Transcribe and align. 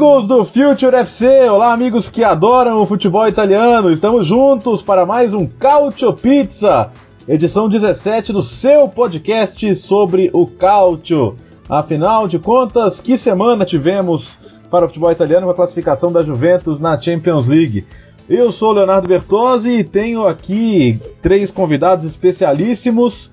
Amigos 0.00 0.26
do 0.26 0.46
Future 0.46 0.96
FC! 0.96 1.50
Olá, 1.50 1.74
amigos 1.74 2.08
que 2.08 2.24
adoram 2.24 2.78
o 2.78 2.86
futebol 2.86 3.28
italiano! 3.28 3.92
Estamos 3.92 4.26
juntos 4.26 4.80
para 4.80 5.04
mais 5.04 5.34
um 5.34 5.46
Calcio 5.46 6.14
Pizza, 6.14 6.90
edição 7.28 7.68
17 7.68 8.32
do 8.32 8.42
seu 8.42 8.88
podcast 8.88 9.74
sobre 9.76 10.30
o 10.32 10.46
Calcio. 10.46 11.36
Afinal 11.68 12.26
de 12.26 12.38
contas, 12.38 12.98
que 12.98 13.18
semana 13.18 13.66
tivemos 13.66 14.38
para 14.70 14.86
o 14.86 14.88
futebol 14.88 15.12
italiano 15.12 15.44
com 15.44 15.52
a 15.52 15.56
classificação 15.56 16.10
da 16.10 16.22
Juventus 16.22 16.80
na 16.80 16.98
Champions 16.98 17.46
League? 17.46 17.84
Eu 18.26 18.52
sou 18.52 18.72
Leonardo 18.72 19.06
Bertozzi 19.06 19.80
e 19.80 19.84
tenho 19.84 20.26
aqui 20.26 20.98
três 21.20 21.50
convidados 21.50 22.06
especialíssimos. 22.06 23.30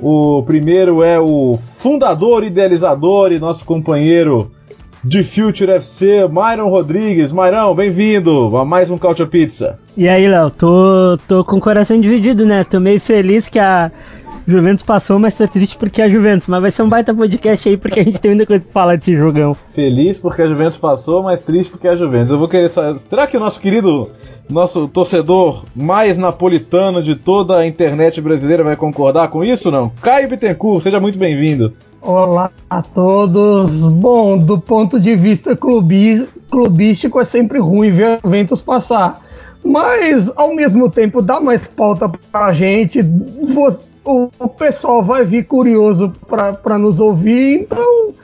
O 0.00 0.44
primeiro 0.44 1.02
é 1.02 1.18
o 1.18 1.58
fundador, 1.78 2.44
idealizador 2.44 3.32
e 3.32 3.40
nosso 3.40 3.64
companheiro 3.64 4.52
de 5.06 5.22
Future 5.22 5.70
FC, 5.70 6.26
Myron 6.28 6.68
Rodrigues. 6.68 7.32
Myron, 7.32 7.74
bem-vindo 7.76 8.56
a 8.56 8.64
mais 8.64 8.90
um 8.90 8.98
Couch 8.98 9.24
Pizza. 9.26 9.78
E 9.96 10.08
aí, 10.08 10.26
Léo, 10.26 10.50
tô, 10.50 11.16
tô 11.28 11.44
com 11.44 11.58
o 11.58 11.60
coração 11.60 12.00
dividido, 12.00 12.44
né? 12.44 12.64
Tô 12.64 12.80
meio 12.80 13.00
feliz 13.00 13.48
que 13.48 13.60
a 13.60 13.92
Juventus 14.48 14.82
passou, 14.82 15.20
mas 15.20 15.38
tô 15.38 15.46
triste 15.46 15.78
porque 15.78 16.02
é 16.02 16.06
a 16.06 16.08
Juventus. 16.08 16.48
Mas 16.48 16.60
vai 16.60 16.70
ser 16.72 16.82
um 16.82 16.88
baita 16.88 17.14
podcast 17.14 17.68
aí 17.68 17.76
porque 17.76 18.00
a 18.00 18.02
gente 18.02 18.20
tem 18.20 18.32
muita 18.32 18.46
coisa 18.46 18.64
pra 18.64 18.72
falar 18.72 18.96
desse 18.96 19.16
jogão. 19.16 19.56
Feliz 19.74 20.18
porque 20.18 20.42
a 20.42 20.48
Juventus 20.48 20.76
passou, 20.76 21.22
mas 21.22 21.40
triste 21.40 21.70
porque 21.70 21.86
é 21.86 21.92
a 21.92 21.96
Juventus. 21.96 22.30
Eu 22.30 22.38
vou 22.38 22.48
querer 22.48 22.68
saber. 22.70 22.98
Será 23.08 23.28
que 23.28 23.36
o 23.36 23.40
nosso 23.40 23.60
querido, 23.60 24.10
nosso 24.50 24.88
torcedor 24.88 25.64
mais 25.72 26.18
napolitano 26.18 27.00
de 27.00 27.14
toda 27.14 27.58
a 27.58 27.66
internet 27.66 28.20
brasileira 28.20 28.64
vai 28.64 28.74
concordar 28.74 29.28
com 29.28 29.44
isso 29.44 29.70
não? 29.70 29.88
Caio 30.02 30.28
Bittencourt, 30.28 30.82
seja 30.82 30.98
muito 30.98 31.16
bem-vindo. 31.16 31.72
Olá 32.06 32.52
a 32.70 32.82
todos. 32.82 33.84
Bom, 33.88 34.38
do 34.38 34.60
ponto 34.60 35.00
de 35.00 35.16
vista 35.16 35.56
clubístico 35.56 37.20
é 37.20 37.24
sempre 37.24 37.58
ruim 37.58 37.90
ver 37.90 38.04
a 38.04 38.18
Juventus 38.18 38.60
passar. 38.60 39.20
Mas 39.64 40.32
ao 40.36 40.54
mesmo 40.54 40.88
tempo 40.88 41.20
dá 41.20 41.40
mais 41.40 41.66
pauta 41.66 42.08
pra 42.30 42.52
gente. 42.52 43.00
O, 44.04 44.48
pessoal 44.48 45.02
vai 45.02 45.24
vir 45.24 45.46
curioso 45.46 46.12
pra, 46.28 46.78
nos 46.78 47.00
ouvir, 47.00 47.62
então 47.62 48.14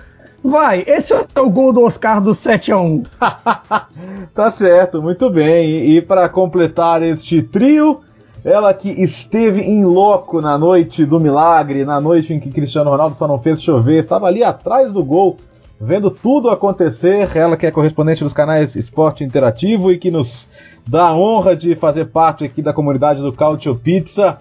vai. 0.45 0.85
Esse 0.87 1.13
é 1.13 1.41
o 1.41 1.51
gol 1.51 1.73
do 1.73 1.83
Oscar 1.83 2.21
do 2.21 2.37
7 2.37 2.71
a 2.71 2.79
1 2.79 3.03
Tá 4.33 4.53
certo, 4.53 5.03
muito 5.03 5.29
bem. 5.29 5.97
E 5.97 6.01
para 6.01 6.29
completar 6.29 7.03
este 7.03 7.43
trio, 7.43 8.01
ela 8.45 8.75
que 8.75 8.89
esteve 8.89 9.61
em 9.61 9.85
loco 9.85 10.41
na 10.41 10.59
noite 10.59 11.07
do 11.07 11.21
milagre, 11.21 11.85
na 11.85 12.01
noite 12.01 12.35
em 12.35 12.41
que 12.41 12.51
Cristiano 12.51 12.91
Ronaldo 12.91 13.17
só 13.17 13.29
não 13.29 13.39
fez 13.39 13.63
chover, 13.63 14.01
estava 14.01 14.27
ali 14.27 14.43
atrás 14.43 14.93
do 14.93 15.05
gol, 15.05 15.37
vendo 15.81 16.11
tudo 16.11 16.51
acontecer. 16.51 17.31
Ela 17.37 17.57
que 17.57 17.67
é 17.67 17.71
correspondente 17.71 18.25
dos 18.25 18.33
canais 18.33 18.75
Esporte 18.75 19.23
Interativo 19.23 19.93
e 19.93 19.99
que 19.99 20.11
nos 20.11 20.49
dá 20.89 21.09
a 21.09 21.17
honra 21.17 21.55
de 21.55 21.77
fazer 21.77 22.07
parte 22.07 22.45
aqui 22.45 22.61
da 22.61 22.73
comunidade 22.73 23.23
do 23.23 23.33
Cautio 23.33 23.77
Pizza. 23.77 24.39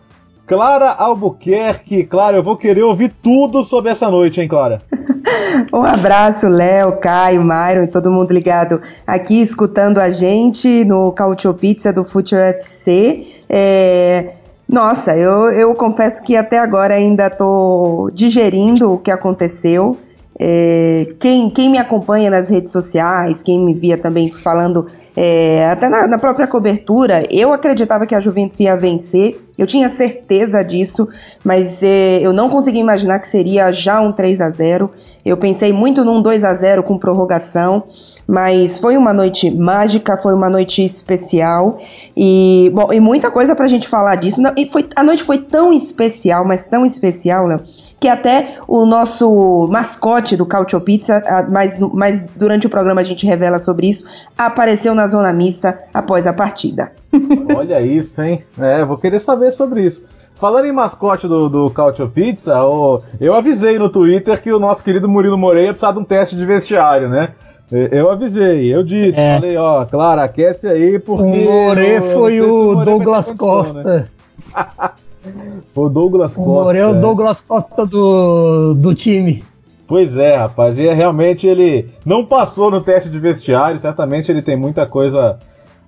Clara 0.48 0.92
Albuquerque, 0.92 2.04
Clara, 2.04 2.36
eu 2.36 2.44
vou 2.44 2.58
querer 2.58 2.84
ouvir 2.84 3.14
tudo 3.22 3.64
sobre 3.64 3.92
essa 3.92 4.10
noite, 4.10 4.42
hein, 4.42 4.50
Clara? 4.50 4.82
um 5.74 5.84
abraço, 5.84 6.50
Léo, 6.50 7.00
Caio, 7.00 7.42
Myron 7.42 7.84
e 7.84 7.88
todo 7.88 8.12
mundo 8.12 8.34
ligado 8.34 8.82
aqui 9.08 9.42
escutando 9.42 10.00
a 10.00 10.10
gente 10.10 10.84
no 10.84 11.12
Cautio 11.14 11.54
Pizza 11.54 11.94
do 11.94 12.04
Future 12.04 12.42
FC. 12.42 13.41
É, 13.54 14.36
nossa, 14.68 15.18
eu, 15.18 15.52
eu 15.52 15.76
confesso 15.76 16.24
que 16.24 16.38
até 16.38 16.58
agora 16.58 16.94
ainda 16.94 17.28
estou 17.28 18.10
digerindo 18.10 18.94
o 18.94 18.98
que 18.98 19.12
aconteceu. 19.12 19.98
É, 20.40 21.14
quem, 21.20 21.50
quem 21.50 21.70
me 21.70 21.78
acompanha 21.78 22.32
nas 22.32 22.50
redes 22.50 22.72
sociais, 22.72 23.44
quem 23.44 23.64
me 23.64 23.74
via 23.74 23.98
também 23.98 24.32
falando, 24.32 24.88
é, 25.16 25.68
até 25.70 25.90
na, 25.90 26.08
na, 26.08 26.18
própria 26.18 26.48
cobertura, 26.48 27.24
eu 27.30 27.52
acreditava 27.52 28.06
que 28.06 28.16
a 28.16 28.22
Juventus 28.22 28.60
ia 28.62 28.78
vencer, 28.78 29.40
eu 29.58 29.68
tinha 29.68 29.90
certeza 29.90 30.64
disso, 30.64 31.08
mas 31.44 31.84
é, 31.84 32.20
eu 32.22 32.34
não 32.34 32.50
consegui 32.50 32.80
imaginar 32.80 33.20
que 33.20 33.28
seria 33.28 33.72
já 33.72 34.00
um 34.02 34.12
3 34.12 34.42
a 34.42 34.50
0 34.50 34.90
Eu 35.26 35.38
pensei 35.38 35.74
muito 35.74 36.04
num 36.06 36.22
2 36.22 36.44
a 36.44 36.54
0 36.54 36.84
com 36.84 36.98
prorrogação, 36.98 37.84
mas 38.28 38.78
foi 38.78 38.98
uma 38.98 39.14
noite 39.14 39.52
mágica, 39.52 40.18
foi 40.18 40.34
uma 40.34 40.50
noite 40.50 40.84
especial 40.84 41.80
e, 42.16 42.72
bom, 42.74 42.92
e 42.94 43.00
muita 43.00 43.30
coisa 43.30 43.56
pra 43.56 43.68
gente 43.68 43.88
falar 43.88 44.16
disso. 44.16 44.42
E 44.56 44.70
foi, 44.72 44.88
a 44.96 45.04
noite 45.04 45.24
foi 45.24 45.38
tão 45.38 45.74
especial, 45.74 46.46
mas 46.46 46.68
tão 46.68 46.86
especial, 46.86 47.46
Léo, 47.46 47.62
que 48.00 48.08
até 48.08 48.58
o 48.68 48.86
nosso 48.86 49.68
mascote 49.70 50.36
do 50.36 50.46
Cautio 50.46 50.82
Pizza, 50.82 51.22
mas, 51.52 51.78
mas 51.94 52.22
durante 52.36 52.66
o 52.66 52.70
programa 52.70 53.02
a 53.02 53.04
gente 53.04 53.28
revela 53.28 53.60
sobre 53.60 53.88
isso, 53.88 54.06
apareceu 54.38 54.96
na 54.96 55.08
zona 55.08 55.32
mista 55.32 55.80
após 55.94 56.26
a 56.26 56.34
partida. 56.34 56.92
Olha 57.56 57.82
isso, 57.82 58.22
hein? 58.22 58.44
É, 58.58 58.84
vou 58.86 58.98
querer 58.98 59.20
saber 59.20 59.41
sobre 59.50 59.84
isso. 59.84 60.04
Falando 60.36 60.66
em 60.66 60.72
mascote 60.72 61.28
do, 61.28 61.50
do 61.50 61.70
Cautio 61.70 62.10
Pizza, 62.10 62.54
eu 63.20 63.34
avisei 63.34 63.80
no 63.80 63.90
Twitter 63.90 64.42
que 64.42 64.52
o 64.52 64.60
nosso 64.60 64.84
querido 64.84 65.08
Murilo 65.08 65.38
Moreira 65.38 65.74
precisava 65.74 65.94
de 65.94 66.00
um 66.00 66.04
teste 66.04 66.36
de 66.36 66.46
vestiário, 66.46 67.10
né? 67.10 67.30
Eu 67.72 68.12
avisei, 68.12 68.74
eu 68.74 68.84
disse, 68.84 69.18
é. 69.18 69.36
falei, 69.36 69.56
ó, 69.56 69.86
claro, 69.86 70.20
aquece 70.20 70.68
aí 70.68 71.00
porque. 71.00 71.24
O 71.24 71.28
More 71.28 72.02
foi 72.14 72.42
o 72.42 72.84
Douglas 72.84 73.32
Costa. 73.32 73.84
Né? 73.84 74.06
o 75.74 75.88
Douglas 75.88 76.36
Costa. 76.36 76.50
O 76.50 76.54
More 76.54 76.78
é 76.78 76.86
o 76.86 77.00
Douglas 77.00 77.40
Costa 77.40 77.86
do, 77.86 78.74
do 78.74 78.94
time. 78.94 79.42
Pois 79.88 80.16
é, 80.18 80.38
rapaz, 80.38 80.78
e 80.78 80.94
realmente 80.94 81.46
ele 81.48 81.90
não 82.06 82.26
passou 82.26 82.72
no 82.72 82.82
teste 82.82 83.10
de 83.10 83.20
vestiário, 83.20 83.80
certamente 83.80 84.32
ele 84.32 84.42
tem 84.42 84.58
muita 84.58 84.86
coisa 84.86 85.38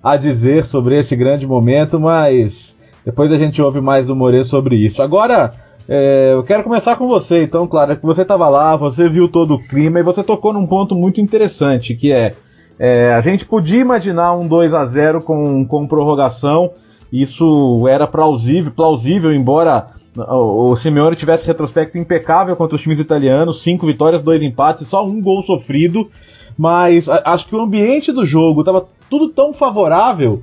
a 0.02 0.16
dizer 0.16 0.66
sobre 0.66 1.00
esse 1.00 1.16
grande 1.16 1.46
momento, 1.46 1.98
mas 1.98 2.73
depois 3.04 3.30
a 3.30 3.36
gente 3.36 3.60
ouve 3.60 3.80
mais 3.80 4.06
do 4.06 4.16
More 4.16 4.44
sobre 4.44 4.76
isso. 4.76 5.02
Agora, 5.02 5.52
é, 5.88 6.32
eu 6.32 6.42
quero 6.42 6.64
começar 6.64 6.96
com 6.96 7.06
você, 7.06 7.42
então, 7.42 7.66
claro, 7.66 7.96
que 7.96 8.06
você 8.06 8.22
estava 8.22 8.48
lá, 8.48 8.74
você 8.74 9.08
viu 9.08 9.28
todo 9.28 9.54
o 9.54 9.68
clima 9.68 10.00
e 10.00 10.02
você 10.02 10.22
tocou 10.22 10.52
num 10.52 10.66
ponto 10.66 10.94
muito 10.94 11.20
interessante, 11.20 11.94
que 11.94 12.10
é, 12.10 12.32
é 12.78 13.12
a 13.12 13.20
gente 13.20 13.44
podia 13.44 13.80
imaginar 13.80 14.34
um 14.34 14.48
2 14.48 14.72
a 14.72 14.86
0 14.86 15.22
com, 15.22 15.66
com 15.66 15.86
prorrogação, 15.86 16.70
isso 17.12 17.86
era 17.86 18.06
plausível, 18.06 18.72
plausível 18.72 19.32
embora 19.32 19.88
o, 20.16 20.70
o 20.70 20.76
Simeone 20.76 21.16
tivesse 21.16 21.46
retrospecto 21.46 21.98
impecável 21.98 22.56
contra 22.56 22.76
os 22.76 22.82
times 22.82 22.98
italianos, 22.98 23.62
cinco 23.62 23.86
vitórias, 23.86 24.22
dois 24.22 24.42
empates, 24.42 24.88
só 24.88 25.04
um 25.06 25.20
gol 25.20 25.42
sofrido, 25.42 26.08
mas 26.56 27.08
a, 27.10 27.22
acho 27.26 27.46
que 27.46 27.54
o 27.54 27.60
ambiente 27.60 28.10
do 28.10 28.24
jogo 28.24 28.62
estava 28.62 28.86
tudo 29.10 29.28
tão 29.28 29.52
favorável 29.52 30.42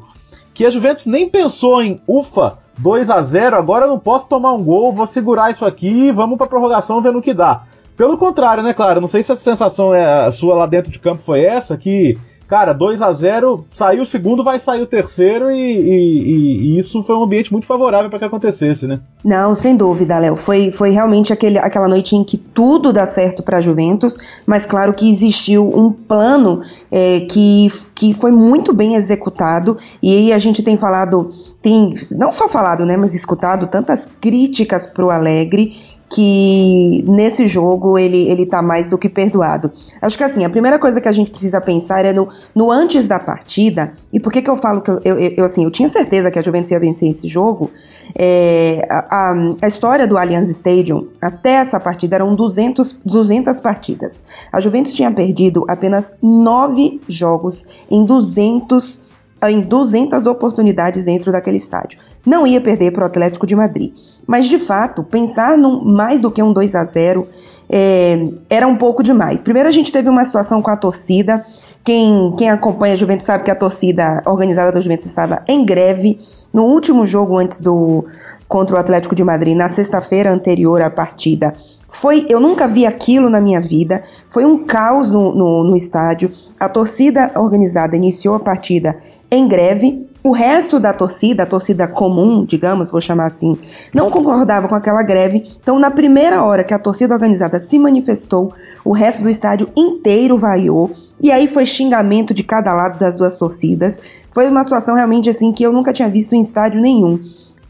que 0.53 0.65
a 0.65 0.69
Juventus 0.69 1.05
nem 1.05 1.29
pensou 1.29 1.81
em 1.81 2.01
ufa, 2.07 2.57
2 2.77 3.09
a 3.09 3.21
0 3.21 3.55
agora 3.55 3.87
não 3.87 3.99
posso 3.99 4.27
tomar 4.27 4.53
um 4.53 4.63
gol, 4.63 4.93
vou 4.93 5.07
segurar 5.07 5.51
isso 5.51 5.65
aqui 5.65 6.11
vamos 6.11 6.37
pra 6.37 6.47
prorrogação 6.47 7.01
vendo 7.01 7.19
o 7.19 7.21
que 7.21 7.33
dá. 7.33 7.63
Pelo 7.95 8.17
contrário, 8.17 8.63
né, 8.63 8.73
claro, 8.73 9.01
não 9.01 9.07
sei 9.07 9.21
se 9.21 9.31
a 9.31 9.35
sensação 9.35 9.93
é 9.93 10.31
sua 10.31 10.55
lá 10.55 10.65
dentro 10.65 10.91
de 10.91 10.97
campo 10.97 11.23
foi 11.23 11.43
essa, 11.43 11.77
que, 11.77 12.17
cara, 12.51 12.73
2 12.73 13.01
a 13.01 13.13
0 13.13 13.65
saiu 13.77 14.03
o 14.03 14.05
segundo, 14.05 14.43
vai 14.43 14.59
sair 14.59 14.81
o 14.81 14.85
terceiro 14.85 15.49
e, 15.49 15.55
e, 15.55 16.57
e 16.75 16.79
isso 16.79 17.01
foi 17.01 17.15
um 17.15 17.23
ambiente 17.23 17.49
muito 17.49 17.65
favorável 17.65 18.09
para 18.09 18.19
que 18.19 18.25
acontecesse, 18.25 18.85
né? 18.85 18.99
Não, 19.23 19.55
sem 19.55 19.73
dúvida, 19.73 20.19
Léo. 20.19 20.35
Foi, 20.35 20.69
foi 20.69 20.89
realmente 20.89 21.31
aquele, 21.31 21.57
aquela 21.57 21.87
noite 21.87 22.13
em 22.13 22.25
que 22.25 22.37
tudo 22.37 22.91
dá 22.91 23.05
certo 23.05 23.41
para 23.41 23.59
a 23.59 23.61
Juventus, 23.61 24.17
mas 24.45 24.65
claro 24.65 24.93
que 24.93 25.09
existiu 25.09 25.65
um 25.65 25.93
plano 25.93 26.61
é, 26.91 27.21
que, 27.21 27.69
que 27.95 28.13
foi 28.13 28.31
muito 28.31 28.73
bem 28.73 28.95
executado 28.95 29.77
e 30.03 30.13
aí 30.13 30.33
a 30.33 30.37
gente 30.37 30.61
tem 30.61 30.75
falado 30.75 31.29
tem 31.61 31.93
não 32.11 32.31
só 32.31 32.49
falado, 32.49 32.85
né, 32.85 32.97
mas 32.97 33.13
escutado 33.13 33.67
tantas 33.67 34.09
críticas 34.19 34.85
para 34.85 35.05
o 35.05 35.11
Alegre 35.11 35.73
que 36.13 37.05
nesse 37.07 37.47
jogo 37.47 37.97
ele, 37.97 38.29
ele 38.29 38.45
tá 38.45 38.61
mais 38.61 38.89
do 38.89 38.97
que 38.97 39.07
perdoado. 39.07 39.71
Acho 40.01 40.17
que 40.17 40.23
assim, 40.23 40.43
a 40.43 40.49
primeira 40.49 40.77
coisa 40.77 40.99
que 40.99 41.07
a 41.07 41.11
gente 41.11 41.31
precisa 41.31 41.61
pensar 41.61 42.03
é 42.03 42.11
no, 42.11 42.27
no 42.53 42.69
antes 42.69 43.07
da 43.07 43.17
partida, 43.17 43.93
e 44.11 44.19
por 44.19 44.31
que 44.31 44.41
que 44.41 44.49
eu 44.49 44.57
falo 44.57 44.81
que 44.81 44.91
eu, 44.91 44.99
eu, 45.05 45.17
eu 45.17 45.45
assim, 45.45 45.63
eu 45.63 45.71
tinha 45.71 45.87
certeza 45.87 46.29
que 46.29 46.37
a 46.37 46.41
Juventus 46.41 46.69
ia 46.71 46.79
vencer 46.79 47.09
esse 47.09 47.29
jogo, 47.29 47.71
é, 48.13 48.85
a, 48.89 49.33
a, 49.61 49.67
história 49.67 50.05
do 50.05 50.17
Allianz 50.17 50.49
Stadium, 50.49 51.07
até 51.21 51.53
essa 51.53 51.79
partida, 51.79 52.17
eram 52.17 52.35
200, 52.35 52.99
200 53.05 53.61
partidas. 53.61 54.25
A 54.51 54.59
Juventus 54.59 54.93
tinha 54.93 55.11
perdido 55.11 55.63
apenas 55.69 56.13
9 56.21 56.99
jogos 57.07 57.83
em 57.89 58.03
200 58.03 59.11
em 59.49 59.61
200 59.61 60.27
oportunidades 60.27 61.03
dentro 61.03 61.31
daquele 61.31 61.57
estádio. 61.57 61.97
Não 62.25 62.45
ia 62.45 62.61
perder 62.61 62.91
para 62.91 63.03
o 63.03 63.05
Atlético 63.05 63.47
de 63.47 63.55
Madrid. 63.55 63.93
Mas, 64.27 64.47
de 64.47 64.59
fato, 64.59 65.03
pensar 65.03 65.57
num 65.57 65.83
mais 65.83 66.21
do 66.21 66.29
que 66.29 66.41
um 66.41 66.53
2 66.53 66.75
a 66.75 66.83
0 66.83 67.27
é, 67.69 68.27
era 68.49 68.67
um 68.67 68.77
pouco 68.77 69.01
demais. 69.01 69.41
Primeiro, 69.41 69.67
a 69.67 69.71
gente 69.71 69.91
teve 69.91 70.09
uma 70.09 70.23
situação 70.23 70.61
com 70.61 70.69
a 70.69 70.77
torcida. 70.77 71.43
Quem, 71.83 72.33
quem 72.37 72.49
acompanha 72.49 72.93
a 72.93 72.97
Juventus 72.97 73.25
sabe 73.25 73.43
que 73.43 73.51
a 73.51 73.55
torcida 73.55 74.21
organizada 74.25 74.71
da 74.71 74.81
Juventus 74.81 75.05
estava 75.05 75.41
em 75.47 75.65
greve 75.65 76.19
no 76.53 76.63
último 76.65 77.05
jogo 77.05 77.37
antes 77.37 77.61
do 77.61 78.05
contra 78.47 78.75
o 78.75 78.79
Atlético 78.79 79.15
de 79.15 79.23
Madrid, 79.23 79.55
na 79.55 79.69
sexta-feira 79.69 80.29
anterior 80.29 80.81
à 80.81 80.89
partida. 80.89 81.53
Foi, 81.87 82.25
eu 82.27 82.37
nunca 82.37 82.67
vi 82.67 82.85
aquilo 82.85 83.29
na 83.29 83.39
minha 83.39 83.61
vida. 83.61 84.03
Foi 84.29 84.43
um 84.43 84.65
caos 84.65 85.09
no, 85.09 85.33
no, 85.33 85.63
no 85.63 85.75
estádio. 85.75 86.29
A 86.59 86.67
torcida 86.67 87.31
organizada 87.35 87.95
iniciou 87.95 88.35
a 88.35 88.39
partida 88.41 88.97
em 89.31 89.47
greve. 89.47 90.05
O 90.23 90.31
resto 90.31 90.79
da 90.79 90.93
torcida, 90.93 91.43
a 91.43 91.47
torcida 91.47 91.87
comum, 91.87 92.45
digamos, 92.45 92.91
vou 92.91 93.01
chamar 93.01 93.25
assim, 93.25 93.57
não 93.91 94.11
concordava 94.11 94.67
com 94.67 94.75
aquela 94.75 95.01
greve. 95.01 95.43
Então, 95.59 95.79
na 95.79 95.89
primeira 95.89 96.43
hora 96.43 96.63
que 96.63 96.73
a 96.73 96.79
torcida 96.79 97.13
organizada 97.13 97.59
se 97.59 97.79
manifestou, 97.79 98.53
o 98.85 98.91
resto 98.91 99.23
do 99.23 99.29
estádio 99.29 99.69
inteiro 99.75 100.37
vaiou. 100.37 100.91
E 101.19 101.31
aí 101.31 101.47
foi 101.47 101.65
xingamento 101.65 102.35
de 102.35 102.43
cada 102.43 102.71
lado 102.71 102.99
das 102.99 103.15
duas 103.15 103.35
torcidas. 103.35 103.99
Foi 104.29 104.47
uma 104.47 104.61
situação 104.61 104.95
realmente 104.95 105.29
assim 105.29 105.51
que 105.51 105.63
eu 105.63 105.73
nunca 105.73 105.91
tinha 105.91 106.07
visto 106.07 106.33
em 106.33 106.41
estádio 106.41 106.79
nenhum. 106.79 107.19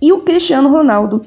E 0.02 0.12
o 0.12 0.20
Cristiano 0.20 0.70
Ronaldo 0.70 1.22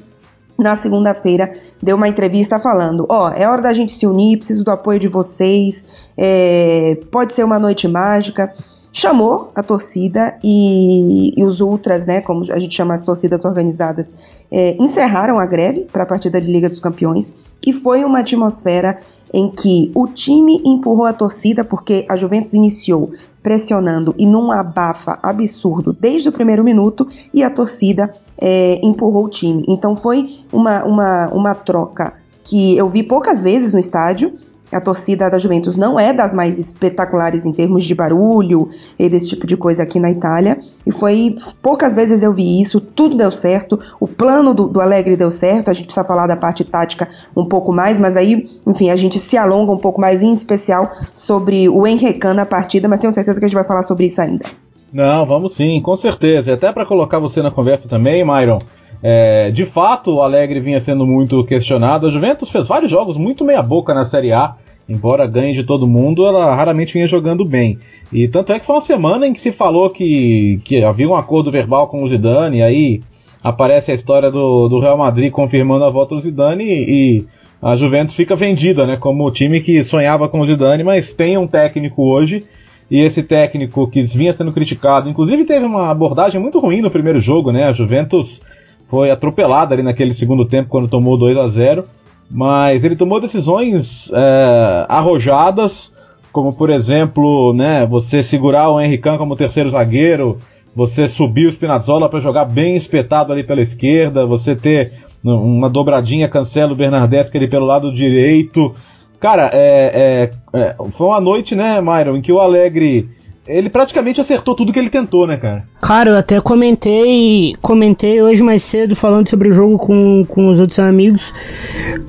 na 0.57 0.75
segunda-feira, 0.75 1.51
deu 1.83 1.97
uma 1.97 2.07
entrevista 2.07 2.59
falando: 2.59 3.05
Ó, 3.09 3.27
oh, 3.27 3.29
é 3.33 3.47
hora 3.47 3.61
da 3.61 3.73
gente 3.73 3.91
se 3.91 4.07
unir, 4.07 4.37
preciso 4.37 4.63
do 4.63 4.71
apoio 4.71 4.99
de 4.99 5.09
vocês, 5.09 5.85
é, 6.17 6.97
pode 7.11 7.33
ser 7.33 7.43
uma 7.43 7.59
noite 7.59 7.87
mágica 7.87 8.53
chamou 8.95 9.51
a 9.53 9.61
torcida 9.61 10.39
e, 10.41 11.37
e, 11.37 11.43
os 11.43 11.59
ultras, 11.59 12.05
né, 12.05 12.21
como 12.21 12.49
a 12.49 12.57
gente 12.57 12.73
chama 12.73 12.93
as 12.93 13.03
torcidas 13.03 13.43
organizadas, 13.43 14.15
é, 14.49 14.81
encerraram 14.81 15.37
a 15.37 15.45
greve 15.45 15.81
para 15.91 16.03
a 16.03 16.05
partida 16.05 16.39
de 16.39 16.49
Liga 16.49 16.69
dos 16.69 16.79
Campeões 16.79 17.35
e 17.67 17.73
foi 17.73 18.05
uma 18.05 18.19
atmosfera 18.19 18.97
em 19.33 19.51
que 19.51 19.91
o 19.93 20.07
time 20.07 20.61
empurrou 20.65 21.05
a 21.05 21.11
torcida 21.11 21.61
porque 21.65 22.05
a 22.09 22.15
Juventus 22.15 22.53
iniciou 22.53 23.11
pressionando 23.43 24.15
e 24.17 24.25
num 24.25 24.49
abafa 24.49 25.19
absurdo 25.21 25.91
desde 25.91 26.29
o 26.29 26.31
primeiro 26.31 26.63
minuto 26.63 27.05
e 27.33 27.43
a 27.43 27.49
torcida 27.49 28.09
é, 28.37 28.79
empurrou 28.81 29.25
o 29.25 29.29
time. 29.29 29.65
Então 29.67 29.93
foi 29.97 30.39
uma, 30.53 30.85
uma, 30.85 31.27
uma 31.33 31.53
troca 31.53 32.13
que 32.45 32.77
eu 32.77 32.87
vi 32.87 33.03
poucas 33.03 33.43
vezes 33.43 33.73
no 33.73 33.79
estádio 33.79 34.33
a 34.71 34.81
torcida 34.81 35.29
da 35.29 35.37
Juventus 35.37 35.75
não 35.75 35.99
é 35.99 36.13
das 36.13 36.33
mais 36.33 36.57
espetaculares 36.57 37.45
em 37.45 37.51
termos 37.51 37.83
de 37.83 37.93
barulho 37.95 38.69
e 38.97 39.09
desse 39.09 39.29
tipo 39.29 39.45
de 39.45 39.55
coisa 39.55 39.83
aqui 39.83 39.99
na 39.99 40.09
Itália. 40.09 40.57
E 40.85 40.91
foi 40.91 41.35
poucas 41.61 41.95
vezes 41.95 42.23
eu 42.23 42.33
vi 42.33 42.61
isso, 42.61 42.81
tudo 42.81 43.15
deu 43.15 43.31
certo. 43.31 43.79
O 43.99 44.07
plano 44.07 44.53
do, 44.53 44.67
do 44.67 44.81
Alegre 44.81 45.15
deu 45.15 45.31
certo. 45.31 45.69
A 45.69 45.73
gente 45.73 45.85
precisa 45.85 46.05
falar 46.05 46.27
da 46.27 46.35
parte 46.35 46.63
tática 46.63 47.09
um 47.35 47.45
pouco 47.45 47.71
mais, 47.71 47.99
mas 47.99 48.17
aí, 48.17 48.45
enfim, 48.65 48.89
a 48.89 48.95
gente 48.95 49.19
se 49.19 49.37
alonga 49.37 49.71
um 49.71 49.77
pouco 49.77 50.01
mais, 50.01 50.21
em 50.21 50.31
especial 50.31 50.91
sobre 51.13 51.69
o 51.69 51.85
Henrique 51.87 52.25
na 52.33 52.45
partida, 52.45 52.87
mas 52.87 52.99
tenho 52.99 53.11
certeza 53.11 53.39
que 53.39 53.45
a 53.45 53.47
gente 53.47 53.55
vai 53.55 53.65
falar 53.65 53.83
sobre 53.83 54.07
isso 54.07 54.21
ainda. 54.21 54.45
Não, 54.91 55.25
vamos 55.25 55.55
sim, 55.55 55.81
com 55.81 55.97
certeza. 55.97 56.51
E 56.51 56.53
até 56.53 56.71
para 56.71 56.85
colocar 56.85 57.19
você 57.19 57.41
na 57.41 57.51
conversa 57.51 57.87
também, 57.87 58.25
Myron. 58.25 58.59
É, 59.07 59.51
de 59.51 59.67
fato, 59.67 60.15
o 60.15 60.21
Alegre 60.23 60.59
vinha 60.59 60.81
sendo 60.81 61.05
muito 61.05 61.43
questionado. 61.43 62.07
A 62.07 62.09
Juventus 62.09 62.49
fez 62.49 62.67
vários 62.67 62.89
jogos 62.89 63.17
muito 63.17 63.45
meia-boca 63.45 63.93
na 63.93 64.03
Série 64.03 64.31
A. 64.31 64.55
Embora 64.89 65.27
ganhe 65.27 65.53
de 65.53 65.63
todo 65.63 65.85
mundo, 65.85 66.25
ela 66.25 66.55
raramente 66.55 66.93
vinha 66.93 67.07
jogando 67.07 67.45
bem. 67.45 67.77
E 68.11 68.27
tanto 68.27 68.51
é 68.51 68.59
que 68.59 68.65
foi 68.65 68.73
uma 68.73 68.81
semana 68.81 69.27
em 69.27 69.33
que 69.33 69.41
se 69.41 69.51
falou 69.51 69.91
que, 69.91 70.59
que 70.65 70.83
havia 70.83 71.07
um 71.07 71.15
acordo 71.15 71.51
verbal 71.51 71.87
com 71.87 72.03
o 72.03 72.09
Zidane, 72.09 72.57
e 72.57 72.63
aí 72.63 72.99
aparece 73.43 73.91
a 73.91 73.93
história 73.93 74.31
do, 74.31 74.67
do 74.67 74.79
Real 74.79 74.97
Madrid 74.97 75.31
confirmando 75.31 75.85
a 75.85 75.91
volta 75.91 76.15
do 76.15 76.21
Zidane 76.21 76.63
e, 76.63 77.19
e 77.19 77.25
a 77.61 77.77
Juventus 77.77 78.15
fica 78.15 78.35
vendida, 78.35 78.87
né? 78.87 78.97
Como 78.97 79.23
o 79.23 79.31
time 79.31 79.61
que 79.61 79.83
sonhava 79.83 80.27
com 80.27 80.39
o 80.39 80.45
Zidane, 80.47 80.83
mas 80.83 81.13
tem 81.13 81.37
um 81.37 81.45
técnico 81.45 82.01
hoje 82.11 82.43
e 82.89 83.01
esse 83.01 83.21
técnico 83.21 83.87
que 83.87 84.01
vinha 84.01 84.33
sendo 84.33 84.51
criticado, 84.51 85.07
inclusive 85.07 85.45
teve 85.45 85.63
uma 85.63 85.91
abordagem 85.91 86.41
muito 86.41 86.59
ruim 86.59 86.81
no 86.81 86.89
primeiro 86.89 87.21
jogo, 87.21 87.51
né? 87.51 87.65
A 87.65 87.73
Juventus 87.73 88.41
foi 88.87 89.11
atropelada 89.11 89.73
ali 89.73 89.83
naquele 89.83 90.13
segundo 90.13 90.45
tempo 90.45 90.69
quando 90.69 90.87
tomou 90.87 91.17
2 91.17 91.37
a 91.37 91.47
0 91.49 91.85
mas 92.29 92.83
ele 92.83 92.95
tomou 92.95 93.19
decisões 93.19 94.09
é, 94.11 94.85
arrojadas, 94.89 95.91
como 96.31 96.53
por 96.53 96.69
exemplo, 96.69 97.53
né, 97.53 97.85
você 97.85 98.23
segurar 98.23 98.69
o 98.69 98.79
Henrique 98.81 99.09
como 99.17 99.35
terceiro 99.35 99.69
zagueiro, 99.69 100.37
você 100.75 101.07
subir 101.07 101.47
o 101.47 101.51
Spinazzola 101.51 102.09
para 102.09 102.19
jogar 102.19 102.45
bem 102.45 102.75
espetado 102.75 103.31
ali 103.31 103.43
pela 103.43 103.61
esquerda, 103.61 104.25
você 104.25 104.55
ter 104.55 104.93
uma 105.23 105.69
dobradinha 105.69 106.27
Cancelo 106.27 106.75
Bernardeschi 106.75 107.35
ali 107.37 107.47
pelo 107.47 107.65
lado 107.65 107.93
direito. 107.93 108.73
Cara, 109.19 109.49
é, 109.53 110.29
é, 110.53 110.59
é, 110.59 110.75
foi 110.97 111.07
uma 111.07 111.21
noite, 111.21 111.55
né, 111.55 111.79
Myron, 111.81 112.17
em 112.17 112.21
que 112.21 112.31
o 112.31 112.39
Alegre 112.39 113.09
ele 113.47 113.69
praticamente 113.69 114.19
acertou 114.19 114.55
tudo 114.55 114.73
que 114.73 114.79
ele 114.79 114.89
tentou, 114.89 115.27
né, 115.27 115.37
cara? 115.37 115.67
Cara, 115.79 116.09
eu 116.09 116.17
até 116.17 116.41
comentei, 116.41 117.53
comentei 117.61 118.21
hoje 118.21 118.41
mais 118.41 118.63
cedo 118.63 118.95
falando 118.95 119.29
sobre 119.29 119.49
o 119.49 119.53
jogo 119.53 119.77
com, 119.77 120.25
com 120.27 120.49
os 120.49 120.59
outros 120.59 120.79
amigos. 120.79 121.33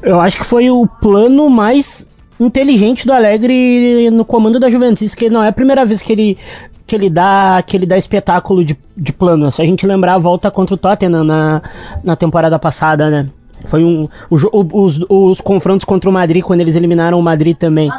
Eu 0.03 0.21
acho 0.21 0.39
que 0.39 0.45
foi 0.45 0.71
o 0.71 0.87
plano 0.87 1.51
mais 1.51 2.09
inteligente 2.41 3.07
do 3.07 3.13
Alegre 3.13 4.11
no 4.11 4.25
comando 4.25 4.59
da 4.59 4.71
Juventus, 4.71 5.15
que 5.15 5.29
não 5.29 5.43
é 5.43 5.49
a 5.49 5.53
primeira 5.53 5.85
vez 5.85 6.01
que 6.01 6.13
ele 6.13 6.39
que 6.87 6.95
ele 6.95 7.11
dá 7.11 7.63
que 7.67 7.77
ele 7.77 7.85
dá 7.85 7.99
espetáculo 7.99 8.65
de, 8.65 8.79
de 8.97 9.13
plano. 9.13 9.51
Se 9.51 9.61
a 9.61 9.65
gente 9.65 9.87
lembrar 9.87 10.15
a 10.15 10.19
volta 10.19 10.51
contra 10.51 10.75
o 10.75 10.79
Tottenham 10.79 11.25
na, 11.25 11.63
na 12.05 12.17
temporada 12.17 12.59
passada, 12.59 13.11
né? 13.11 13.29
Foi 13.67 13.83
um 13.83 14.09
o, 14.31 14.85
os, 14.85 15.01
os 15.09 15.41
confrontos 15.41 15.85
contra 15.85 16.09
o 16.09 16.13
Madrid 16.13 16.43
quando 16.43 16.61
eles 16.61 16.77
eliminaram 16.77 17.19
o 17.19 17.23
Madrid 17.23 17.57
também 17.57 17.91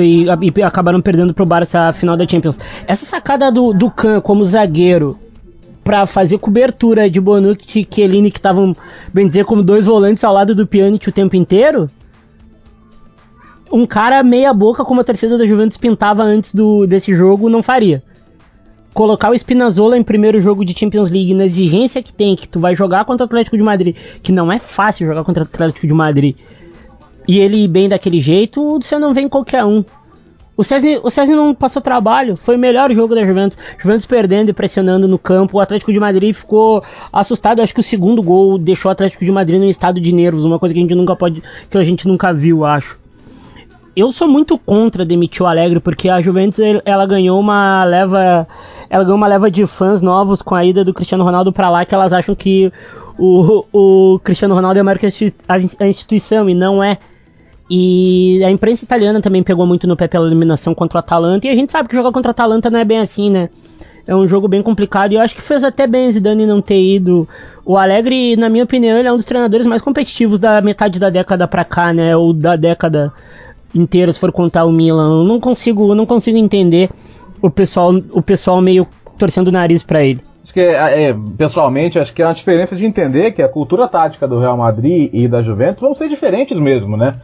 e, 0.00 0.24
e 0.24 0.62
acabaram 0.62 1.00
perdendo 1.00 1.32
pro 1.32 1.46
Barça 1.46 1.88
a 1.88 1.92
final 1.92 2.16
da 2.16 2.26
Champions. 2.26 2.58
Essa 2.86 3.06
sacada 3.06 3.50
do, 3.52 3.72
do 3.72 3.90
Khan 3.90 4.20
como 4.20 4.44
zagueiro 4.44 5.18
para 5.84 6.04
fazer 6.04 6.38
cobertura 6.38 7.08
de 7.08 7.20
Bonucci 7.20 7.80
e 7.80 7.94
Chiellini, 7.94 8.32
que 8.32 8.38
estavam, 8.38 8.76
bem 9.14 9.28
dizer, 9.28 9.44
como 9.44 9.62
dois 9.62 9.86
volantes 9.86 10.24
ao 10.24 10.34
lado 10.34 10.52
do 10.52 10.66
Pjanic 10.66 11.08
o 11.08 11.12
tempo 11.12 11.36
inteiro, 11.36 11.88
um 13.72 13.86
cara 13.86 14.22
meia 14.24 14.52
boca 14.52 14.84
como 14.84 15.00
a 15.00 15.04
torcida 15.04 15.38
da 15.38 15.46
Juventus 15.46 15.76
pintava 15.76 16.24
antes 16.24 16.52
do, 16.52 16.86
desse 16.86 17.14
jogo 17.14 17.48
não 17.48 17.62
faria. 17.62 18.02
Colocar 18.92 19.30
o 19.30 19.34
Spinazzola 19.34 19.96
em 19.96 20.02
primeiro 20.02 20.40
jogo 20.40 20.64
de 20.64 20.76
Champions 20.76 21.10
League 21.10 21.34
na 21.34 21.44
exigência 21.44 22.02
que 22.02 22.12
tem, 22.12 22.34
que 22.34 22.48
tu 22.48 22.58
vai 22.58 22.74
jogar 22.74 23.04
contra 23.04 23.24
o 23.24 23.26
Atlético 23.26 23.56
de 23.56 23.62
Madrid, 23.62 23.94
que 24.22 24.32
não 24.32 24.50
é 24.50 24.58
fácil 24.58 25.06
jogar 25.06 25.22
contra 25.22 25.44
o 25.44 25.46
Atlético 25.46 25.86
de 25.86 25.92
Madrid 25.92 26.34
e 27.26 27.38
ele 27.38 27.66
bem 27.66 27.88
daquele 27.88 28.20
jeito, 28.20 28.78
você 28.80 28.98
não 28.98 29.12
vem 29.12 29.28
qualquer 29.28 29.64
um. 29.64 29.84
O 30.56 30.64
César, 30.64 31.00
o 31.02 31.10
César 31.10 31.36
não 31.36 31.54
passou 31.54 31.82
trabalho, 31.82 32.34
foi 32.34 32.56
o 32.56 32.58
melhor 32.58 32.90
jogo 32.92 33.14
da 33.14 33.24
Juventus. 33.26 33.58
Juventus 33.78 34.06
perdendo 34.06 34.48
e 34.48 34.52
pressionando 34.54 35.06
no 35.06 35.18
campo. 35.18 35.58
O 35.58 35.60
Atlético 35.60 35.92
de 35.92 36.00
Madrid 36.00 36.34
ficou 36.34 36.82
assustado. 37.12 37.60
Acho 37.60 37.74
que 37.74 37.80
o 37.80 37.82
segundo 37.82 38.22
gol 38.22 38.56
deixou 38.56 38.88
o 38.88 38.92
Atlético 38.92 39.22
de 39.22 39.30
Madrid 39.30 39.60
num 39.60 39.68
estado 39.68 40.00
de 40.00 40.12
nervos, 40.12 40.44
uma 40.44 40.58
coisa 40.58 40.72
que 40.72 40.78
a 40.78 40.82
gente 40.82 40.94
nunca 40.94 41.14
pode, 41.14 41.42
que 41.68 41.76
a 41.76 41.82
gente 41.82 42.08
nunca 42.08 42.32
viu, 42.32 42.64
acho. 42.64 42.98
Eu 43.94 44.12
sou 44.12 44.28
muito 44.28 44.58
contra 44.58 45.04
demitir 45.04 45.42
o 45.42 45.46
Alegre 45.46 45.80
porque 45.80 46.08
a 46.08 46.20
Juventus 46.22 46.60
ela 46.84 47.06
ganhou 47.06 47.38
uma 47.38 47.84
leva, 47.84 48.46
ela 48.88 49.04
ganhou 49.04 49.16
uma 49.16 49.26
leva 49.26 49.50
de 49.50 49.66
fãs 49.66 50.00
novos 50.02 50.42
com 50.42 50.54
a 50.54 50.64
ida 50.64 50.84
do 50.84 50.92
Cristiano 50.92 51.24
Ronaldo 51.24 51.50
para 51.50 51.70
lá 51.70 51.84
que 51.84 51.94
elas 51.94 52.12
acham 52.12 52.34
que 52.34 52.70
o, 53.18 53.64
o 53.72 54.18
Cristiano 54.20 54.54
Ronaldo 54.54 54.78
é 54.78 54.82
maior 54.82 54.98
que 54.98 55.06
a 55.48 55.86
instituição 55.86 56.48
e 56.48 56.54
não 56.54 56.82
é. 56.82 56.98
E 57.68 58.42
a 58.44 58.50
imprensa 58.50 58.84
italiana 58.84 59.20
também 59.20 59.42
pegou 59.42 59.66
muito 59.66 59.86
no 59.86 59.96
pé 59.96 60.06
pela 60.06 60.26
eliminação 60.26 60.74
contra 60.74 60.98
o 60.98 61.00
Atalanta. 61.00 61.46
E 61.46 61.50
a 61.50 61.54
gente 61.54 61.72
sabe 61.72 61.88
que 61.88 61.96
jogar 61.96 62.12
contra 62.12 62.30
o 62.30 62.30
Atalanta 62.30 62.70
não 62.70 62.78
é 62.78 62.84
bem 62.84 62.98
assim, 62.98 63.30
né? 63.30 63.48
É 64.06 64.14
um 64.14 64.26
jogo 64.28 64.46
bem 64.46 64.62
complicado. 64.62 65.12
E 65.12 65.16
eu 65.16 65.20
acho 65.20 65.34
que 65.34 65.42
fez 65.42 65.64
até 65.64 65.86
bem 65.86 66.10
Zidane 66.10 66.46
não 66.46 66.62
ter 66.62 66.80
ido. 66.80 67.28
O 67.64 67.76
Alegre, 67.76 68.36
na 68.36 68.48
minha 68.48 68.62
opinião, 68.62 68.96
ele 68.96 69.08
é 69.08 69.12
um 69.12 69.16
dos 69.16 69.24
treinadores 69.24 69.66
mais 69.66 69.82
competitivos 69.82 70.38
da 70.38 70.60
metade 70.60 71.00
da 71.00 71.10
década 71.10 71.48
pra 71.48 71.64
cá, 71.64 71.92
né? 71.92 72.16
Ou 72.16 72.32
da 72.32 72.54
década 72.54 73.12
inteira, 73.74 74.12
se 74.12 74.20
for 74.20 74.30
contar 74.30 74.64
o 74.64 74.70
Milan. 74.70 75.22
Eu 75.22 75.24
não 75.24 75.40
consigo, 75.40 75.90
eu 75.90 75.94
não 75.96 76.06
consigo 76.06 76.38
entender 76.38 76.88
o 77.42 77.50
pessoal, 77.50 77.92
o 78.12 78.22
pessoal 78.22 78.60
meio 78.60 78.86
torcendo 79.18 79.48
o 79.48 79.52
nariz 79.52 79.82
para 79.82 80.04
ele. 80.04 80.20
Acho 80.44 80.52
que, 80.52 80.60
é, 80.60 81.10
é, 81.10 81.16
pessoalmente, 81.36 81.98
acho 81.98 82.14
que 82.14 82.22
é 82.22 82.26
uma 82.26 82.32
diferença 82.32 82.76
de 82.76 82.84
entender 82.84 83.32
que 83.32 83.42
a 83.42 83.48
cultura 83.48 83.88
tática 83.88 84.28
do 84.28 84.38
Real 84.38 84.56
Madrid 84.56 85.10
e 85.12 85.26
da 85.26 85.42
Juventus 85.42 85.80
vão 85.80 85.94
ser 85.96 86.08
diferentes 86.08 86.56
mesmo, 86.56 86.96
né? 86.96 87.16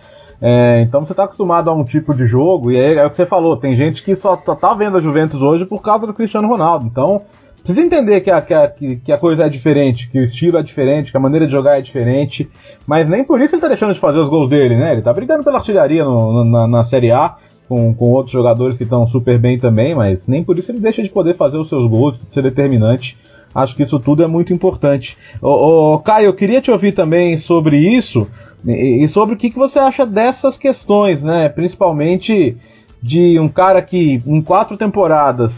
É, 0.44 0.80
então 0.80 1.06
você 1.06 1.12
está 1.12 1.22
acostumado 1.22 1.70
a 1.70 1.72
um 1.72 1.84
tipo 1.84 2.12
de 2.12 2.26
jogo, 2.26 2.72
e 2.72 2.76
é, 2.76 2.94
é, 2.94 3.06
o 3.06 3.10
que 3.10 3.14
você 3.14 3.24
falou, 3.24 3.56
tem 3.56 3.76
gente 3.76 4.02
que 4.02 4.16
só, 4.16 4.36
só 4.44 4.56
tá 4.56 4.74
vendo 4.74 4.96
a 4.96 5.00
Juventus 5.00 5.40
hoje 5.40 5.64
por 5.64 5.80
causa 5.80 6.04
do 6.04 6.12
Cristiano 6.12 6.48
Ronaldo. 6.48 6.84
Então, 6.84 7.22
precisa 7.62 7.86
entender 7.86 8.20
que 8.22 8.30
a, 8.30 8.42
que, 8.42 8.52
a, 8.52 8.68
que 8.68 9.12
a 9.12 9.18
coisa 9.18 9.44
é 9.44 9.48
diferente, 9.48 10.10
que 10.10 10.18
o 10.18 10.24
estilo 10.24 10.58
é 10.58 10.62
diferente, 10.64 11.12
que 11.12 11.16
a 11.16 11.20
maneira 11.20 11.46
de 11.46 11.52
jogar 11.52 11.78
é 11.78 11.80
diferente. 11.80 12.50
Mas 12.84 13.08
nem 13.08 13.22
por 13.22 13.40
isso 13.40 13.54
ele 13.54 13.58
está 13.58 13.68
deixando 13.68 13.94
de 13.94 14.00
fazer 14.00 14.18
os 14.18 14.28
gols 14.28 14.50
dele, 14.50 14.74
né? 14.74 14.90
Ele 14.90 14.98
está 14.98 15.12
brigando 15.12 15.44
pela 15.44 15.58
artilharia 15.58 16.04
no, 16.04 16.44
na, 16.44 16.66
na 16.66 16.84
Série 16.84 17.12
A, 17.12 17.36
com, 17.68 17.94
com 17.94 18.06
outros 18.06 18.32
jogadores 18.32 18.76
que 18.76 18.82
estão 18.82 19.06
super 19.06 19.38
bem 19.38 19.60
também, 19.60 19.94
mas 19.94 20.26
nem 20.26 20.42
por 20.42 20.58
isso 20.58 20.72
ele 20.72 20.80
deixa 20.80 21.04
de 21.04 21.08
poder 21.08 21.36
fazer 21.36 21.56
os 21.56 21.68
seus 21.68 21.88
gols, 21.88 22.20
de 22.20 22.34
ser 22.34 22.42
determinante. 22.42 23.16
Acho 23.54 23.76
que 23.76 23.82
isso 23.82 23.98
tudo 24.00 24.22
é 24.22 24.26
muito 24.26 24.52
importante. 24.52 25.16
Ô, 25.40 25.98
Caio, 25.98 26.26
eu 26.26 26.34
queria 26.34 26.60
te 26.60 26.70
ouvir 26.70 26.92
também 26.92 27.36
sobre 27.38 27.76
isso 27.76 28.28
e, 28.64 29.04
e 29.04 29.08
sobre 29.08 29.34
o 29.34 29.38
que, 29.38 29.50
que 29.50 29.58
você 29.58 29.78
acha 29.78 30.06
dessas 30.06 30.56
questões, 30.56 31.22
né? 31.22 31.48
Principalmente 31.48 32.56
de 33.02 33.38
um 33.38 33.48
cara 33.48 33.82
que 33.82 34.22
em 34.26 34.40
quatro 34.40 34.76
temporadas 34.76 35.52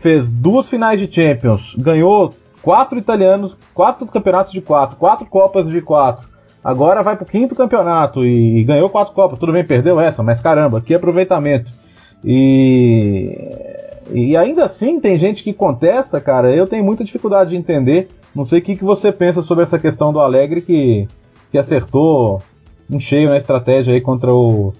fez 0.00 0.28
duas 0.28 0.68
finais 0.68 0.98
de 1.00 1.12
Champions, 1.12 1.74
ganhou 1.76 2.32
quatro 2.62 2.98
italianos, 2.98 3.56
quatro 3.74 4.06
campeonatos 4.06 4.52
de 4.52 4.60
quatro, 4.60 4.96
quatro 4.96 5.26
copas 5.26 5.68
de 5.68 5.80
quatro. 5.80 6.26
Agora 6.64 7.02
vai 7.02 7.16
pro 7.16 7.24
quinto 7.24 7.54
campeonato 7.54 8.24
e, 8.24 8.58
e 8.58 8.64
ganhou 8.64 8.90
quatro 8.90 9.14
copas. 9.14 9.38
Tudo 9.38 9.52
bem, 9.52 9.64
perdeu 9.64 10.00
essa, 10.00 10.20
mas 10.22 10.40
caramba, 10.40 10.80
que 10.80 10.94
aproveitamento. 10.94 11.70
E, 12.24 13.38
e 14.12 14.36
ainda 14.36 14.64
assim 14.64 15.00
tem 15.00 15.18
gente 15.18 15.42
que 15.42 15.52
contesta, 15.52 16.20
cara. 16.20 16.54
Eu 16.54 16.66
tenho 16.66 16.84
muita 16.84 17.04
dificuldade 17.04 17.50
de 17.50 17.56
entender. 17.56 18.08
Não 18.34 18.46
sei 18.46 18.58
o 18.58 18.62
que, 18.62 18.76
que 18.76 18.84
você 18.84 19.10
pensa 19.10 19.42
sobre 19.42 19.64
essa 19.64 19.78
questão 19.78 20.12
do 20.12 20.20
Alegre 20.20 20.60
que 20.60 21.08
que 21.50 21.58
acertou 21.58 22.42
em 22.90 23.00
cheio 23.00 23.28
na 23.28 23.36
estratégia 23.36 23.94
aí 23.94 24.00
contra 24.00 24.32
o. 24.32 24.72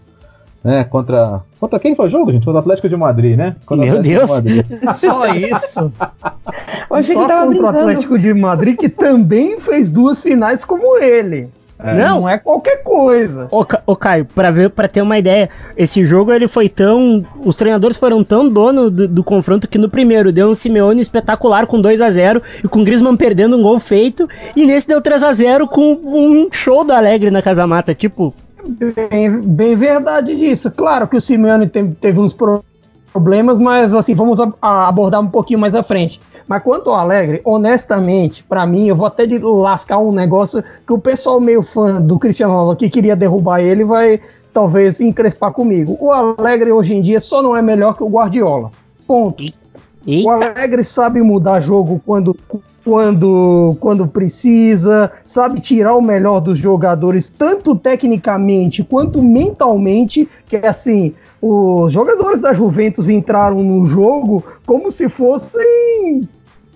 Né, 0.62 0.84
contra. 0.84 1.42
Contra 1.60 1.78
quem 1.78 1.94
foi 1.94 2.06
o 2.06 2.10
jogo, 2.10 2.32
gente? 2.32 2.44
Contra 2.44 2.58
o 2.58 2.60
Atlético 2.60 2.88
de 2.88 2.96
Madrid, 2.96 3.36
né? 3.36 3.56
Contra 3.64 3.86
Meu 3.86 4.02
Deus! 4.02 4.42
De 4.42 4.64
Só 5.00 5.26
isso. 5.26 5.92
Eu 6.90 6.96
achei 6.96 7.14
Só 7.14 7.22
que 7.22 7.28
tava 7.28 7.46
contra 7.46 7.46
o 7.46 7.48
brincando. 7.48 7.78
Atlético 7.78 8.18
de 8.18 8.34
Madrid, 8.34 8.76
que 8.76 8.88
também 8.88 9.60
fez 9.60 9.90
duas 9.90 10.22
finais 10.22 10.64
como 10.64 10.98
ele. 10.98 11.48
Não 11.82 12.28
é 12.28 12.38
qualquer 12.38 12.82
coisa. 12.82 13.48
Ô, 13.50 13.64
Ca- 13.64 13.82
ô, 13.86 13.94
Caio, 13.94 14.24
pra, 14.24 14.50
ver, 14.50 14.70
pra 14.70 14.88
ter 14.88 15.02
uma 15.02 15.18
ideia, 15.18 15.50
esse 15.76 16.04
jogo 16.04 16.32
ele 16.32 16.48
foi 16.48 16.68
tão. 16.68 17.22
Os 17.44 17.54
treinadores 17.54 17.98
foram 17.98 18.24
tão 18.24 18.48
dono 18.48 18.90
do, 18.90 19.06
do 19.06 19.22
confronto 19.22 19.68
que 19.68 19.76
no 19.76 19.88
primeiro 19.90 20.32
deu 20.32 20.48
um 20.48 20.54
Simeone 20.54 21.00
espetacular 21.02 21.66
com 21.66 21.80
2 21.80 22.00
a 22.00 22.10
0 22.10 22.42
e 22.64 22.68
com 22.68 22.80
o 22.80 22.84
Griezmann 22.84 23.16
perdendo 23.16 23.56
um 23.58 23.62
gol 23.62 23.78
feito, 23.78 24.26
e 24.56 24.64
nesse 24.64 24.88
deu 24.88 25.02
3 25.02 25.22
a 25.22 25.32
0 25.32 25.68
com 25.68 25.92
um 26.02 26.48
show 26.50 26.82
do 26.84 26.92
Alegre 26.94 27.30
na 27.30 27.42
Casa 27.42 27.66
Mata. 27.66 27.94
Tipo, 27.94 28.32
Bem, 29.10 29.30
bem 29.42 29.76
verdade 29.76 30.34
disso. 30.34 30.70
Claro 30.70 31.06
que 31.06 31.16
o 31.16 31.20
Simeone 31.20 31.68
te- 31.68 31.84
teve 32.00 32.18
uns 32.18 32.32
pro- 32.32 32.64
problemas, 33.12 33.58
mas 33.58 33.94
assim, 33.94 34.12
vamos 34.14 34.40
a- 34.40 34.52
a 34.60 34.88
abordar 34.88 35.20
um 35.20 35.28
pouquinho 35.28 35.60
mais 35.60 35.74
à 35.74 35.82
frente. 35.82 36.20
Mas 36.46 36.62
quanto 36.62 36.90
ao 36.90 36.96
Alegre, 36.96 37.40
honestamente, 37.44 38.44
pra 38.44 38.66
mim, 38.66 38.86
eu 38.86 38.96
vou 38.96 39.06
até 39.06 39.26
de 39.26 39.38
lascar 39.38 39.98
um 39.98 40.12
negócio 40.12 40.62
que 40.86 40.92
o 40.92 40.98
pessoal 40.98 41.40
meio 41.40 41.62
fã 41.62 42.00
do 42.00 42.18
Cristiano 42.18 42.52
Ronaldo 42.52 42.76
que 42.76 42.88
queria 42.88 43.16
derrubar 43.16 43.60
ele 43.60 43.84
vai 43.84 44.20
talvez 44.52 45.00
encrespar 45.00 45.52
comigo. 45.52 45.98
O 46.00 46.12
Alegre 46.12 46.72
hoje 46.72 46.94
em 46.94 47.02
dia 47.02 47.20
só 47.20 47.42
não 47.42 47.56
é 47.56 47.60
melhor 47.60 47.94
que 47.94 48.02
o 48.02 48.08
Guardiola. 48.08 48.70
Ponto. 49.06 49.42
O 49.44 50.10
eita, 50.10 50.30
Alegre 50.30 50.84
sabe 50.84 51.20
mudar 51.20 51.60
jogo 51.60 52.00
quando, 52.06 52.34
quando, 52.84 53.76
quando 53.80 54.06
precisa, 54.06 55.10
sabe 55.24 55.60
tirar 55.60 55.96
o 55.96 56.00
melhor 56.00 56.40
dos 56.40 56.56
jogadores, 56.56 57.28
tanto 57.28 57.74
tecnicamente 57.74 58.84
quanto 58.84 59.20
mentalmente, 59.20 60.28
que 60.46 60.56
é 60.56 60.68
assim, 60.68 61.12
os 61.48 61.92
jogadores 61.92 62.40
da 62.40 62.52
Juventus 62.52 63.08
entraram 63.08 63.62
no 63.62 63.86
jogo 63.86 64.42
como 64.64 64.90
se 64.90 65.08
fossem, 65.08 66.28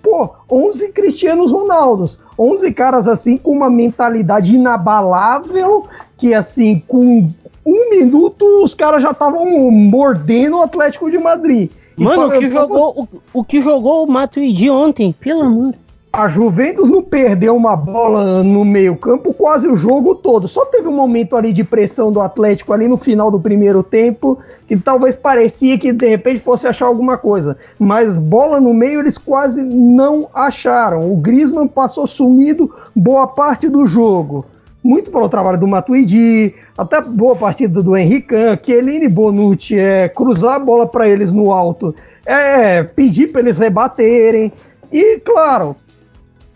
pô, 0.02 0.30
11 0.50 0.88
Cristianos 0.92 1.50
Ronaldos, 1.50 2.18
11 2.38 2.72
caras 2.72 3.08
assim 3.08 3.36
com 3.36 3.52
uma 3.52 3.68
mentalidade 3.68 4.54
inabalável, 4.54 5.86
que 6.16 6.34
assim, 6.34 6.82
com 6.86 7.28
um 7.66 7.90
minuto 7.90 8.44
os 8.62 8.74
caras 8.74 9.02
já 9.02 9.10
estavam 9.10 9.46
mordendo 9.70 10.58
o 10.58 10.62
Atlético 10.62 11.10
de 11.10 11.18
Madrid. 11.18 11.70
mano, 11.96 12.28
o 12.28 12.30
que, 12.30 12.48
jogou, 12.48 13.00
o, 13.00 13.08
o 13.40 13.44
que 13.44 13.60
jogou 13.60 14.04
o 14.04 14.10
Matuidi 14.10 14.70
ontem, 14.70 15.12
pelo 15.12 15.42
amor. 15.42 15.74
A 16.12 16.26
Juventus 16.26 16.90
não 16.90 17.04
perdeu 17.04 17.54
uma 17.54 17.76
bola 17.76 18.42
no 18.42 18.64
meio-campo 18.64 19.32
quase 19.32 19.68
o 19.68 19.76
jogo 19.76 20.16
todo. 20.16 20.48
Só 20.48 20.64
teve 20.64 20.88
um 20.88 20.92
momento 20.92 21.36
ali 21.36 21.52
de 21.52 21.62
pressão 21.62 22.10
do 22.10 22.20
Atlético 22.20 22.72
ali 22.72 22.88
no 22.88 22.96
final 22.96 23.30
do 23.30 23.38
primeiro 23.38 23.80
tempo, 23.80 24.36
que 24.66 24.76
talvez 24.76 25.14
parecia 25.14 25.78
que 25.78 25.92
de 25.92 26.08
repente 26.08 26.40
fosse 26.40 26.66
achar 26.66 26.86
alguma 26.86 27.16
coisa. 27.16 27.56
Mas 27.78 28.16
bola 28.16 28.60
no 28.60 28.74
meio 28.74 28.98
eles 28.98 29.16
quase 29.16 29.62
não 29.62 30.28
acharam. 30.34 31.12
O 31.12 31.16
Griezmann 31.16 31.68
passou 31.68 32.08
sumido 32.08 32.74
boa 32.94 33.28
parte 33.28 33.68
do 33.68 33.86
jogo. 33.86 34.44
Muito 34.82 35.12
pelo 35.12 35.28
trabalho 35.28 35.60
do 35.60 35.68
Matuidi, 35.68 36.54
até 36.76 37.00
boa 37.00 37.36
partida 37.36 37.80
do 37.80 37.96
Henrique, 37.96 38.34
Chiellini 38.64 39.08
Bonucci, 39.08 39.78
é, 39.78 40.08
cruzar 40.08 40.54
a 40.54 40.58
bola 40.58 40.88
para 40.88 41.08
eles 41.08 41.32
no 41.32 41.52
alto, 41.52 41.94
é, 42.26 42.82
pedir 42.82 43.30
para 43.30 43.42
eles 43.42 43.58
rebaterem. 43.58 44.52
E, 44.90 45.20
claro, 45.20 45.76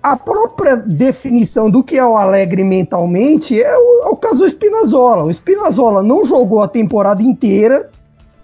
a 0.05 0.19
própria 0.19 0.77
definição 0.77 1.71
do 1.71 1.83
que 1.83 1.97
é 1.97 2.05
o 2.05 2.15
Alegre 2.15 2.63
mentalmente 2.63 3.59
é 3.59 3.75
o, 3.75 4.03
é 4.05 4.09
o 4.11 4.17
caso 4.17 4.41
do 4.41 4.47
Spinazzola. 4.47 5.25
O 5.25 5.31
Spinazzola 5.33 6.03
não 6.03 6.27
jogou 6.27 6.61
a 6.61 6.69
temporada 6.69 7.23
inteira 7.23 7.89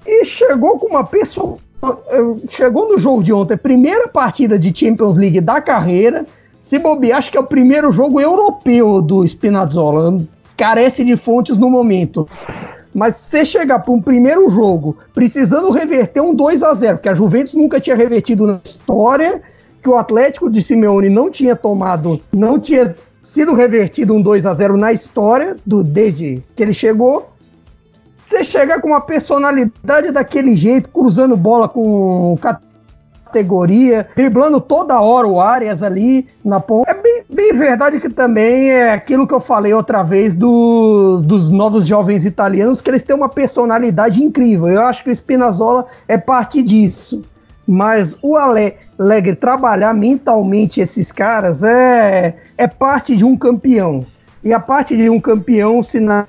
e 0.07 0.25
chegou 0.25 0.79
com 0.79 0.87
uma 0.87 1.05
pessoa. 1.05 1.59
eh, 1.85 2.47
Chegou 2.49 2.89
no 2.89 2.97
jogo 2.97 3.23
de 3.23 3.31
ontem, 3.31 3.59
primeira 3.59 4.09
partida 4.09 4.59
de 4.59 4.75
Champions 4.75 5.17
League 5.17 5.39
da 5.39 5.61
carreira. 5.61 6.25
Se 6.59 6.79
bobear, 6.79 7.19
acho 7.19 7.31
que 7.31 7.37
é 7.37 7.41
o 7.41 7.45
primeiro 7.45 7.93
jogo 7.93 8.19
europeu 8.19 9.03
do 9.03 9.23
Spinazzola. 9.29 10.19
Carece 10.57 11.05
de 11.05 11.15
fontes 11.15 11.59
no 11.59 11.69
momento. 11.69 12.27
Mas 12.95 13.17
se 13.17 13.31
você 13.33 13.45
chegar 13.45 13.81
para 13.81 13.93
um 13.93 14.01
primeiro 14.01 14.49
jogo 14.49 14.97
precisando 15.13 15.69
reverter 15.69 16.23
um 16.23 16.35
2 16.35 16.63
a 16.63 16.73
0 16.73 16.99
que 17.01 17.09
a 17.11 17.13
Juventus 17.13 17.53
nunca 17.53 17.79
tinha 17.79 17.95
revertido 17.95 18.47
na 18.47 18.59
história, 18.65 19.43
que 19.83 19.89
o 19.89 19.97
Atlético 19.97 20.51
de 20.51 20.63
Simeone 20.63 21.09
não 21.09 21.31
tinha 21.31 21.57
tomado, 21.57 22.21
não 22.33 22.59
tinha 22.59 22.95
sido 23.23 23.55
revertido 23.55 24.15
um 24.15 24.21
2 24.21 24.47
a 24.47 24.55
0 24.55 24.77
na 24.77 24.93
história 24.93 25.57
do 25.65 25.83
desde 25.83 26.43
que 26.55 26.63
ele 26.63 26.73
chegou. 26.73 27.31
Você 28.27 28.45
chega 28.45 28.81
com 28.81 28.89
uma 28.89 29.01
personalidade 29.01 30.13
daquele 30.13 30.55
jeito, 30.55 30.89
cruzando 30.89 31.37
bola 31.37 31.69
com 31.69 32.39
categoria, 33.31 34.09
driblando 34.15 34.61
toda 34.61 35.01
hora 35.01 35.27
o 35.27 35.41
Arias 35.41 35.83
ali 35.83 36.27
na 36.45 36.61
ponta. 36.61 36.91
É 36.91 36.95
bem, 36.95 37.25
bem 37.33 37.53
verdade 37.53 38.01
que 38.01 38.09
também 38.09 38.71
é 38.71 38.93
aquilo 38.93 39.27
que 39.27 39.35
eu 39.35 39.41
falei 39.41 39.73
outra 39.73 40.03
vez 40.03 40.35
do, 40.35 41.21
dos 41.25 41.51
novos 41.51 41.87
jovens 41.87 42.25
italianos, 42.25 42.81
que 42.81 42.91
eles 42.91 43.03
têm 43.03 43.17
uma 43.17 43.29
personalidade 43.29 44.23
incrível. 44.23 44.69
Eu 44.69 44.83
acho 44.83 45.03
que 45.03 45.11
o 45.11 45.15
Spinazzola 45.15 45.87
é 46.07 46.19
parte 46.19 46.63
disso. 46.63 47.23
Mas 47.71 48.17
o 48.21 48.37
Ale- 48.37 48.75
Alegre 48.99 49.35
trabalhar 49.37 49.95
mentalmente 49.95 50.81
esses 50.81 51.13
caras 51.13 51.63
é, 51.63 52.35
é 52.59 52.67
parte 52.67 53.17
de 53.17 53.25
um 53.25 53.37
campeão. 53.37 54.05
E 54.43 54.53
a 54.53 54.59
parte 54.59 54.97
de 54.97 55.09
um 55.09 55.21
campeão 55.21 55.83
se 55.83 56.01
nasce 56.01 56.29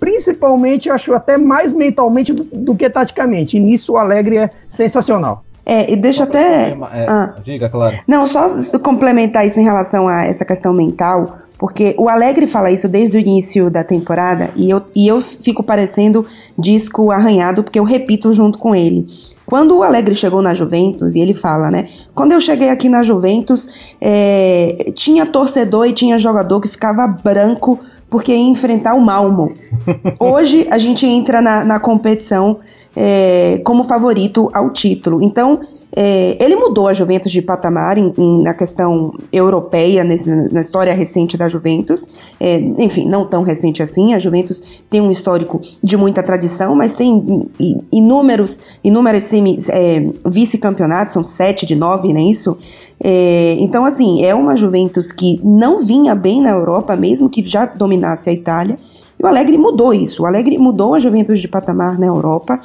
principalmente, 0.00 0.88
acho 0.90 1.12
até 1.12 1.36
mais 1.36 1.72
mentalmente 1.72 2.32
do, 2.32 2.44
do 2.44 2.74
que 2.74 2.88
taticamente. 2.88 3.56
E 3.56 3.60
nisso 3.60 3.92
o 3.92 3.96
Alegre 3.98 4.38
é 4.38 4.50
sensacional. 4.68 5.44
É, 5.66 5.92
e 5.92 5.96
deixa 5.96 6.24
até. 6.24 6.70
É, 6.70 6.76
Ah. 7.06 7.34
Diga, 7.44 7.68
claro. 7.68 7.98
Não, 8.08 8.26
só 8.26 8.48
complementar 8.82 9.46
isso 9.46 9.60
em 9.60 9.64
relação 9.64 10.08
a 10.08 10.24
essa 10.24 10.44
questão 10.44 10.72
mental, 10.72 11.38
porque 11.58 11.94
o 11.98 12.08
Alegre 12.08 12.46
fala 12.46 12.70
isso 12.70 12.88
desde 12.88 13.18
o 13.18 13.20
início 13.20 13.68
da 13.68 13.82
temporada 13.82 14.50
e 14.54 14.70
eu, 14.70 14.80
e 14.94 15.08
eu 15.08 15.20
fico 15.20 15.62
parecendo 15.62 16.24
disco 16.56 17.10
arranhado 17.10 17.64
porque 17.64 17.80
eu 17.80 17.84
repito 17.84 18.32
junto 18.32 18.58
com 18.58 18.74
ele. 18.74 19.06
Quando 19.44 19.78
o 19.78 19.82
Alegre 19.82 20.14
chegou 20.14 20.42
na 20.42 20.52
Juventus, 20.52 21.14
e 21.14 21.20
ele 21.20 21.32
fala, 21.32 21.70
né? 21.70 21.88
Quando 22.14 22.32
eu 22.32 22.40
cheguei 22.40 22.68
aqui 22.68 22.86
na 22.86 23.02
Juventus, 23.02 23.94
é, 23.98 24.92
tinha 24.94 25.24
torcedor 25.24 25.86
e 25.86 25.94
tinha 25.94 26.18
jogador 26.18 26.60
que 26.60 26.68
ficava 26.68 27.06
branco 27.06 27.80
porque 28.10 28.32
ia 28.32 28.38
enfrentar 28.48 28.94
o 28.94 29.00
Malmo. 29.00 29.52
Hoje 30.18 30.66
a 30.70 30.78
gente 30.78 31.06
entra 31.06 31.40
na, 31.42 31.64
na 31.64 31.78
competição 31.80 32.58
é, 32.96 33.60
como 33.64 33.84
favorito 33.84 34.50
ao 34.52 34.70
título. 34.70 35.22
Então, 35.22 35.60
é, 35.94 36.36
ele 36.42 36.54
mudou 36.56 36.86
a 36.88 36.92
Juventus 36.92 37.30
de 37.32 37.40
patamar 37.40 37.96
em- 37.96 38.12
em- 38.18 38.42
na 38.42 38.52
questão 38.54 39.12
europeia, 39.32 40.04
nesse- 40.04 40.28
na 40.28 40.60
história 40.60 40.92
recente 40.92 41.36
da 41.36 41.48
Juventus. 41.48 42.08
É, 42.40 42.56
enfim, 42.78 43.08
não 43.08 43.24
tão 43.26 43.42
recente 43.42 43.82
assim. 43.82 44.14
A 44.14 44.18
Juventus 44.18 44.82
tem 44.90 45.00
um 45.00 45.10
histórico 45.10 45.60
de 45.82 45.96
muita 45.96 46.22
tradição, 46.22 46.74
mas 46.74 46.94
tem 46.94 47.46
inúmeros, 47.92 48.60
inúmeros 48.82 49.30
é, 49.70 50.04
vice-campeonatos, 50.26 51.14
são 51.14 51.24
sete 51.24 51.64
de 51.66 51.74
nove, 51.74 52.12
não 52.12 52.20
é 52.20 52.24
isso? 52.24 52.56
É, 53.00 53.56
então, 53.60 53.84
assim, 53.84 54.24
é 54.24 54.34
uma 54.34 54.56
Juventus 54.56 55.12
que 55.12 55.40
não 55.44 55.84
vinha 55.84 56.14
bem 56.14 56.40
na 56.40 56.50
Europa, 56.50 56.96
mesmo 56.96 57.28
que 57.28 57.44
já 57.44 57.64
dominasse 57.66 58.28
a 58.28 58.32
Itália. 58.32 58.78
E 59.18 59.24
o 59.24 59.26
Alegre 59.26 59.56
mudou 59.56 59.92
isso. 59.94 60.22
O 60.22 60.26
Alegre 60.26 60.58
mudou 60.58 60.94
a 60.94 60.98
Juventus 60.98 61.40
de 61.40 61.48
patamar 61.48 61.98
na 61.98 62.06
Europa. 62.06 62.60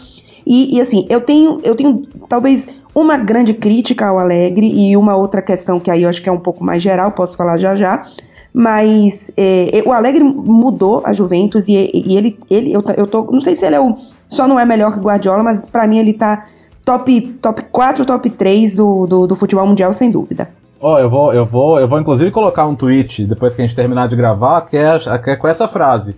E, 0.45 0.75
e, 0.75 0.81
assim, 0.81 1.05
eu 1.09 1.21
tenho, 1.21 1.59
eu 1.63 1.75
tenho 1.75 2.03
talvez 2.27 2.67
uma 2.93 3.17
grande 3.17 3.53
crítica 3.53 4.07
ao 4.07 4.19
Alegre 4.19 4.67
e 4.67 4.95
uma 4.97 5.15
outra 5.15 5.41
questão 5.41 5.79
que 5.79 5.89
aí 5.89 6.03
eu 6.03 6.09
acho 6.09 6.21
que 6.21 6.29
é 6.29 6.31
um 6.31 6.39
pouco 6.39 6.63
mais 6.63 6.83
geral, 6.83 7.11
posso 7.11 7.37
falar 7.37 7.57
já 7.57 7.75
já. 7.75 8.05
Mas 8.53 9.31
é, 9.35 9.81
o 9.83 9.91
Alegre 9.91 10.23
mudou 10.23 11.01
a 11.03 11.11
Juventus 11.11 11.67
e, 11.67 11.89
e 11.91 12.15
ele, 12.15 12.37
ele 12.51 12.71
eu, 12.71 12.83
eu 12.97 13.07
tô, 13.07 13.23
não 13.31 13.41
sei 13.41 13.55
se 13.55 13.65
ele 13.65 13.75
é 13.75 13.81
o, 13.81 13.95
só 14.27 14.47
não 14.47 14.59
é 14.59 14.65
melhor 14.65 14.93
que 14.93 14.99
Guardiola, 14.99 15.41
mas 15.41 15.65
para 15.65 15.87
mim 15.87 15.97
ele 15.97 16.13
tá 16.13 16.45
top, 16.85 17.21
top 17.41 17.63
4, 17.71 18.05
top 18.05 18.29
3 18.29 18.75
do, 18.75 19.07
do, 19.07 19.27
do 19.27 19.35
futebol 19.35 19.65
mundial, 19.65 19.93
sem 19.93 20.11
dúvida. 20.11 20.49
Ó, 20.79 20.95
oh, 20.95 20.99
eu 20.99 21.09
vou, 21.09 21.33
eu 21.33 21.45
vou, 21.45 21.79
eu 21.79 21.87
vou 21.87 21.99
inclusive 21.99 22.29
colocar 22.31 22.67
um 22.67 22.75
tweet 22.75 23.25
depois 23.25 23.55
que 23.55 23.61
a 23.61 23.65
gente 23.65 23.75
terminar 23.75 24.09
de 24.09 24.15
gravar, 24.15 24.61
que 24.61 24.75
é, 24.75 24.99
que 25.19 25.29
é 25.29 25.35
com 25.35 25.47
essa 25.47 25.67
frase. 25.67 26.15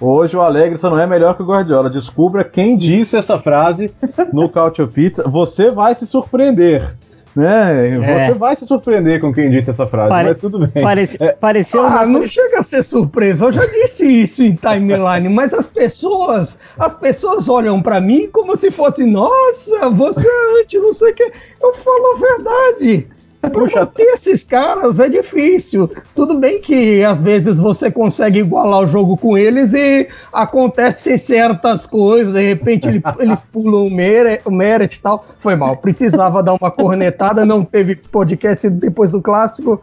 Hoje 0.00 0.36
o 0.36 0.42
Alegre 0.42 0.76
só 0.78 0.90
não 0.90 0.98
é 0.98 1.06
melhor 1.06 1.34
que 1.34 1.42
o 1.42 1.46
Guardiola. 1.46 1.88
Descubra 1.88 2.44
quem 2.44 2.76
disse 2.76 3.16
essa 3.16 3.38
frase 3.38 3.90
no 4.32 4.48
Cautio 4.48 4.88
Pizza. 4.88 5.22
Você 5.26 5.70
vai 5.70 5.94
se 5.94 6.06
surpreender. 6.06 6.94
Né? 7.36 7.98
É. 7.98 8.32
Você 8.32 8.38
vai 8.38 8.56
se 8.56 8.66
surpreender 8.66 9.20
com 9.20 9.30
quem 9.30 9.50
disse 9.50 9.68
essa 9.68 9.86
frase, 9.86 10.08
Pare... 10.08 10.28
mas 10.28 10.38
tudo 10.38 10.66
bem. 10.66 10.82
Parece... 10.82 11.22
É... 11.22 11.32
Pareceu 11.32 11.82
ah, 11.82 12.02
uma... 12.02 12.06
não 12.06 12.26
chega 12.26 12.60
a 12.60 12.62
ser 12.62 12.82
surpresa. 12.82 13.44
Eu 13.44 13.52
já 13.52 13.66
disse 13.66 14.06
isso 14.06 14.42
em 14.42 14.54
timeline, 14.54 15.28
mas 15.28 15.52
as 15.52 15.66
pessoas, 15.66 16.58
as 16.78 16.94
pessoas 16.94 17.46
olham 17.46 17.82
para 17.82 18.00
mim 18.00 18.30
como 18.32 18.56
se 18.56 18.70
fosse, 18.70 19.04
nossa, 19.04 19.90
você 19.90 20.26
é 20.26 20.62
anti, 20.62 20.78
não 20.78 20.94
sei 20.94 21.12
o 21.12 21.14
que. 21.14 21.30
Eu 21.62 21.74
falo 21.74 22.16
a 22.16 22.18
verdade. 22.18 23.15
Para 23.40 23.50
bater 23.50 24.06
esses 24.14 24.42
caras 24.42 24.98
é 24.98 25.08
difícil. 25.08 25.90
Tudo 26.14 26.38
bem 26.38 26.60
que 26.60 27.04
às 27.04 27.20
vezes 27.20 27.58
você 27.58 27.90
consegue 27.90 28.40
igualar 28.40 28.82
o 28.82 28.86
jogo 28.86 29.16
com 29.16 29.36
eles 29.36 29.74
e 29.74 30.08
acontecem 30.32 31.16
certas 31.16 31.86
coisas, 31.86 32.32
de 32.32 32.42
repente 32.42 32.88
ele, 32.88 33.02
eles 33.18 33.40
pulam 33.52 33.86
o 33.86 33.90
Meret, 33.90 34.96
e 34.96 35.00
tal. 35.00 35.26
Foi 35.40 35.54
mal, 35.54 35.76
precisava 35.76 36.42
dar 36.42 36.54
uma 36.54 36.70
cornetada, 36.70 37.44
não 37.44 37.64
teve 37.64 37.96
podcast 37.96 38.68
depois 38.68 39.10
do 39.10 39.20
clássico. 39.20 39.82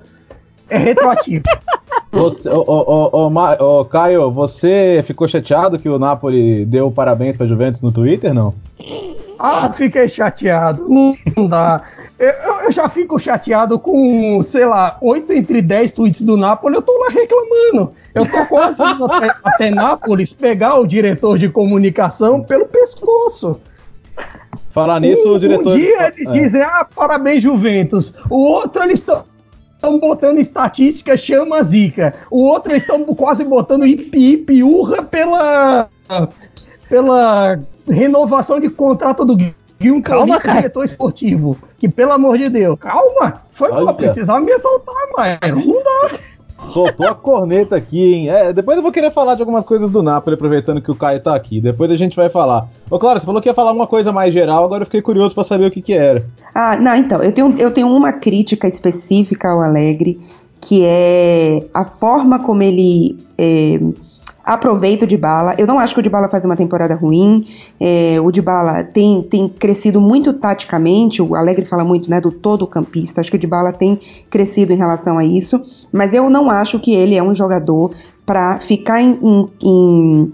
É 0.69 0.77
retroativo. 0.77 1.43
Você, 2.11 2.49
ô, 2.49 2.63
ô, 2.65 3.27
ô, 3.27 3.79
ô, 3.79 3.85
Caio, 3.85 4.31
você 4.31 5.03
ficou 5.05 5.27
chateado 5.27 5.77
que 5.77 5.89
o 5.89 5.99
Napoli 5.99 6.65
deu 6.65 6.89
parabéns 6.89 7.35
para 7.35 7.47
Juventus 7.47 7.81
no 7.81 7.91
Twitter, 7.91 8.33
não? 8.33 8.53
Ah, 9.39 9.73
fiquei 9.73 10.07
chateado. 10.07 10.85
Não 11.35 11.47
dá. 11.47 11.83
Eu, 12.23 12.63
eu, 12.65 12.71
já 12.71 12.87
fico 12.87 13.19
chateado 13.19 13.77
com, 13.77 14.41
sei 14.43 14.65
lá, 14.65 14.97
8 15.01 15.33
entre 15.33 15.61
10 15.61 15.91
tweets 15.91 16.21
do 16.21 16.37
Napoli, 16.37 16.75
eu 16.75 16.81
tô 16.81 16.97
lá 16.97 17.09
reclamando. 17.09 17.93
Eu 18.15 18.29
tô 18.29 18.45
quase 18.47 18.81
indo 18.81 19.05
até, 19.11 19.35
até 19.43 19.69
Nápoles 19.69 20.31
pegar 20.31 20.79
o 20.79 20.87
diretor 20.87 21.37
de 21.37 21.49
comunicação 21.49 22.41
pelo 22.41 22.65
pescoço. 22.65 23.59
Falar 24.71 24.99
nisso, 24.99 25.27
um, 25.27 25.35
o 25.35 25.39
diretor. 25.39 25.73
Um 25.73 25.75
dia 25.75 26.13
eles 26.15 26.29
é. 26.29 26.31
dizem, 26.31 26.61
ah, 26.61 26.87
parabéns, 26.95 27.43
Juventus. 27.43 28.13
O 28.29 28.37
outro, 28.37 28.83
eles 28.83 28.99
estão 28.99 29.25
estão 29.75 29.99
botando 29.99 30.39
estatística, 30.39 31.17
chama 31.17 31.57
a 31.57 31.63
zica. 31.63 32.13
O 32.31 32.41
outro 32.43 32.71
eles 32.71 32.83
estão 32.83 33.03
quase 33.13 33.43
botando 33.43 33.85
ipi, 33.85 34.63
urra 34.63 35.03
pela 35.03 35.89
pela 36.87 37.59
renovação 37.87 38.59
de 38.59 38.69
contrato 38.69 39.25
do 39.25 39.35
Gil 39.83 40.01
Calma, 40.01 40.39
cara. 40.39 40.59
diretor 40.59 40.85
esportivo. 40.85 41.57
Que 41.77 41.89
pelo 41.89 42.13
amor 42.13 42.37
de 42.37 42.49
Deus, 42.49 42.79
calma. 42.79 43.41
Foi 43.51 43.69
mal, 43.69 43.93
precisava 43.95 44.39
me 44.39 44.51
exaltar, 44.51 44.95
mas 45.17 45.39
não 45.51 45.83
dá. 45.83 46.17
Soltou 46.71 47.07
a 47.07 47.13
corneta 47.13 47.75
aqui, 47.75 48.13
hein? 48.13 48.29
É, 48.29 48.53
depois 48.53 48.77
eu 48.77 48.83
vou 48.83 48.91
querer 48.91 49.11
falar 49.11 49.35
de 49.35 49.41
algumas 49.41 49.65
coisas 49.65 49.91
do 49.91 50.01
Napoli, 50.01 50.35
aproveitando 50.35 50.81
que 50.81 50.89
o 50.89 50.95
Caio 50.95 51.21
tá 51.21 51.35
aqui. 51.35 51.59
Depois 51.59 51.91
a 51.91 51.97
gente 51.97 52.15
vai 52.15 52.29
falar. 52.29 52.69
Ô, 52.89 52.97
claro, 52.97 53.19
você 53.19 53.25
falou 53.25 53.41
que 53.41 53.49
ia 53.49 53.53
falar 53.53 53.73
uma 53.73 53.85
coisa 53.85 54.13
mais 54.13 54.33
geral, 54.33 54.63
agora 54.63 54.83
eu 54.83 54.85
fiquei 54.85 55.01
curioso 55.01 55.35
para 55.35 55.43
saber 55.43 55.67
o 55.67 55.71
que 55.71 55.81
que 55.81 55.93
era. 55.93 56.25
Ah, 56.55 56.77
não, 56.77 56.95
então, 56.95 57.21
eu 57.21 57.33
tenho, 57.33 57.55
eu 57.57 57.71
tenho 57.71 57.93
uma 57.93 58.13
crítica 58.13 58.65
específica 58.65 59.49
ao 59.49 59.61
Alegre, 59.61 60.17
que 60.61 60.85
é 60.85 61.65
a 61.73 61.83
forma 61.83 62.39
como 62.39 62.63
ele 62.63 63.17
é, 63.37 63.79
aproveita 64.43 65.05
o 65.05 65.07
Dybala. 65.07 65.55
Eu 65.57 65.65
não 65.65 65.79
acho 65.79 65.93
que 65.93 65.99
o 65.99 66.03
Dybala 66.03 66.29
faz 66.29 66.43
uma 66.43 66.55
temporada 66.55 66.95
ruim. 66.95 67.45
É, 67.79 68.19
o 68.21 68.31
Dybala 68.31 68.83
tem, 68.83 69.21
tem 69.23 69.47
crescido 69.47 70.01
muito 70.01 70.33
taticamente. 70.33 71.21
O 71.21 71.35
Alegre 71.35 71.65
fala 71.65 71.83
muito 71.83 72.09
né, 72.09 72.19
do 72.19 72.31
todo 72.31 72.67
campista. 72.67 73.21
Acho 73.21 73.31
que 73.31 73.37
o 73.37 73.39
Dybala 73.39 73.71
tem 73.71 73.99
crescido 74.29 74.73
em 74.73 74.77
relação 74.77 75.17
a 75.17 75.23
isso. 75.23 75.61
Mas 75.91 76.13
eu 76.13 76.29
não 76.29 76.49
acho 76.49 76.79
que 76.79 76.93
ele 76.93 77.15
é 77.15 77.23
um 77.23 77.33
jogador 77.33 77.91
para 78.25 78.59
ficar 78.59 79.01
em, 79.01 79.19
em, 79.21 79.49
em 79.63 80.33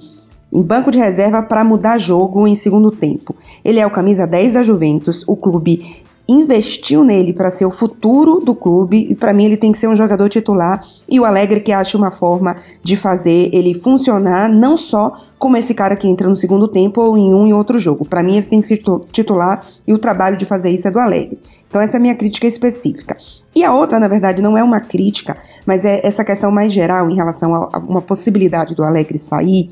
em 0.52 0.64
banco 0.64 0.90
de 0.90 0.98
reserva 0.98 1.44
para 1.44 1.64
mudar 1.64 2.00
jogo 2.00 2.48
em 2.48 2.56
segundo 2.56 2.90
tempo. 2.90 3.36
Ele 3.64 3.80
é 3.80 3.86
o 3.86 3.92
camisa 3.92 4.26
10 4.26 4.54
da 4.54 4.64
Juventus, 4.64 5.24
o 5.28 5.36
clube 5.36 6.04
investiu 6.30 7.04
nele 7.04 7.34
para 7.34 7.50
ser 7.50 7.66
o 7.66 7.72
futuro 7.72 8.40
do 8.40 8.54
clube 8.54 9.08
e 9.10 9.16
para 9.16 9.34
mim 9.34 9.46
ele 9.46 9.58
tem 9.58 9.72
que 9.72 9.78
ser 9.80 9.88
um 9.88 9.96
jogador 9.96 10.30
titular 10.30 10.86
e 11.10 11.20
o 11.20 11.26
Alegre 11.26 11.60
que 11.60 11.72
acha 11.72 11.98
uma 11.98 12.12
forma 12.12 12.56
de 12.84 12.96
fazer 12.96 13.50
ele 13.52 13.82
funcionar 13.82 14.48
não 14.48 14.78
só 14.78 15.29
como 15.40 15.56
esse 15.56 15.74
cara 15.74 15.96
que 15.96 16.06
entra 16.06 16.28
no 16.28 16.36
segundo 16.36 16.68
tempo 16.68 17.02
ou 17.02 17.18
em 17.18 17.34
um 17.34 17.48
e 17.48 17.54
outro 17.54 17.80
jogo. 17.80 18.06
Para 18.06 18.22
mim 18.22 18.36
ele 18.36 18.46
tem 18.46 18.60
que 18.60 18.68
ser 18.68 18.84
titular 19.10 19.66
e 19.88 19.94
o 19.94 19.98
trabalho 19.98 20.36
de 20.36 20.46
fazer 20.46 20.70
isso 20.70 20.90
é 20.90 20.92
do 20.92 21.00
Alegre. 21.00 21.40
Então 21.70 21.80
essa 21.80 21.96
é 21.96 22.00
a 22.00 22.02
minha 22.02 22.16
crítica 22.16 22.46
específica. 22.46 23.16
E 23.56 23.64
a 23.64 23.74
outra, 23.74 24.00
na 24.00 24.08
verdade, 24.08 24.42
não 24.42 24.58
é 24.58 24.64
uma 24.64 24.82
crítica, 24.82 25.38
mas 25.66 25.86
é 25.86 26.06
essa 26.06 26.26
questão 26.26 26.52
mais 26.52 26.74
geral 26.74 27.10
em 27.10 27.16
relação 27.16 27.56
a 27.56 27.78
uma 27.78 28.02
possibilidade 28.02 28.76
do 28.76 28.84
Alegre 28.84 29.18
sair, 29.18 29.70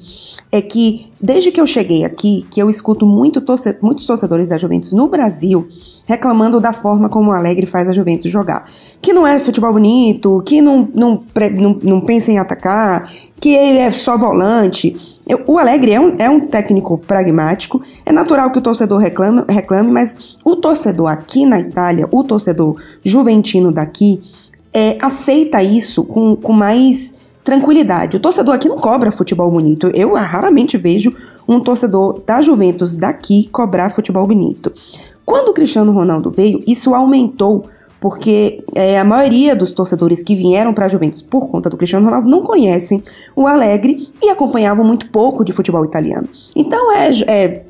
é 0.51 0.61
que 0.61 1.11
desde 1.19 1.51
que 1.51 1.59
eu 1.59 1.67
cheguei 1.67 2.05
aqui, 2.05 2.45
que 2.49 2.61
eu 2.61 2.69
escuto 2.69 3.05
muito 3.05 3.41
torce 3.41 3.77
muitos 3.81 4.05
torcedores 4.05 4.47
da 4.47 4.57
Juventus 4.57 4.93
no 4.93 5.07
Brasil 5.07 5.67
reclamando 6.05 6.61
da 6.61 6.71
forma 6.71 7.09
como 7.09 7.31
o 7.31 7.33
Alegre 7.33 7.65
faz 7.65 7.89
a 7.89 7.93
Juventus 7.93 8.31
jogar. 8.31 8.69
Que 9.01 9.11
não 9.11 9.27
é 9.27 9.39
futebol 9.39 9.73
bonito, 9.73 10.41
que 10.45 10.61
não, 10.61 10.87
não, 10.93 11.23
não, 11.53 11.79
não 11.83 12.01
pensa 12.01 12.31
em 12.31 12.39
atacar, 12.39 13.11
que 13.39 13.49
ele 13.49 13.79
é 13.79 13.91
só 13.91 14.17
volante. 14.17 15.16
O 15.45 15.57
Alegre 15.57 15.93
é 15.93 15.99
um, 15.99 16.15
é 16.17 16.29
um 16.29 16.47
técnico 16.47 16.97
pragmático, 16.97 17.81
é 18.05 18.11
natural 18.11 18.51
que 18.51 18.59
o 18.59 18.61
torcedor 18.61 18.99
reclame, 18.99 19.43
reclame, 19.47 19.91
mas 19.91 20.37
o 20.43 20.55
torcedor 20.55 21.07
aqui 21.07 21.45
na 21.45 21.59
Itália, 21.59 22.07
o 22.11 22.23
torcedor 22.23 22.79
juventino 23.03 23.71
daqui, 23.71 24.21
é, 24.73 24.97
aceita 25.01 25.61
isso 25.61 26.03
com, 26.03 26.35
com 26.35 26.53
mais 26.53 27.17
tranquilidade. 27.43 28.17
O 28.17 28.19
torcedor 28.19 28.55
aqui 28.55 28.67
não 28.67 28.77
cobra 28.77 29.11
futebol 29.11 29.49
bonito. 29.49 29.89
Eu 29.93 30.13
raramente 30.13 30.77
vejo 30.77 31.13
um 31.47 31.59
torcedor 31.59 32.21
da 32.25 32.41
Juventus 32.41 32.95
daqui 32.95 33.47
cobrar 33.49 33.89
futebol 33.89 34.27
bonito. 34.27 34.71
Quando 35.25 35.49
o 35.49 35.53
Cristiano 35.53 35.91
Ronaldo 35.91 36.29
veio, 36.29 36.61
isso 36.67 36.93
aumentou 36.93 37.65
porque 37.99 38.63
é, 38.75 38.99
a 38.99 39.03
maioria 39.03 39.55
dos 39.55 39.71
torcedores 39.71 40.23
que 40.23 40.35
vieram 40.35 40.73
para 40.73 40.85
a 40.85 40.89
Juventus 40.89 41.21
por 41.21 41.47
conta 41.47 41.69
do 41.69 41.77
Cristiano 41.77 42.05
Ronaldo 42.05 42.29
não 42.29 42.43
conhecem 42.43 43.03
o 43.35 43.47
Alegre 43.47 44.07
e 44.21 44.29
acompanhavam 44.29 44.85
muito 44.85 45.09
pouco 45.09 45.43
de 45.43 45.53
futebol 45.53 45.83
italiano. 45.83 46.27
Então 46.55 46.93
é, 46.93 47.09
é, 47.27 47.63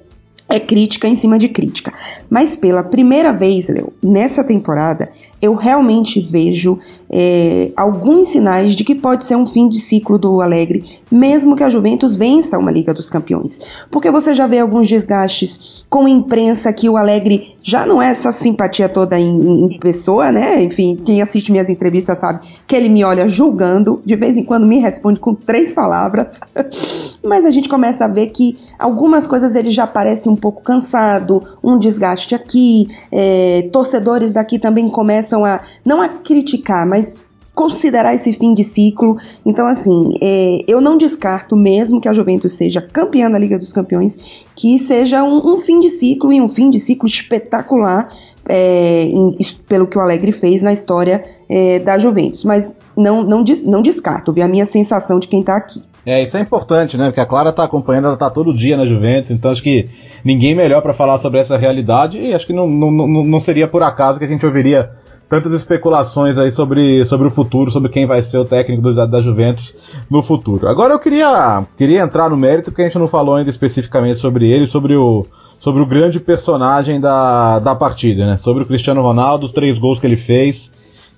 é 0.49 0.59
crítica 0.59 1.07
em 1.07 1.15
cima 1.15 1.37
de 1.37 1.49
crítica. 1.49 1.93
Mas 2.29 2.55
pela 2.55 2.83
primeira 2.83 3.31
vez, 3.31 3.69
Leo, 3.69 3.93
nessa 4.01 4.43
temporada, 4.43 5.09
eu 5.41 5.53
realmente 5.53 6.19
vejo 6.19 6.79
é, 7.09 7.71
alguns 7.75 8.29
sinais 8.29 8.75
de 8.75 8.83
que 8.83 8.95
pode 8.95 9.23
ser 9.23 9.35
um 9.35 9.45
fim 9.45 9.69
de 9.69 9.79
ciclo 9.79 10.17
do 10.17 10.41
Alegre, 10.41 10.99
mesmo 11.11 11.55
que 11.55 11.63
a 11.63 11.69
Juventus 11.69 12.15
vença 12.15 12.57
uma 12.57 12.71
Liga 12.71 12.93
dos 12.93 13.09
Campeões. 13.09 13.61
Porque 13.91 14.09
você 14.09 14.33
já 14.33 14.47
vê 14.47 14.59
alguns 14.59 14.87
desgastes 14.87 15.85
com 15.89 16.05
a 16.05 16.09
imprensa 16.09 16.73
que 16.73 16.89
o 16.89 16.97
Alegre 16.97 17.55
já 17.61 17.85
não 17.85 18.01
é 18.01 18.09
essa 18.09 18.31
simpatia 18.31 18.89
toda 18.89 19.19
em, 19.19 19.65
em 19.65 19.79
pessoa, 19.79 20.31
né? 20.31 20.61
Enfim, 20.63 20.99
quem 21.05 21.21
assiste 21.21 21.51
minhas 21.51 21.69
entrevistas 21.69 22.17
sabe 22.17 22.45
que 22.65 22.75
ele 22.75 22.89
me 22.89 23.03
olha 23.03 23.29
julgando, 23.29 24.01
de 24.03 24.15
vez 24.15 24.37
em 24.37 24.43
quando 24.43 24.65
me 24.65 24.79
responde 24.79 25.19
com 25.19 25.35
três 25.35 25.71
palavras. 25.71 26.39
Mas 27.23 27.45
a 27.45 27.51
gente 27.51 27.69
começa 27.69 28.05
a 28.05 28.07
ver 28.07 28.27
que 28.27 28.57
algumas 28.79 29.27
coisas 29.27 29.53
ele 29.53 29.69
já 29.69 29.85
parece 29.85 30.27
um 30.29 30.35
pouco 30.35 30.63
cansado, 30.63 31.43
um 31.63 31.77
desgaste 31.77 32.16
aqui, 32.35 32.87
é, 33.11 33.69
torcedores 33.71 34.31
daqui 34.31 34.57
também 34.57 34.89
começam 34.89 35.17
começam 35.27 35.45
a 35.45 35.61
não 35.83 36.01
a 36.01 36.09
criticar, 36.09 36.85
mas 36.85 37.25
considerar 37.53 38.13
esse 38.13 38.33
fim 38.33 38.53
de 38.53 38.63
ciclo. 38.63 39.17
Então, 39.43 39.65
assim, 39.65 40.11
é, 40.21 40.63
eu 40.67 40.79
não 40.79 40.95
descarto, 40.95 41.55
mesmo 41.55 41.99
que 41.99 42.07
a 42.07 42.13
Juventus 42.13 42.53
seja 42.53 42.81
campeã 42.81 43.31
da 43.31 43.39
Liga 43.39 43.57
dos 43.57 43.73
Campeões, 43.73 44.45
que 44.55 44.77
seja 44.77 45.23
um, 45.23 45.55
um 45.55 45.57
fim 45.57 45.79
de 45.79 45.89
ciclo 45.89 46.31
e 46.31 46.39
um 46.39 46.47
fim 46.47 46.69
de 46.69 46.79
ciclo 46.79 47.07
espetacular. 47.07 48.09
É, 48.49 49.03
em, 49.03 49.35
pelo 49.67 49.87
que 49.87 49.97
o 49.97 50.01
Alegre 50.01 50.31
fez 50.31 50.61
na 50.61 50.71
história 50.71 51.23
é, 51.49 51.79
da 51.79 51.97
Juventus, 51.97 52.45
mas 52.45 52.75
não, 52.95 53.21
não, 53.23 53.43
des, 53.43 53.65
não 53.65 53.81
descarto, 53.81 54.31
ver 54.31 54.43
a 54.43 54.47
minha 54.47 54.65
sensação 54.65 55.19
de 55.19 55.27
quem 55.27 55.41
está 55.41 55.57
aqui. 55.57 55.81
É, 56.05 56.23
isso 56.23 56.37
é 56.37 56.39
importante, 56.39 56.95
né? 56.95 57.07
Porque 57.07 57.19
a 57.19 57.25
Clara 57.25 57.49
está 57.49 57.65
acompanhando, 57.65 58.05
ela 58.05 58.13
está 58.13 58.29
todo 58.29 58.53
dia 58.53 58.77
na 58.77 58.85
Juventus, 58.85 59.31
então 59.31 59.51
acho 59.51 59.61
que 59.61 59.89
ninguém 60.23 60.55
melhor 60.55 60.81
para 60.81 60.93
falar 60.93 61.17
sobre 61.17 61.39
essa 61.39 61.57
realidade 61.57 62.17
e 62.17 62.33
acho 62.33 62.47
que 62.47 62.53
não, 62.53 62.67
não, 62.67 62.89
não, 62.91 63.23
não 63.23 63.41
seria 63.41 63.67
por 63.67 63.83
acaso 63.83 64.17
que 64.17 64.25
a 64.25 64.27
gente 64.27 64.45
ouviria 64.45 64.89
tantas 65.29 65.53
especulações 65.53 66.37
aí 66.37 66.51
sobre, 66.51 67.03
sobre 67.05 67.27
o 67.27 67.31
futuro, 67.31 67.71
sobre 67.71 67.89
quem 67.89 68.05
vai 68.05 68.23
ser 68.23 68.37
o 68.37 68.45
técnico 68.45 68.81
do, 68.81 69.07
da 69.07 69.21
Juventus 69.21 69.75
no 70.09 70.23
futuro. 70.23 70.67
Agora 70.67 70.93
eu 70.93 70.99
queria, 70.99 71.65
queria 71.77 72.01
entrar 72.01 72.29
no 72.29 72.37
mérito, 72.37 72.71
porque 72.71 72.83
a 72.83 72.85
gente 72.85 72.97
não 72.97 73.07
falou 73.07 73.35
ainda 73.35 73.49
especificamente 73.49 74.19
sobre 74.19 74.49
ele, 74.49 74.67
sobre 74.67 74.95
o, 74.95 75.25
sobre 75.59 75.81
o 75.81 75.85
grande 75.85 76.19
personagem 76.19 76.99
da, 76.99 77.59
da 77.59 77.75
partida, 77.75 78.25
né? 78.25 78.37
Sobre 78.37 78.63
o 78.63 78.65
Cristiano 78.65 79.01
Ronaldo, 79.01 79.45
os 79.45 79.51
três 79.51 79.77
gols 79.77 79.99
que 79.99 80.07
ele 80.07 80.17
fez. 80.17 80.71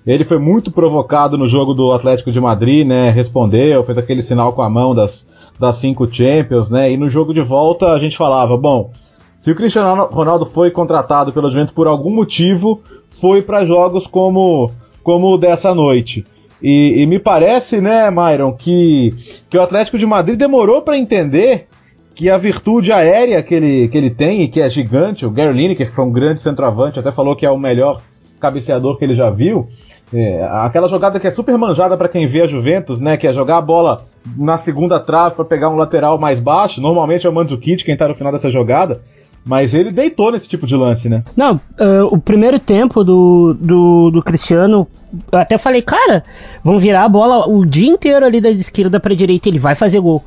Ele 0.06 0.24
foi 0.24 0.38
muito 0.38 0.72
provocado 0.72 1.36
no 1.36 1.46
jogo 1.46 1.74
do 1.74 1.92
Atlético 1.92 2.32
de 2.32 2.40
Madrid, 2.40 2.86
né? 2.86 3.10
Respondeu, 3.10 3.84
fez 3.84 3.98
aquele 3.98 4.22
sinal 4.22 4.52
com 4.54 4.62
a 4.62 4.70
mão 4.70 4.94
das, 4.94 5.26
das 5.58 5.76
cinco 5.76 6.12
Champions, 6.12 6.68
né? 6.70 6.90
E 6.90 6.96
no 6.96 7.08
jogo 7.08 7.34
de 7.34 7.42
volta 7.42 7.92
a 7.92 7.98
gente 7.98 8.16
falava, 8.16 8.56
bom, 8.56 8.90
se 9.36 9.50
o 9.50 9.54
Cristiano 9.54 10.04
Ronaldo 10.06 10.46
foi 10.46 10.70
contratado 10.70 11.32
pelo 11.32 11.48
Juventus 11.48 11.72
por 11.72 11.86
algum 11.86 12.10
motivo, 12.10 12.82
foi 13.20 13.42
para 13.42 13.64
jogos 13.64 14.06
como, 14.06 14.70
como 15.02 15.34
o 15.34 15.38
dessa 15.38 15.74
noite. 15.74 16.24
E, 16.62 17.02
e, 17.02 17.06
me 17.06 17.18
parece, 17.18 17.80
né, 17.80 18.10
Myron, 18.10 18.52
que, 18.52 19.14
que 19.48 19.56
o 19.56 19.62
Atlético 19.62 19.98
de 19.98 20.04
Madrid 20.04 20.38
demorou 20.38 20.82
para 20.82 20.98
entender 20.98 21.66
que 22.14 22.28
a 22.28 22.36
virtude 22.36 22.92
aérea 22.92 23.42
que 23.42 23.54
ele, 23.54 23.88
que 23.88 23.96
ele 23.96 24.10
tem, 24.10 24.42
e 24.42 24.48
que 24.48 24.60
é 24.60 24.68
gigante, 24.68 25.24
o 25.24 25.30
Gary 25.30 25.54
Lineker, 25.54 25.88
que 25.88 25.94
foi 25.94 26.04
um 26.04 26.12
grande 26.12 26.42
centroavante, 26.42 26.98
até 26.98 27.10
falou 27.12 27.34
que 27.34 27.46
é 27.46 27.50
o 27.50 27.58
melhor 27.58 28.02
cabeceador 28.38 28.98
que 28.98 29.04
ele 29.04 29.14
já 29.14 29.30
viu, 29.30 29.68
é, 30.12 30.42
aquela 30.50 30.88
jogada 30.88 31.18
que 31.18 31.26
é 31.26 31.30
super 31.30 31.56
manjada 31.56 31.96
para 31.96 32.08
quem 32.08 32.26
vê 32.26 32.42
a 32.42 32.46
Juventus, 32.46 33.00
né, 33.00 33.16
que 33.16 33.26
é 33.26 33.32
jogar 33.32 33.58
a 33.58 33.62
bola 33.62 34.04
na 34.36 34.58
segunda 34.58 35.00
trave 35.00 35.36
para 35.36 35.44
pegar 35.44 35.70
um 35.70 35.76
lateral 35.76 36.18
mais 36.18 36.40
baixo, 36.40 36.80
normalmente 36.80 37.26
é 37.26 37.30
o 37.30 37.32
Mandzukic 37.32 37.84
quem 37.84 37.96
tá 37.96 38.08
no 38.08 38.14
final 38.14 38.32
dessa 38.32 38.50
jogada, 38.50 39.00
mas 39.44 39.72
ele 39.72 39.90
deitou 39.90 40.30
nesse 40.30 40.46
tipo 40.46 40.66
de 40.66 40.76
lance, 40.76 41.08
né? 41.08 41.22
Não, 41.36 41.56
uh, 41.56 42.04
o 42.10 42.18
primeiro 42.18 42.58
tempo 42.58 43.02
do, 43.02 43.54
do, 43.58 44.10
do, 44.10 44.22
Cristiano, 44.22 44.86
eu 45.32 45.38
até 45.38 45.56
falei, 45.56 45.82
cara, 45.82 46.22
vão 46.62 46.78
virar 46.78 47.04
a 47.04 47.08
bola 47.08 47.48
o 47.48 47.64
dia 47.64 47.88
inteiro 47.88 48.26
ali 48.26 48.40
da 48.40 48.50
esquerda 48.50 49.00
pra 49.00 49.14
direita, 49.14 49.48
ele 49.48 49.58
vai 49.58 49.74
fazer 49.74 50.00
gol. 50.00 50.22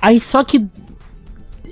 Aí 0.00 0.18
só 0.18 0.42
que 0.42 0.66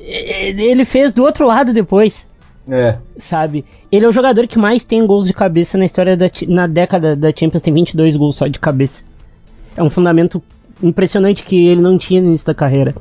ele 0.00 0.84
fez 0.84 1.12
do 1.12 1.24
outro 1.24 1.46
lado 1.46 1.72
depois. 1.72 2.28
É. 2.68 2.96
Sabe? 3.16 3.64
Ele 3.90 4.04
é 4.04 4.08
o 4.08 4.12
jogador 4.12 4.46
que 4.46 4.58
mais 4.58 4.84
tem 4.84 5.04
gols 5.04 5.26
de 5.26 5.34
cabeça 5.34 5.76
na 5.76 5.84
história 5.84 6.16
da 6.16 6.30
na 6.46 6.66
década 6.66 7.16
da 7.16 7.32
Champions, 7.34 7.62
tem 7.62 7.74
22 7.74 8.16
gols 8.16 8.36
só 8.36 8.46
de 8.46 8.58
cabeça. 8.60 9.02
É 9.76 9.82
um 9.82 9.90
fundamento 9.90 10.40
impressionante 10.82 11.44
que 11.44 11.68
ele 11.68 11.80
não 11.80 11.98
tinha 11.98 12.20
no 12.20 12.28
início 12.28 12.46
da 12.46 12.54
carreira. 12.54 12.94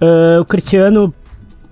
Uh, 0.00 0.40
o 0.40 0.44
Cristiano 0.44 1.12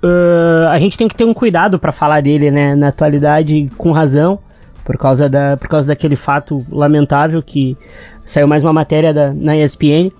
uh, 0.02 0.68
a 0.68 0.78
gente 0.78 0.96
tem 0.96 1.08
que 1.08 1.14
ter 1.14 1.24
um 1.24 1.34
cuidado 1.34 1.78
para 1.78 1.92
falar 1.92 2.20
dele, 2.20 2.50
né, 2.50 2.74
na 2.74 2.88
atualidade, 2.88 3.70
com 3.76 3.92
razão, 3.92 4.38
por 4.84 4.96
causa, 4.96 5.28
da, 5.28 5.56
por 5.56 5.68
causa 5.68 5.86
daquele 5.86 6.16
fato 6.16 6.64
lamentável 6.70 7.42
que 7.42 7.76
saiu 8.24 8.46
mais 8.46 8.62
uma 8.62 8.72
matéria 8.72 9.12
da, 9.12 9.32
na 9.32 9.56
ESPN. 9.56 10.10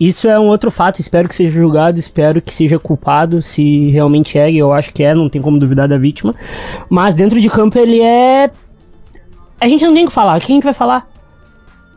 Isso 0.00 0.28
é 0.28 0.38
um 0.38 0.46
outro 0.46 0.70
fato, 0.70 1.00
espero 1.00 1.28
que 1.28 1.34
seja 1.34 1.50
julgado, 1.50 1.98
espero 1.98 2.40
que 2.40 2.54
seja 2.54 2.78
culpado, 2.78 3.42
se 3.42 3.90
realmente 3.90 4.38
é, 4.38 4.52
eu 4.52 4.72
acho 4.72 4.92
que 4.92 5.02
é, 5.02 5.12
não 5.12 5.28
tem 5.28 5.42
como 5.42 5.58
duvidar 5.58 5.88
da 5.88 5.98
vítima. 5.98 6.34
Mas 6.88 7.16
dentro 7.16 7.40
de 7.40 7.50
campo 7.50 7.76
ele 7.78 8.00
é. 8.00 8.50
A 9.60 9.66
gente 9.66 9.84
não 9.84 9.92
tem 9.92 10.04
o 10.04 10.06
que 10.06 10.12
falar, 10.12 10.38
quem 10.40 10.54
a 10.54 10.56
gente 10.58 10.64
vai 10.64 10.74
falar? 10.74 11.08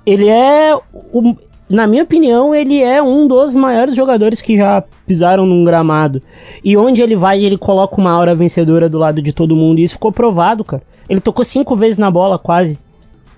Ele 0.04 0.28
é. 0.28 0.76
O 0.94 1.36
na 1.72 1.88
minha 1.88 2.04
opinião, 2.04 2.54
ele 2.54 2.82
é 2.82 3.02
um 3.02 3.28
dos 3.28 3.56
maiores 3.56 3.96
jogadores 3.96 4.42
que 4.42 4.58
já 4.58 4.84
pisaram 5.08 5.46
num 5.46 5.64
gramado. 5.64 6.22
E 6.64 6.76
onde 6.76 7.02
ele 7.02 7.16
vai, 7.16 7.44
ele 7.44 7.58
coloca 7.58 8.00
uma 8.00 8.12
aura 8.12 8.36
vencedora 8.36 8.90
do 8.90 8.98
lado 8.98 9.22
de 9.22 9.32
todo 9.32 9.56
mundo. 9.56 9.80
E 9.80 9.84
isso 9.84 9.94
ficou 9.94 10.12
provado, 10.12 10.64
cara. 10.64 10.84
Ele 11.10 11.22
tocou 11.22 11.46
cinco 11.46 11.76
vezes 11.76 11.98
na 11.98 12.12
bola, 12.12 12.38
quase. 12.38 12.78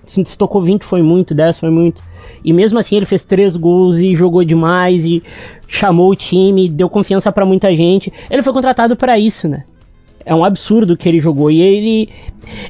Se 0.02 0.36
tocou 0.36 0.60
20 0.60 0.84
foi 0.84 1.00
muito, 1.00 1.34
10 1.34 1.58
foi 1.58 1.70
muito. 1.70 2.02
E 2.44 2.52
mesmo 2.52 2.78
assim 2.78 2.96
ele 2.96 3.06
fez 3.06 3.24
três 3.24 3.56
gols 3.56 3.98
e 3.98 4.14
jogou 4.14 4.44
demais 4.44 5.06
e 5.06 5.22
chamou 5.66 6.10
o 6.10 6.16
time, 6.16 6.68
deu 6.68 6.90
confiança 6.90 7.32
para 7.32 7.46
muita 7.46 7.74
gente. 7.74 8.12
Ele 8.30 8.42
foi 8.42 8.52
contratado 8.52 8.96
para 8.96 9.18
isso, 9.18 9.48
né? 9.48 9.64
É 10.26 10.34
um 10.34 10.44
absurdo 10.44 10.96
que 10.96 11.08
ele 11.08 11.20
jogou 11.20 11.50
e 11.50 11.60
ele 11.60 12.08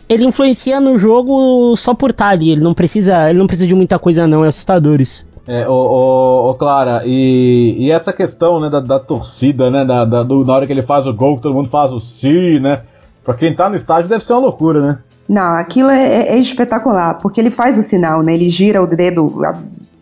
ele 0.09 0.25
influencia 0.25 0.81
no 0.81 0.99
jogo 0.99 1.75
só 1.77 1.95
por 1.95 2.11
estar 2.11 2.29
ali. 2.29 2.51
Ele 2.51 2.61
não 2.61 2.75
precisa, 2.75 3.31
ele 3.31 3.39
não 3.39 3.47
precisa 3.47 3.67
de 3.67 3.75
muita 3.75 3.99
coisa 3.99 4.27
não, 4.27 4.45
é 4.45 4.49
assustador 4.49 5.01
isso. 5.01 5.27
É, 5.47 5.69
ô, 5.69 6.51
ô, 6.51 6.55
Clara, 6.55 7.03
e, 7.05 7.77
e 7.79 7.91
essa 7.91 8.13
questão 8.13 8.59
né, 8.59 8.71
da, 8.71 8.81
da 8.81 8.99
torcida, 8.99 9.71
né? 9.71 9.85
Da, 9.85 10.05
da, 10.05 10.23
do, 10.23 10.45
na 10.45 10.55
hora 10.55 10.67
que 10.67 10.73
ele 10.73 10.83
faz 10.83 11.07
o 11.07 11.13
gol, 11.13 11.37
que 11.37 11.43
todo 11.43 11.55
mundo 11.55 11.69
faz 11.69 11.93
o 11.93 12.01
si, 12.01 12.59
né? 12.61 12.83
Pra 13.23 13.35
quem 13.35 13.55
tá 13.55 13.69
no 13.69 13.77
estádio 13.77 14.09
deve 14.09 14.25
ser 14.25 14.33
uma 14.33 14.43
loucura, 14.43 14.81
né? 14.81 14.99
Não, 15.29 15.55
aquilo 15.57 15.91
é, 15.91 16.29
é 16.29 16.39
espetacular, 16.39 17.19
porque 17.21 17.41
ele 17.41 17.51
faz 17.51 17.79
o 17.79 17.83
sinal, 17.83 18.23
né? 18.23 18.35
Ele 18.35 18.49
gira 18.49 18.83
o 18.83 18.87
dedo 18.87 19.41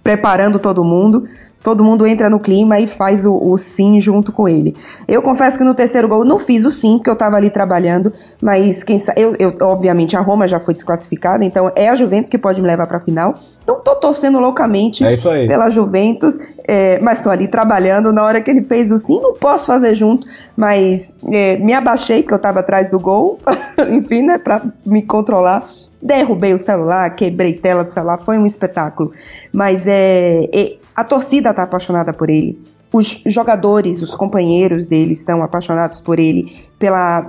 preparando 0.03 0.59
todo 0.59 0.85
mundo 0.85 1.25
todo 1.63 1.85
mundo 1.85 2.07
entra 2.07 2.29
no 2.29 2.41
clima 2.41 2.79
e 2.81 2.87
faz 2.87 3.25
o, 3.25 3.35
o, 3.35 3.57
sim 3.57 4.01
junto 4.01 4.33
com 4.33 4.49
ele. 4.49 4.75
Eu 5.07 5.23
confesso 5.23 5.57
que 5.57 5.65
no 5.65 5.75
terceiro 5.75 6.09
gol 6.09 6.25
não 6.25 6.39
fiz 6.39 6.65
o 6.65 6.71
sim, 6.71 6.97
porque 6.97 7.11
eu 7.11 7.15
estava 7.15 7.37
ali 7.37 7.51
trabalhando, 7.51 8.13
mas 8.41 8.83
quem 8.83 8.99
sabe, 8.99 9.21
eu, 9.21 9.35
eu, 9.39 9.55
obviamente 9.63 10.17
a 10.17 10.21
Roma 10.21 10.49
já 10.49 10.59
foi 10.59 10.75
desclassificada, 10.75 11.45
então 11.45 11.71
é 11.77 11.89
a 11.89 11.95
Juventus 11.95 12.31
que 12.31 12.39
pode 12.39 12.61
me 12.61 12.67
levar 12.67 12.87
para 12.87 12.99
a 12.99 13.01
final. 13.01 13.39
Então 13.63 13.81
tô 13.81 13.95
torcendo 13.97 14.41
loucamente 14.41 15.05
é 15.05 15.17
pela 15.47 15.71
Juventus, 15.71 16.37
é, 16.67 16.99
mas 16.99 17.19
estou 17.19 17.31
ali 17.31 17.47
trabalhando. 17.47 18.13
Na 18.13 18.25
hora 18.25 18.41
que 18.41 18.51
ele 18.51 18.65
fez 18.65 18.91
o 18.91 18.99
sim, 18.99 19.21
não 19.21 19.35
posso 19.35 19.67
fazer 19.67 19.95
junto, 19.95 20.27
mas 20.57 21.17
é, 21.33 21.57
me 21.59 21.73
abaixei, 21.73 22.23
porque 22.23 22.35
eu 22.35 22.39
estava 22.39 22.61
atrás 22.61 22.91
do 22.91 22.99
gol, 22.99 23.39
enfim, 23.91 24.23
né, 24.23 24.39
para 24.39 24.63
me 24.85 25.03
controlar 25.03 25.69
derrubei 26.03 26.53
o 26.53 26.59
celular, 26.59 27.09
quebrei 27.15 27.53
tela 27.53 27.85
do 27.85 27.91
celular, 27.91 28.19
foi 28.19 28.37
um 28.37 28.45
espetáculo. 28.45 29.13
Mas 29.53 29.87
é, 29.87 30.49
é 30.53 30.82
a 30.95 31.05
torcida 31.05 31.51
está 31.51 31.63
apaixonada 31.63 32.13
por 32.13 32.31
ele. 32.31 32.59
Os 32.93 33.23
jogadores, 33.25 34.03
os 34.03 34.15
companheiros 34.15 34.87
dele 34.87 35.13
estão 35.13 35.43
apaixonados 35.43 36.03
por 36.03 36.19
ele, 36.19 36.55
pela, 36.79 37.23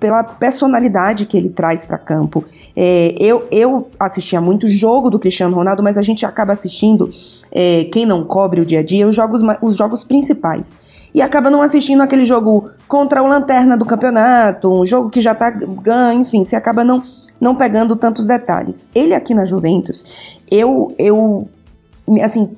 pela 0.00 0.24
personalidade 0.24 1.26
que 1.26 1.36
ele 1.36 1.48
traz 1.48 1.86
para 1.86 1.96
campo. 1.96 2.44
É, 2.74 3.14
eu, 3.20 3.46
eu 3.52 3.88
assistia 4.00 4.40
muito 4.40 4.68
jogo 4.68 5.08
do 5.08 5.18
Cristiano 5.18 5.54
Ronaldo, 5.54 5.80
mas 5.80 5.96
a 5.96 6.02
gente 6.02 6.26
acaba 6.26 6.52
assistindo, 6.52 7.08
é, 7.52 7.84
quem 7.84 8.04
não 8.04 8.24
cobre 8.24 8.60
o 8.60 8.66
dia 8.66 8.80
a 8.80 8.82
dia, 8.82 9.06
os 9.06 9.14
jogos, 9.14 9.42
os 9.62 9.76
jogos 9.76 10.02
principais 10.02 10.76
e 11.16 11.22
acaba 11.22 11.48
não 11.48 11.62
assistindo 11.62 12.02
aquele 12.02 12.26
jogo 12.26 12.68
contra 12.86 13.22
o 13.22 13.26
Lanterna 13.26 13.74
do 13.74 13.86
campeonato, 13.86 14.70
um 14.70 14.84
jogo 14.84 15.08
que 15.08 15.22
já 15.22 15.34
tá 15.34 15.48
ganho, 15.48 16.20
enfim, 16.20 16.44
você 16.44 16.54
acaba 16.54 16.84
não, 16.84 17.02
não 17.40 17.54
pegando 17.54 17.96
tantos 17.96 18.26
detalhes. 18.26 18.86
Ele 18.94 19.14
aqui 19.14 19.32
na 19.32 19.46
Juventus, 19.46 20.04
eu, 20.50 20.94
eu 20.98 21.48
assim, 22.22 22.48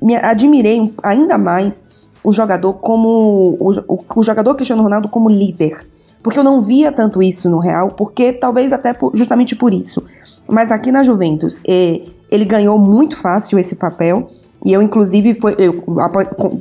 me 0.00 0.16
admirei 0.16 0.92
ainda 1.02 1.38
mais 1.38 1.86
o 2.22 2.32
jogador 2.32 2.74
como 2.74 3.56
o, 3.58 3.70
o, 3.88 4.04
o, 4.16 4.22
jogador 4.22 4.54
Cristiano 4.54 4.82
Ronaldo 4.82 5.08
como 5.08 5.28
líder. 5.28 5.86
Porque 6.22 6.38
eu 6.38 6.44
não 6.44 6.60
via 6.60 6.92
tanto 6.92 7.22
isso 7.22 7.48
no 7.48 7.58
Real, 7.58 7.88
porque 7.92 8.32
talvez 8.32 8.72
até 8.72 8.92
por, 8.92 9.16
justamente 9.16 9.56
por 9.56 9.72
isso. 9.72 10.02
Mas 10.46 10.70
aqui 10.70 10.92
na 10.92 11.02
Juventus, 11.02 11.60
é, 11.66 12.02
ele 12.30 12.44
ganhou 12.44 12.78
muito 12.78 13.16
fácil 13.16 13.58
esse 13.58 13.74
papel. 13.74 14.26
E 14.62 14.74
eu, 14.74 14.82
inclusive, 14.82 15.34
foi, 15.34 15.56
eu, 15.58 15.82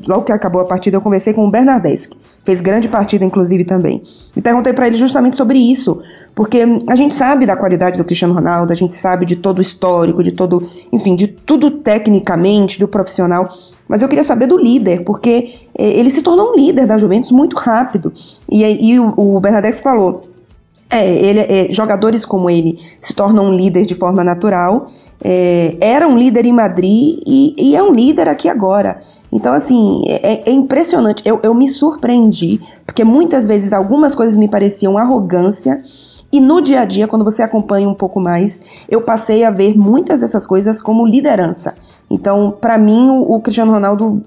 logo 0.07 0.23
que 0.23 0.31
acabou 0.31 0.61
a 0.61 0.65
partida, 0.65 0.95
eu 0.95 1.01
conversei 1.01 1.33
com 1.33 1.45
o 1.45 1.51
Bernardeschi. 1.51 2.11
Fez 2.45 2.61
grande 2.61 2.87
partida, 2.87 3.25
inclusive, 3.25 3.65
também. 3.65 4.01
E 4.33 4.41
perguntei 4.41 4.71
para 4.71 4.87
ele 4.87 4.95
justamente 4.95 5.35
sobre 5.35 5.59
isso. 5.59 6.01
Porque 6.35 6.63
a 6.87 6.95
gente 6.95 7.13
sabe 7.13 7.45
da 7.45 7.57
qualidade 7.57 7.97
do 7.97 8.05
Cristiano 8.05 8.33
Ronaldo, 8.33 8.71
a 8.71 8.75
gente 8.75 8.93
sabe 8.93 9.25
de 9.25 9.35
todo 9.35 9.59
o 9.59 9.61
histórico, 9.61 10.23
de 10.23 10.31
todo, 10.31 10.69
enfim, 10.91 11.15
de 11.15 11.27
tudo 11.27 11.71
tecnicamente, 11.71 12.79
do 12.79 12.87
profissional. 12.87 13.49
Mas 13.87 14.01
eu 14.01 14.07
queria 14.07 14.23
saber 14.23 14.47
do 14.47 14.57
líder, 14.57 15.03
porque 15.03 15.55
é, 15.77 15.83
ele 15.83 16.09
se 16.09 16.21
tornou 16.21 16.51
um 16.51 16.55
líder 16.55 16.85
da 16.85 16.97
Juventus 16.97 17.31
muito 17.31 17.57
rápido. 17.57 18.13
E, 18.49 18.91
e 18.91 18.99
o, 18.99 19.13
o 19.17 19.39
Bernadette 19.39 19.81
falou: 19.81 20.29
é, 20.89 21.07
ele, 21.07 21.39
é, 21.39 21.67
jogadores 21.71 22.25
como 22.25 22.49
ele 22.49 22.79
se 22.99 23.13
tornam 23.13 23.45
um 23.45 23.53
líder 23.53 23.85
de 23.85 23.95
forma 23.95 24.23
natural. 24.23 24.89
É, 25.21 25.75
era 25.81 26.07
um 26.07 26.17
líder 26.17 26.45
em 26.45 26.53
Madrid 26.53 27.21
e, 27.27 27.53
e, 27.57 27.75
é 27.75 27.83
um 27.83 27.91
líder 27.91 28.27
aqui 28.27 28.47
agora. 28.47 29.01
Então, 29.31 29.53
assim, 29.53 30.01
é, 30.07 30.49
é 30.49 30.51
impressionante. 30.51 31.21
Eu, 31.25 31.39
eu 31.43 31.53
me 31.53 31.67
surpreendi, 31.67 32.61
porque 32.85 33.03
muitas 33.03 33.45
vezes 33.45 33.73
algumas 33.73 34.15
coisas 34.15 34.37
me 34.37 34.47
pareciam 34.47 34.97
arrogância 34.97 35.81
e 36.31 36.39
no 36.39 36.61
dia 36.61 36.81
a 36.81 36.85
dia, 36.85 37.07
quando 37.07 37.25
você 37.25 37.41
acompanha 37.41 37.89
um 37.89 37.93
pouco 37.93 38.19
mais, 38.19 38.61
eu 38.87 39.01
passei 39.01 39.43
a 39.43 39.49
ver 39.49 39.75
muitas 39.75 40.21
dessas 40.21 40.45
coisas 40.45 40.81
como 40.81 41.07
liderança. 41.07 41.75
Então, 42.09 42.51
para 42.51 42.77
mim, 42.77 43.09
o, 43.09 43.35
o, 43.35 43.41
Cristiano 43.41 43.71
Ronaldo, 43.71 44.21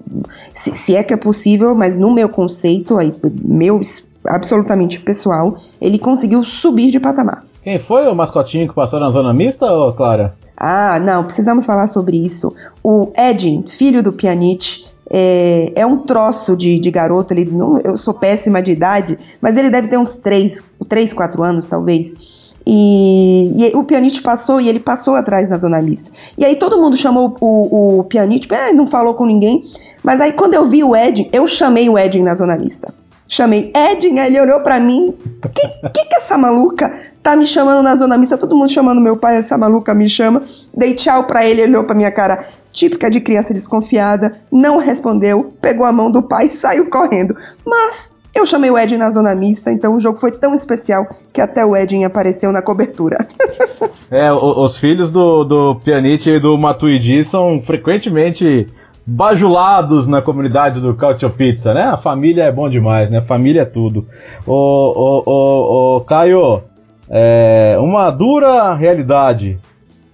se, 0.53 0.75
se, 0.75 0.95
é 0.95 1.03
que 1.03 1.13
é 1.13 1.17
possível, 1.17 1.73
mas 1.75 1.95
no 1.95 2.13
meu 2.13 2.27
conceito, 2.27 2.97
aí, 2.97 3.13
meu 3.43 3.81
absolutamente 4.25 4.99
pessoal, 5.01 5.57
ele 5.81 5.99
conseguiu 5.99 6.43
subir 6.43 6.91
de 6.91 6.99
patamar. 6.99 7.43
Quem 7.63 7.79
foi 7.79 8.07
o 8.07 8.15
mascotinho 8.15 8.67
que 8.67 8.75
passou 8.75 8.99
na 8.99 9.09
zona 9.09 9.33
mista, 9.33 9.65
Clara? 9.95 10.33
Ah, 10.55 10.99
não, 10.99 11.23
precisamos 11.23 11.65
falar 11.65 11.87
sobre 11.87 12.17
isso. 12.17 12.53
O 12.83 13.11
Ed, 13.17 13.63
filho 13.67 14.03
do 14.03 14.13
Pjanic, 14.13 14.85
é, 15.09 15.71
é 15.75 15.85
um 15.85 15.99
troço 15.99 16.55
de, 16.55 16.79
de 16.79 16.91
garoto, 16.91 17.33
ele 17.33 17.45
não, 17.45 17.77
eu 17.79 17.97
sou 17.97 18.13
péssima 18.13 18.61
de 18.61 18.71
idade, 18.71 19.17
mas 19.41 19.57
ele 19.57 19.69
deve 19.69 19.87
ter 19.87 19.97
uns 19.97 20.17
3, 20.17 20.63
3 20.87 21.13
4 21.13 21.43
anos 21.43 21.69
talvez. 21.69 22.53
E, 22.65 23.53
e, 23.57 23.75
o 23.75 23.83
Pjanic 23.83 24.21
passou 24.21 24.61
e 24.61 24.69
ele 24.69 24.79
passou 24.79 25.15
atrás 25.15 25.49
na 25.49 25.57
zona 25.57 25.81
mista. 25.81 26.11
E 26.37 26.45
aí 26.45 26.55
todo 26.55 26.81
mundo 26.81 26.95
chamou 26.95 27.35
o, 27.41 27.99
o 27.99 28.03
Pjanic, 28.05 28.51
é, 28.53 28.71
não 28.71 28.87
falou 28.87 29.13
com 29.15 29.25
ninguém. 29.25 29.63
Mas 30.01 30.21
aí 30.21 30.31
quando 30.33 30.53
eu 30.53 30.67
vi 30.67 30.83
o 30.83 30.95
Edin, 30.95 31.29
eu 31.31 31.45
chamei 31.47 31.89
o 31.89 31.97
Edin 31.97 32.23
na 32.23 32.35
zona 32.35 32.57
mista. 32.57 32.93
Chamei 33.27 33.71
Edin, 33.75 34.19
aí 34.19 34.27
ele 34.27 34.41
olhou 34.41 34.61
para 34.61 34.79
mim. 34.79 35.15
Que, 35.53 35.89
que 35.89 36.05
que 36.05 36.15
essa 36.15 36.37
maluca 36.37 36.93
tá 37.21 37.35
me 37.35 37.45
chamando 37.45 37.81
na 37.81 37.95
zona 37.95 38.17
mista? 38.17 38.37
Todo 38.37 38.55
mundo 38.55 38.69
chamando 38.69 39.01
meu 39.01 39.17
pai, 39.17 39.37
essa 39.37 39.57
maluca 39.57 39.93
me 39.93 40.09
chama. 40.09 40.43
Dei 40.75 40.93
tchau 40.93 41.25
pra 41.25 41.45
ele, 41.45 41.63
olhou 41.63 41.83
pra 41.83 41.95
minha 41.95 42.11
cara 42.11 42.45
típica 42.71 43.09
de 43.09 43.21
criança 43.21 43.53
desconfiada, 43.53 44.35
não 44.51 44.77
respondeu, 44.77 45.53
pegou 45.61 45.85
a 45.85 45.93
mão 45.93 46.11
do 46.11 46.23
pai 46.23 46.47
e 46.47 46.49
saiu 46.49 46.89
correndo. 46.89 47.35
Mas 47.65 48.13
eu 48.35 48.45
chamei 48.47 48.71
o 48.71 48.77
Edin 48.77 48.97
na 48.97 49.11
zona 49.11 49.35
mista, 49.35 49.71
então 49.71 49.95
o 49.95 49.99
jogo 49.99 50.17
foi 50.17 50.31
tão 50.31 50.55
especial 50.55 51.07
que 51.31 51.39
até 51.39 51.63
o 51.63 51.75
Edin 51.75 52.03
apareceu 52.03 52.51
na 52.51 52.63
cobertura. 52.63 53.27
é, 54.09 54.33
os 54.33 54.79
filhos 54.79 55.11
do, 55.11 55.43
do 55.43 55.75
Pianite 55.75 56.31
e 56.31 56.39
do 56.39 56.57
Matuidi 56.57 57.23
são 57.29 57.61
frequentemente 57.63 58.67
bajulados 59.05 60.07
na 60.07 60.21
comunidade 60.21 60.79
do 60.79 60.93
Cautio 60.95 61.29
Pizza, 61.29 61.73
né? 61.73 61.83
A 61.83 61.97
família 61.97 62.43
é 62.43 62.51
bom 62.51 62.69
demais, 62.69 63.09
né? 63.09 63.21
Família 63.21 63.61
é 63.61 63.65
tudo. 63.65 64.07
Ô, 64.47 64.53
ô, 64.53 65.23
ô, 65.25 65.97
ô 65.97 66.01
Caio, 66.01 66.61
é 67.09 67.77
uma 67.79 68.09
dura 68.09 68.73
realidade. 68.73 69.59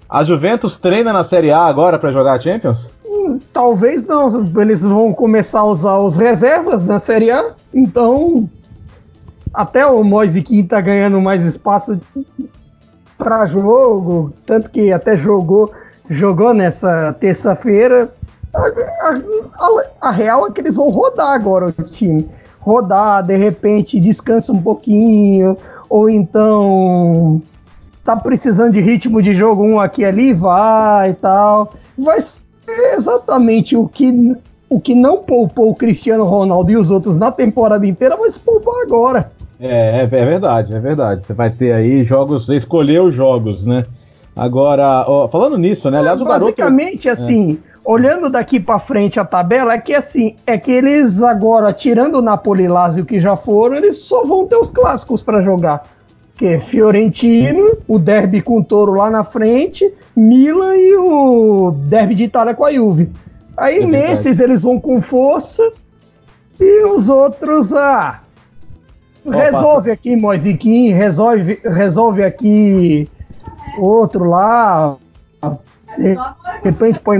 A 0.09 0.23
Juventus 0.23 0.79
treina 0.79 1.13
na 1.13 1.23
Série 1.23 1.51
A 1.51 1.65
agora 1.65 1.99
para 1.99 2.09
jogar 2.09 2.33
a 2.33 2.41
Champions? 2.41 2.91
Hum, 3.05 3.39
talvez 3.53 4.05
não. 4.05 4.27
Eles 4.59 4.81
vão 4.81 5.13
começar 5.13 5.59
a 5.59 5.65
usar 5.65 5.99
os 5.99 6.17
reservas 6.17 6.83
na 6.83 6.97
Série 6.97 7.29
A. 7.29 7.53
Então, 7.71 8.49
até 9.53 9.85
o 9.85 10.03
Moise 10.03 10.41
Kim 10.41 10.63
tá 10.63 10.81
ganhando 10.81 11.21
mais 11.21 11.45
espaço 11.45 11.99
para 13.19 13.45
jogo, 13.45 14.33
tanto 14.45 14.71
que 14.71 14.91
até 14.91 15.15
jogou 15.15 15.71
jogou 16.09 16.53
nessa 16.53 17.13
terça-feira. 17.13 18.09
A, 18.53 18.61
a, 19.09 20.09
a, 20.09 20.11
real 20.11 20.47
é 20.47 20.51
que 20.51 20.61
eles 20.61 20.75
vão 20.75 20.89
rodar 20.89 21.31
agora 21.31 21.67
o 21.67 21.83
time. 21.83 22.27
Rodar, 22.59 23.23
de 23.23 23.35
repente 23.37 23.99
descansa 23.99 24.51
um 24.51 24.61
pouquinho, 24.61 25.55
ou 25.89 26.09
então 26.09 27.41
tá 28.03 28.15
precisando 28.15 28.73
de 28.73 28.81
ritmo 28.81 29.21
de 29.21 29.35
jogo 29.35 29.63
um 29.63 29.79
aqui 29.79 30.03
ali, 30.03 30.33
vai 30.33 31.11
e 31.11 31.13
tal. 31.13 31.73
Vai 31.97 32.19
ser 32.21 32.39
exatamente 32.95 33.75
o 33.77 33.87
que, 33.87 34.35
o 34.67 34.79
que 34.79 34.95
não 34.95 35.23
poupou 35.23 35.69
o 35.69 35.75
Cristiano 35.75 36.23
Ronaldo 36.25 36.71
e 36.71 36.77
os 36.77 36.89
outros 36.89 37.17
na 37.17 37.31
temporada 37.31 37.85
inteira, 37.85 38.17
vai 38.17 38.29
se 38.29 38.39
poupar 38.39 38.81
agora. 38.81 39.31
É, 39.59 39.99
é, 39.99 40.03
é 40.03 40.05
verdade, 40.05 40.73
é 40.73 40.79
verdade. 40.79 41.25
Você 41.25 41.33
vai 41.33 41.51
ter 41.51 41.73
aí 41.73 42.03
jogos, 42.03 42.45
você 42.45 42.55
escolheu 42.55 43.05
os 43.05 43.15
jogos, 43.15 43.65
né? 43.65 43.83
Agora, 44.35 45.03
ó, 45.05 45.27
falando 45.27 45.57
nisso, 45.57 45.91
né? 45.91 45.99
Aliás, 45.99 46.19
é, 46.19 46.23
o 46.23 46.25
garoto. 46.25 46.45
Basicamente, 46.45 47.09
assim, 47.09 47.59
é. 47.65 47.68
Olhando 47.89 48.29
daqui 48.29 48.59
para 48.59 48.77
frente 48.77 49.19
a 49.19 49.25
tabela, 49.25 49.73
é 49.73 49.79
que 49.79 49.95
assim, 49.95 50.35
é 50.45 50.59
que 50.59 50.71
eles 50.71 51.23
agora, 51.23 51.73
tirando 51.73 52.19
o 52.19 52.21
Napoli 52.21 52.65
e 52.65 52.67
Lazio 52.67 53.03
que 53.03 53.19
já 53.19 53.35
foram, 53.35 53.77
eles 53.77 53.97
só 53.97 54.23
vão 54.23 54.45
ter 54.45 54.57
os 54.57 54.69
clássicos 54.69 55.23
para 55.23 55.41
jogar. 55.41 55.81
Que 56.35 56.45
é 56.45 56.59
Fiorentino, 56.59 57.79
o 57.87 57.97
derby 57.97 58.43
com 58.43 58.59
o 58.59 58.63
Toro 58.63 58.93
lá 58.93 59.09
na 59.09 59.23
frente, 59.23 59.91
Milan 60.15 60.75
e 60.75 60.95
o 60.97 61.71
derby 61.71 62.13
de 62.13 62.25
Itália 62.25 62.53
com 62.53 62.63
a 62.63 62.71
Juve. 62.71 63.11
Aí 63.57 63.79
é 63.79 63.85
nesses 63.87 64.39
eles 64.39 64.61
vão 64.61 64.79
com 64.79 65.01
força 65.01 65.67
e 66.59 66.85
os 66.85 67.09
outros, 67.09 67.73
ah, 67.73 68.21
resolve 69.25 69.89
aqui 69.89 70.15
Moisiquim, 70.15 70.91
resolve, 70.91 71.59
resolve 71.63 72.23
aqui 72.23 73.09
outro 73.79 74.25
lá, 74.25 74.95
de 75.97 76.15
repente 76.63 76.99
põe 76.99 77.19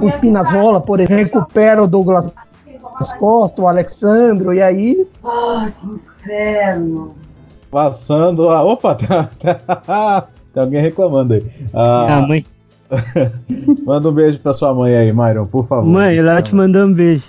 o 0.00 0.08
Spinazzola, 0.08 0.80
por 0.80 1.00
exemplo, 1.00 1.40
recupera 1.40 1.82
o 1.82 1.86
Douglas 1.86 2.34
Costa, 3.18 3.62
o 3.62 3.68
Alexandro, 3.68 4.52
e 4.52 4.62
aí... 4.62 5.06
Ai, 5.24 5.72
que 5.80 5.86
inferno! 5.86 7.14
Passando 7.70 8.50
a. 8.50 8.62
Opa, 8.62 8.94
tá, 8.94 9.30
tá, 9.84 10.28
tem 10.54 10.62
alguém 10.62 10.80
reclamando 10.80 11.34
aí. 11.34 11.44
Ah, 11.72 12.18
a 12.18 12.22
mãe. 12.22 12.46
Manda 13.84 14.08
um 14.10 14.12
beijo 14.12 14.38
pra 14.38 14.54
sua 14.54 14.72
mãe 14.72 14.94
aí, 14.94 15.12
Myron, 15.12 15.46
por 15.46 15.66
favor. 15.66 15.84
Mãe, 15.84 16.16
ela 16.16 16.40
te 16.40 16.54
mandou 16.54 16.86
um 16.86 16.92
beijo. 16.92 17.24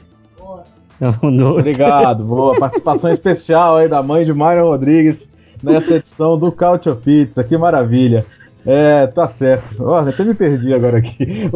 Obrigado, 1.57 2.23
boa. 2.23 2.59
Participação 2.59 3.11
especial 3.11 3.77
aí 3.77 3.89
da 3.89 4.03
mãe 4.03 4.23
de 4.23 4.33
Myron 4.33 4.69
Rodrigues 4.69 5.17
nessa 5.63 5.95
edição 5.95 6.37
do 6.37 6.51
Couch 6.51 6.93
Pizza, 7.03 7.43
que 7.43 7.57
maravilha. 7.57 8.23
É, 8.65 9.05
tá 9.07 9.27
certo. 9.27 9.83
Olha, 9.83 10.09
até 10.09 10.23
me 10.23 10.33
perdi 10.33 10.73
agora 10.73 10.97
aqui. 10.97 11.49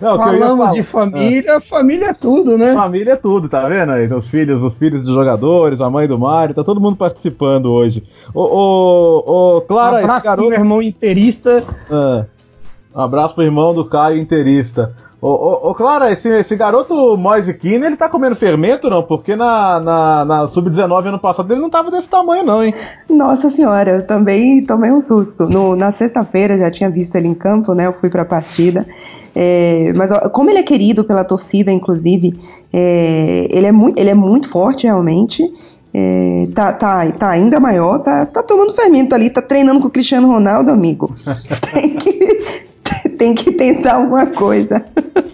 Não, 0.00 0.16
Falamos 0.16 0.72
de 0.72 0.82
família, 0.82 1.52
é. 1.52 1.60
família 1.60 2.06
é 2.06 2.14
tudo, 2.14 2.56
né? 2.56 2.72
Família 2.72 3.12
é 3.12 3.16
tudo, 3.16 3.48
tá 3.48 3.68
vendo 3.68 3.92
aí? 3.92 4.10
Os 4.10 4.26
filhos, 4.28 4.62
os 4.62 4.78
filhos 4.78 5.04
dos 5.04 5.14
jogadores, 5.14 5.80
a 5.80 5.90
mãe 5.90 6.08
do 6.08 6.18
Mário, 6.18 6.54
tá 6.54 6.64
todo 6.64 6.80
mundo 6.80 6.96
participando 6.96 7.66
hoje. 7.70 8.02
Ô, 8.32 8.42
ô, 8.42 9.56
ô 9.56 9.60
Clara, 9.60 9.96
um 9.96 10.04
abraço 10.04 10.24
garoto... 10.24 10.48
pro 10.48 10.50
meu 10.50 10.58
irmão 10.58 10.82
inteirista. 10.82 11.62
Ah, 11.90 12.24
um 12.94 13.00
abraço 13.02 13.34
pro 13.34 13.44
irmão 13.44 13.74
do 13.74 13.84
Caio 13.84 14.18
inteirista. 14.18 14.94
Ô, 15.22 15.28
ô, 15.28 15.70
ô, 15.70 15.74
Clara, 15.74 16.10
esse, 16.10 16.28
esse 16.28 16.56
garoto 16.56 17.14
Moise 17.14 17.52
Keane, 17.52 17.84
ele 17.84 17.96
tá 17.96 18.08
comendo 18.08 18.34
fermento, 18.34 18.88
não? 18.88 19.02
Porque 19.02 19.36
na, 19.36 19.78
na, 19.78 20.24
na 20.24 20.48
Sub-19 20.48 21.08
ano 21.08 21.18
passado 21.18 21.52
ele 21.52 21.60
não 21.60 21.68
tava 21.68 21.90
desse 21.90 22.08
tamanho, 22.08 22.42
não, 22.42 22.64
hein? 22.64 22.72
Nossa 23.06 23.50
senhora, 23.50 23.90
eu 23.90 24.06
também 24.06 24.64
tomei 24.64 24.90
um 24.90 25.00
susto. 25.00 25.46
No, 25.46 25.76
na 25.76 25.92
sexta-feira 25.92 26.56
já 26.56 26.70
tinha 26.70 26.88
visto 26.88 27.16
ele 27.16 27.28
em 27.28 27.34
campo, 27.34 27.74
né? 27.74 27.86
Eu 27.86 27.92
fui 27.92 28.08
pra 28.08 28.24
partida. 28.24 28.86
É, 29.36 29.92
mas 29.94 30.10
ó, 30.10 30.30
como 30.30 30.48
ele 30.48 30.60
é 30.60 30.62
querido 30.62 31.04
pela 31.04 31.22
torcida, 31.22 31.70
inclusive, 31.70 32.38
é, 32.72 33.46
ele, 33.50 33.66
é 33.66 33.72
muito, 33.72 33.98
ele 34.00 34.08
é 34.08 34.14
muito 34.14 34.48
forte 34.48 34.86
realmente. 34.86 35.42
É, 35.92 36.48
tá, 36.54 36.72
tá, 36.72 37.10
tá 37.12 37.28
ainda 37.28 37.60
maior, 37.60 37.98
tá, 37.98 38.24
tá 38.24 38.42
tomando 38.42 38.72
fermento 38.72 39.14
ali, 39.14 39.28
tá 39.28 39.42
treinando 39.42 39.80
com 39.80 39.88
o 39.88 39.90
Cristiano 39.90 40.28
Ronaldo, 40.28 40.70
amigo. 40.70 41.14
Tem 41.74 41.96
que, 41.96 42.69
tem 43.18 43.34
que 43.34 43.52
tentar 43.52 43.96
alguma 43.96 44.26
coisa. 44.26 44.84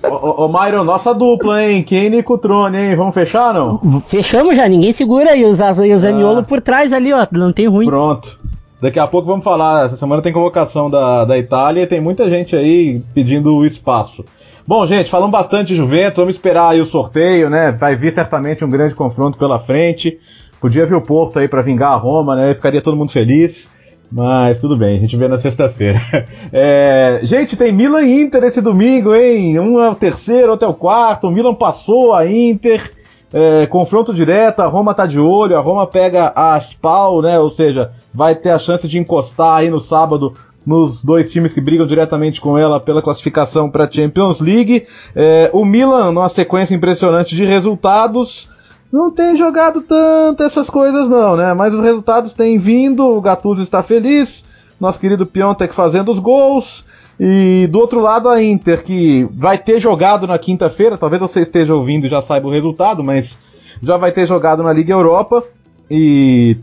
Ô, 0.02 0.44
ô, 0.44 0.48
Myron, 0.48 0.85
nossa 0.85 1.12
dupla, 1.14 1.62
hein? 1.62 1.83
Kane 1.83 2.18
e 2.18 2.22
Cutrone, 2.22 2.79
hein? 2.79 2.96
Vamos 2.96 3.14
fechar, 3.14 3.52
não? 3.52 3.81
Fechamos 4.00 4.57
já, 4.57 4.68
ninguém 4.68 4.92
segura 4.92 5.31
aí. 5.31 5.44
Os, 5.44 5.61
o 5.61 5.96
Zaniolo 5.96 6.40
ah. 6.40 6.42
por 6.42 6.61
trás 6.61 6.92
ali, 6.92 7.12
ó. 7.12 7.26
Não 7.33 7.52
tem 7.52 7.66
ruim. 7.66 7.87
Pronto. 7.87 8.38
Daqui 8.81 8.98
a 8.98 9.07
pouco 9.07 9.26
vamos 9.26 9.44
falar. 9.44 9.87
Essa 9.87 9.96
semana 9.96 10.22
tem 10.22 10.33
convocação 10.33 10.90
da, 10.90 11.24
da 11.24 11.38
Itália 11.38 11.83
e 11.83 11.87
tem 11.87 12.00
muita 12.00 12.29
gente 12.29 12.55
aí 12.55 13.02
pedindo 13.14 13.64
espaço. 13.64 14.24
Bom, 14.66 14.87
gente, 14.87 15.11
falamos 15.11 15.33
bastante 15.33 15.68
de 15.68 15.76
Juventus. 15.76 16.16
Vamos 16.16 16.35
esperar 16.35 16.70
aí 16.70 16.81
o 16.81 16.87
sorteio, 16.87 17.48
né? 17.48 17.72
Vai 17.72 17.96
vir 17.96 18.12
certamente 18.12 18.64
um 18.64 18.70
grande 18.70 18.94
confronto 18.94 19.38
pela 19.38 19.61
frente. 19.61 20.18
Podia 20.61 20.87
vir 20.87 20.94
o 20.94 21.02
Porto 21.02 21.38
aí 21.38 21.48
para 21.48 21.62
vingar 21.62 21.92
a 21.92 21.96
Roma, 21.96 22.35
né? 22.35 22.55
Ficaria 22.55 22.83
todo 22.83 22.96
mundo 22.96 23.12
feliz. 23.12 23.68
Mas 24.11 24.59
tudo 24.61 24.77
bem, 24.77 24.97
a 24.97 25.01
gente 25.01 25.16
vê 25.16 25.29
na 25.29 25.38
sexta-feira. 25.38 26.01
É, 26.53 27.21
gente, 27.25 27.57
tem 27.57 27.73
Milan 27.73 28.03
e 28.03 28.23
Inter 28.23 28.45
esse 28.45 28.61
domingo, 28.61 29.14
hein? 29.14 29.59
Um 29.59 29.81
é 29.81 29.90
o 29.90 29.95
terceiro, 29.95 30.53
outro 30.53 30.66
é 30.66 30.71
o 30.71 30.75
quarto. 30.75 31.27
O 31.27 31.31
Milan 31.31 31.55
passou 31.55 32.14
a 32.14 32.25
Inter. 32.27 32.92
É, 33.33 33.66
confronto 33.66 34.14
direto, 34.14 34.61
a 34.61 34.66
Roma 34.66 34.95
tá 34.95 35.05
de 35.05 35.19
olho, 35.19 35.57
a 35.57 35.61
Roma 35.61 35.87
pega 35.87 36.33
a 36.35 36.57
Spal, 36.61 37.21
né? 37.21 37.38
Ou 37.38 37.51
seja, 37.51 37.90
vai 38.14 38.35
ter 38.37 38.51
a 38.51 38.59
chance 38.59 38.87
de 38.87 38.99
encostar 38.99 39.59
aí 39.59 39.69
no 39.69 39.81
sábado 39.81 40.33
nos 40.64 41.03
dois 41.03 41.31
times 41.31 41.53
que 41.53 41.61
brigam 41.61 41.87
diretamente 41.87 42.40
com 42.40 42.57
ela 42.57 42.81
pela 42.81 43.03
classificação 43.03 43.71
para 43.71 43.85
a 43.85 43.90
Champions 43.90 44.40
League. 44.40 44.87
É, 45.14 45.51
o 45.53 45.64
Milan, 45.64 46.12
numa 46.12 46.29
sequência 46.29 46.75
impressionante 46.75 47.37
de 47.37 47.45
resultados, 47.45 48.49
não 48.92 49.11
tem 49.11 49.37
jogado 49.37 49.83
tanto 49.83 50.42
essas 50.42 50.70
coisas 50.70 51.09
não, 51.09 51.37
né? 51.37 51.53
Mas 51.55 51.75
os 51.75 51.81
resultados 51.81 52.33
têm 52.33 52.59
vindo, 52.59 53.05
o 53.05 53.20
Gattuso 53.20 53.62
está 53.62 53.83
feliz, 53.83 54.44
nosso 54.81 55.01
querido 55.01 55.27
Piontek 55.27 55.75
fazendo 55.75 56.12
os 56.12 56.18
gols, 56.18 56.85
e 57.18 57.66
do 57.70 57.79
outro 57.79 58.01
lado 58.01 58.29
a 58.29 58.42
Inter, 58.42 58.85
que 58.85 59.29
vai 59.33 59.59
ter 59.59 59.81
jogado 59.81 60.27
na 60.27 60.38
quinta-feira, 60.38 60.99
talvez 60.99 61.20
você 61.20 61.40
esteja 61.40 61.75
ouvindo 61.75 62.07
e 62.07 62.11
já 62.11 62.20
saiba 62.22 62.46
o 62.46 62.53
resultado, 62.53 63.03
mas 63.03 63.38
já 63.83 63.96
vai 63.96 64.12
ter 64.12 64.27
jogado 64.27 64.62
na 64.62 64.72
Liga 64.72 64.92
Europa, 64.92 65.42
e 65.90 66.57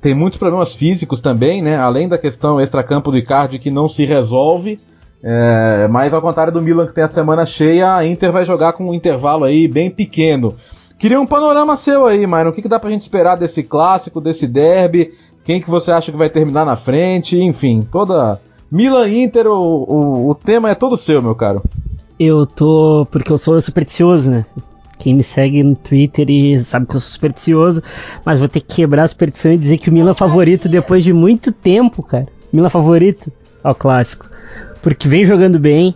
tem 0.00 0.14
muitos 0.14 0.38
problemas 0.38 0.74
físicos 0.74 1.20
também, 1.20 1.60
né? 1.62 1.76
Além 1.76 2.08
da 2.08 2.16
questão 2.16 2.60
extracampo 2.60 3.10
do 3.10 3.18
Icardi 3.18 3.58
que 3.58 3.70
não 3.70 3.88
se 3.88 4.04
resolve, 4.04 4.80
é, 5.22 5.86
mas 5.88 6.14
ao 6.14 6.22
contrário 6.22 6.52
do 6.52 6.62
Milan 6.62 6.86
que 6.86 6.94
tem 6.94 7.04
a 7.04 7.08
semana 7.08 7.44
cheia, 7.44 7.94
a 7.94 8.06
Inter 8.06 8.32
vai 8.32 8.44
jogar 8.46 8.72
com 8.72 8.88
um 8.88 8.94
intervalo 8.94 9.44
aí 9.44 9.68
bem 9.68 9.90
pequeno. 9.90 10.56
Queria 11.00 11.18
um 11.18 11.26
panorama 11.26 11.78
seu 11.78 12.06
aí, 12.06 12.26
Myron. 12.26 12.50
O 12.50 12.52
que, 12.52 12.60
que 12.60 12.68
dá 12.68 12.78
pra 12.78 12.90
gente 12.90 13.00
esperar 13.00 13.34
desse 13.34 13.62
clássico, 13.62 14.20
desse 14.20 14.46
derby? 14.46 15.14
Quem 15.42 15.58
que 15.58 15.70
você 15.70 15.90
acha 15.90 16.12
que 16.12 16.18
vai 16.18 16.28
terminar 16.28 16.66
na 16.66 16.76
frente? 16.76 17.38
Enfim, 17.38 17.88
toda. 17.90 18.38
Milan 18.70 19.08
Inter, 19.08 19.46
o, 19.46 19.54
o, 19.54 20.28
o 20.28 20.34
tema 20.34 20.68
é 20.68 20.74
todo 20.74 20.98
seu, 20.98 21.22
meu 21.22 21.34
caro. 21.34 21.62
Eu 22.18 22.44
tô. 22.44 23.06
Porque 23.10 23.32
eu 23.32 23.38
sou 23.38 23.58
supersticioso, 23.58 24.30
né? 24.30 24.44
Quem 24.98 25.14
me 25.14 25.22
segue 25.22 25.62
no 25.62 25.74
Twitter 25.74 26.28
e 26.28 26.58
sabe 26.58 26.84
que 26.84 26.94
eu 26.94 27.00
sou 27.00 27.14
supersticioso, 27.14 27.82
mas 28.22 28.38
vou 28.38 28.48
ter 28.48 28.60
que 28.60 28.76
quebrar 28.76 29.04
a 29.04 29.08
superstição 29.08 29.50
e 29.54 29.56
dizer 29.56 29.78
que 29.78 29.88
o 29.88 29.92
Milan 29.92 30.10
é 30.10 30.14
favorito 30.14 30.68
depois 30.68 31.02
de 31.02 31.14
muito 31.14 31.50
tempo, 31.50 32.02
cara. 32.02 32.26
Milan 32.52 32.66
é 32.66 32.70
favorito 32.70 33.32
ao 33.64 33.74
clássico. 33.74 34.28
Porque 34.82 35.08
vem 35.08 35.24
jogando 35.24 35.58
bem, 35.58 35.94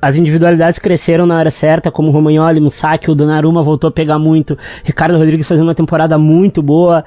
as 0.00 0.16
individualidades 0.16 0.78
cresceram 0.78 1.26
na 1.26 1.38
hora 1.38 1.50
certa, 1.50 1.90
como 1.90 2.08
o 2.08 2.10
Romagnoli, 2.10 2.60
no 2.60 2.70
saque, 2.70 3.10
o 3.10 3.14
Donnarumma 3.14 3.62
voltou 3.62 3.88
a 3.88 3.90
pegar 3.92 4.18
muito, 4.18 4.56
Ricardo 4.82 5.18
Rodrigues 5.18 5.46
fazendo 5.46 5.66
uma 5.66 5.74
temporada 5.74 6.16
muito 6.16 6.62
boa, 6.62 7.04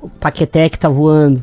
o 0.00 0.08
Paquetá 0.08 0.68
que 0.68 0.78
tá 0.78 0.88
voando, 0.88 1.42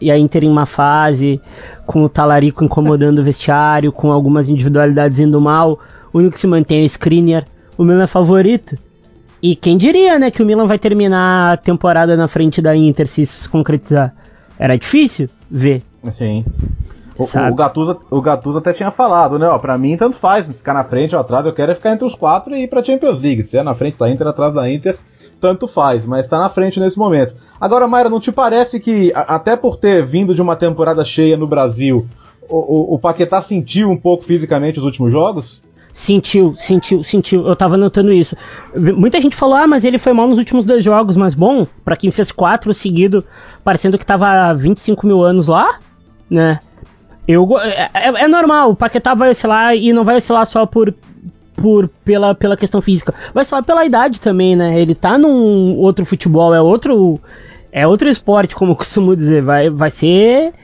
e 0.00 0.10
a 0.10 0.18
Inter 0.18 0.44
em 0.44 0.48
uma 0.48 0.66
fase, 0.66 1.40
com 1.84 2.04
o 2.04 2.08
Talarico 2.08 2.64
incomodando 2.64 3.18
o 3.18 3.24
vestiário, 3.24 3.90
com 3.90 4.12
algumas 4.12 4.48
individualidades 4.48 5.18
indo 5.18 5.40
mal, 5.40 5.80
o 6.12 6.18
único 6.18 6.34
que 6.34 6.40
se 6.40 6.46
mantém 6.46 6.80
é 6.80 6.82
o 6.82 6.86
Skriniar, 6.86 7.44
o 7.76 7.84
Milan 7.84 8.04
é 8.04 8.06
favorito. 8.06 8.78
E 9.42 9.54
quem 9.54 9.76
diria, 9.76 10.18
né, 10.18 10.30
que 10.30 10.42
o 10.42 10.46
Milan 10.46 10.66
vai 10.66 10.78
terminar 10.78 11.52
a 11.52 11.56
temporada 11.56 12.16
na 12.16 12.26
frente 12.26 12.62
da 12.62 12.74
Inter 12.74 13.06
se 13.06 13.22
isso 13.22 13.42
se 13.42 13.48
concretizar? 13.48 14.14
Era 14.58 14.76
difícil 14.76 15.28
ver. 15.50 15.82
Sim. 16.12 16.44
O, 17.18 17.52
o, 17.52 17.54
Gattuso, 17.54 17.98
o 18.10 18.20
Gattuso 18.20 18.58
até 18.58 18.72
tinha 18.72 18.90
falado, 18.90 19.38
né? 19.38 19.48
Ó, 19.48 19.58
pra 19.58 19.78
mim, 19.78 19.96
tanto 19.96 20.16
faz 20.18 20.46
ficar 20.46 20.74
na 20.74 20.84
frente 20.84 21.14
ou 21.14 21.20
atrás. 21.20 21.46
Eu 21.46 21.52
quero 21.52 21.72
é 21.72 21.74
ficar 21.74 21.92
entre 21.92 22.06
os 22.06 22.14
quatro 22.14 22.54
e 22.54 22.64
ir 22.64 22.68
pra 22.68 22.84
Champions 22.84 23.20
League. 23.20 23.44
Se 23.44 23.56
é 23.56 23.62
na 23.62 23.74
frente 23.74 23.98
da 23.98 24.10
Inter, 24.10 24.26
atrás 24.26 24.52
da 24.52 24.70
Inter, 24.70 24.98
tanto 25.40 25.66
faz. 25.66 26.04
Mas 26.04 26.28
tá 26.28 26.38
na 26.38 26.48
frente 26.50 26.78
nesse 26.78 26.98
momento. 26.98 27.34
Agora, 27.60 27.88
Mayra, 27.88 28.10
não 28.10 28.20
te 28.20 28.30
parece 28.30 28.78
que, 28.78 29.12
até 29.14 29.56
por 29.56 29.76
ter 29.76 30.04
vindo 30.04 30.34
de 30.34 30.42
uma 30.42 30.56
temporada 30.56 31.04
cheia 31.04 31.36
no 31.36 31.46
Brasil, 31.46 32.06
o, 32.48 32.56
o, 32.56 32.94
o 32.94 32.98
Paquetá 32.98 33.40
sentiu 33.40 33.90
um 33.90 33.96
pouco 33.96 34.24
fisicamente 34.24 34.78
os 34.78 34.84
últimos 34.84 35.10
jogos? 35.10 35.62
Sentiu, 35.96 36.54
sentiu, 36.58 37.02
sentiu. 37.02 37.46
Eu 37.46 37.56
tava 37.56 37.78
notando 37.78 38.12
isso. 38.12 38.36
Muita 38.76 39.18
gente 39.18 39.34
falou, 39.34 39.56
ah, 39.56 39.66
mas 39.66 39.82
ele 39.82 39.98
foi 39.98 40.12
mal 40.12 40.28
nos 40.28 40.36
últimos 40.36 40.66
dois 40.66 40.84
jogos, 40.84 41.16
mas 41.16 41.34
bom, 41.34 41.66
para 41.82 41.96
quem 41.96 42.10
fez 42.10 42.30
quatro 42.30 42.74
seguido, 42.74 43.24
parecendo 43.64 43.96
que 43.96 44.04
tava 44.04 44.28
há 44.28 44.52
25 44.52 45.06
mil 45.06 45.22
anos 45.22 45.48
lá, 45.48 45.78
né? 46.28 46.60
Eu, 47.26 47.58
é, 47.58 47.90
é, 47.92 48.08
é 48.24 48.28
normal, 48.28 48.70
o 48.70 48.76
Paquetá 48.76 49.14
vai 49.14 49.30
oscilar 49.30 49.74
e 49.74 49.92
não 49.92 50.04
vai 50.04 50.16
oscilar 50.16 50.46
só 50.46 50.64
por, 50.64 50.94
por 51.56 51.88
pela, 52.04 52.34
pela 52.34 52.56
questão 52.56 52.80
física. 52.80 53.12
Vai 53.34 53.42
oscilar 53.42 53.64
pela 53.64 53.84
idade 53.84 54.20
também, 54.20 54.54
né? 54.54 54.80
Ele 54.80 54.94
tá 54.94 55.18
num 55.18 55.76
outro 55.76 56.04
futebol, 56.04 56.54
é 56.54 56.60
outro 56.60 57.20
é 57.76 57.86
outro 57.86 58.08
esporte, 58.08 58.56
como 58.56 58.72
eu 58.72 58.76
costumo 58.76 59.14
dizer. 59.14 59.42
Vai, 59.42 59.68
vai 59.68 59.90
ser. 59.90 60.54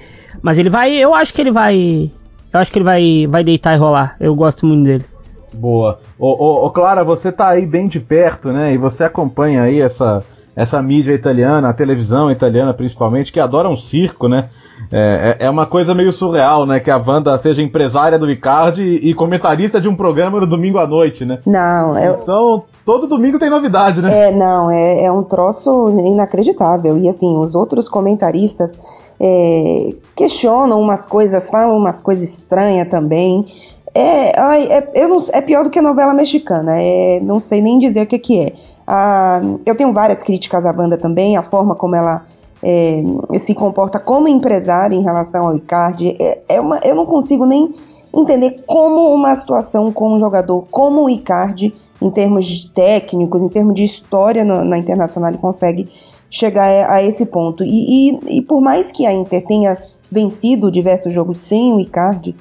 Mas 0.40 0.58
ele 0.58 0.70
vai. 0.70 0.94
Eu 0.94 1.14
acho 1.14 1.34
que 1.34 1.42
ele 1.42 1.52
vai. 1.52 2.10
Eu 2.52 2.60
acho 2.60 2.72
que 2.72 2.78
ele 2.78 2.84
vai, 2.84 3.26
vai 3.28 3.44
deitar 3.44 3.74
e 3.74 3.78
rolar. 3.78 4.16
Eu 4.18 4.34
gosto 4.34 4.64
muito 4.64 4.84
dele. 4.84 5.04
Boa. 5.52 5.98
Ô, 6.18 6.28
ô, 6.28 6.66
ô, 6.66 6.70
Clara, 6.70 7.04
você 7.04 7.30
tá 7.30 7.48
aí 7.48 7.66
bem 7.66 7.86
de 7.86 8.00
perto, 8.00 8.50
né? 8.50 8.72
E 8.72 8.78
você 8.78 9.04
acompanha 9.04 9.62
aí 9.62 9.80
essa, 9.80 10.24
essa 10.56 10.82
mídia 10.82 11.12
italiana, 11.12 11.68
a 11.68 11.74
televisão 11.74 12.30
italiana 12.30 12.72
principalmente, 12.72 13.30
que 13.30 13.38
adora 13.38 13.68
um 13.68 13.76
circo, 13.76 14.28
né? 14.28 14.48
É, 14.90 15.36
é, 15.40 15.46
é 15.46 15.50
uma 15.50 15.66
coisa 15.66 15.94
meio 15.94 16.12
surreal, 16.12 16.66
né? 16.66 16.80
Que 16.80 16.90
a 16.90 16.96
Wanda 16.96 17.36
seja 17.38 17.62
empresária 17.62 18.18
do 18.18 18.26
Ricardo 18.26 18.82
e 18.82 19.14
comentarista 19.14 19.80
de 19.80 19.88
um 19.88 19.96
programa 19.96 20.40
no 20.40 20.46
domingo 20.46 20.78
à 20.78 20.86
noite, 20.86 21.24
né? 21.24 21.38
Não, 21.46 21.96
é... 21.96 22.08
Então, 22.08 22.64
todo 22.84 23.06
domingo 23.06 23.38
tem 23.38 23.50
novidade, 23.50 24.00
né? 24.00 24.28
É, 24.28 24.32
não, 24.32 24.70
é, 24.70 25.04
é 25.04 25.12
um 25.12 25.22
troço 25.22 25.90
inacreditável. 26.06 26.98
E 26.98 27.08
assim, 27.08 27.36
os 27.36 27.54
outros 27.54 27.88
comentaristas 27.88 28.78
é, 29.20 29.94
questionam 30.16 30.80
umas 30.80 31.06
coisas, 31.06 31.48
falam 31.48 31.76
umas 31.76 32.00
coisas 32.00 32.38
estranhas 32.38 32.88
também. 32.88 33.46
É, 33.94 34.78
é, 34.78 34.90
eu 34.94 35.08
não, 35.08 35.18
é 35.32 35.40
pior 35.42 35.64
do 35.64 35.70
que 35.70 35.78
a 35.78 35.82
novela 35.82 36.14
mexicana, 36.14 36.80
é, 36.80 37.20
não 37.20 37.38
sei 37.38 37.60
nem 37.60 37.78
dizer 37.78 38.02
o 38.02 38.06
que, 38.06 38.18
que 38.18 38.40
é. 38.40 38.52
Ah, 38.86 39.40
eu 39.66 39.76
tenho 39.76 39.92
várias 39.92 40.22
críticas 40.22 40.64
à 40.64 40.72
banda 40.72 40.96
também, 40.96 41.36
a 41.36 41.42
forma 41.42 41.74
como 41.74 41.94
ela 41.94 42.24
é, 42.62 43.02
se 43.38 43.54
comporta 43.54 43.98
como 43.98 44.28
empresária 44.28 44.94
em 44.94 45.02
relação 45.02 45.48
ao 45.48 45.56
Icardi. 45.56 46.16
É, 46.20 46.42
é 46.48 46.60
uma, 46.60 46.78
eu 46.84 46.94
não 46.94 47.04
consigo 47.04 47.44
nem 47.44 47.72
entender 48.14 48.62
como 48.66 49.12
uma 49.12 49.34
situação 49.34 49.90
com 49.90 50.14
um 50.14 50.18
jogador 50.18 50.66
como 50.70 51.04
o 51.04 51.10
Icardi, 51.10 51.74
em 52.00 52.10
termos 52.10 52.64
técnicos, 52.74 53.40
em 53.40 53.48
termos 53.48 53.74
de 53.74 53.84
história 53.84 54.44
na, 54.44 54.64
na 54.64 54.78
Internacional, 54.78 55.32
consegue 55.38 55.88
chegar 56.28 56.66
a, 56.66 56.94
a 56.94 57.02
esse 57.02 57.26
ponto. 57.26 57.64
E, 57.64 58.10
e, 58.10 58.38
e, 58.38 58.42
por 58.42 58.60
mais 58.60 58.92
que 58.92 59.06
a 59.06 59.12
Inter 59.12 59.44
tenha 59.44 59.78
vencido 60.10 60.70
diversos 60.70 61.12
jogos 61.12 61.40
sem 61.40 61.72
o 61.72 61.80
Icardi, 61.80 62.34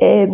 é, 0.00 0.28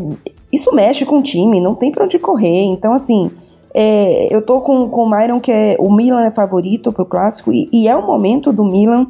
isso 0.52 0.74
mexe 0.74 1.04
com 1.04 1.18
o 1.18 1.22
time, 1.22 1.60
não 1.60 1.74
tem 1.74 1.92
para 1.92 2.04
onde 2.04 2.18
correr. 2.18 2.64
Então, 2.64 2.92
assim, 2.92 3.30
é, 3.74 4.34
eu 4.34 4.42
tô 4.42 4.60
com, 4.60 4.88
com 4.88 5.02
o 5.02 5.10
Myron, 5.10 5.40
que 5.40 5.52
é 5.52 5.76
o 5.78 5.92
Milan 5.92 6.24
é 6.24 6.30
favorito 6.30 6.92
pro 6.92 7.04
clássico, 7.04 7.52
e, 7.52 7.68
e 7.72 7.88
é 7.88 7.96
o 7.96 8.06
momento 8.06 8.52
do 8.52 8.64
Milan 8.64 9.06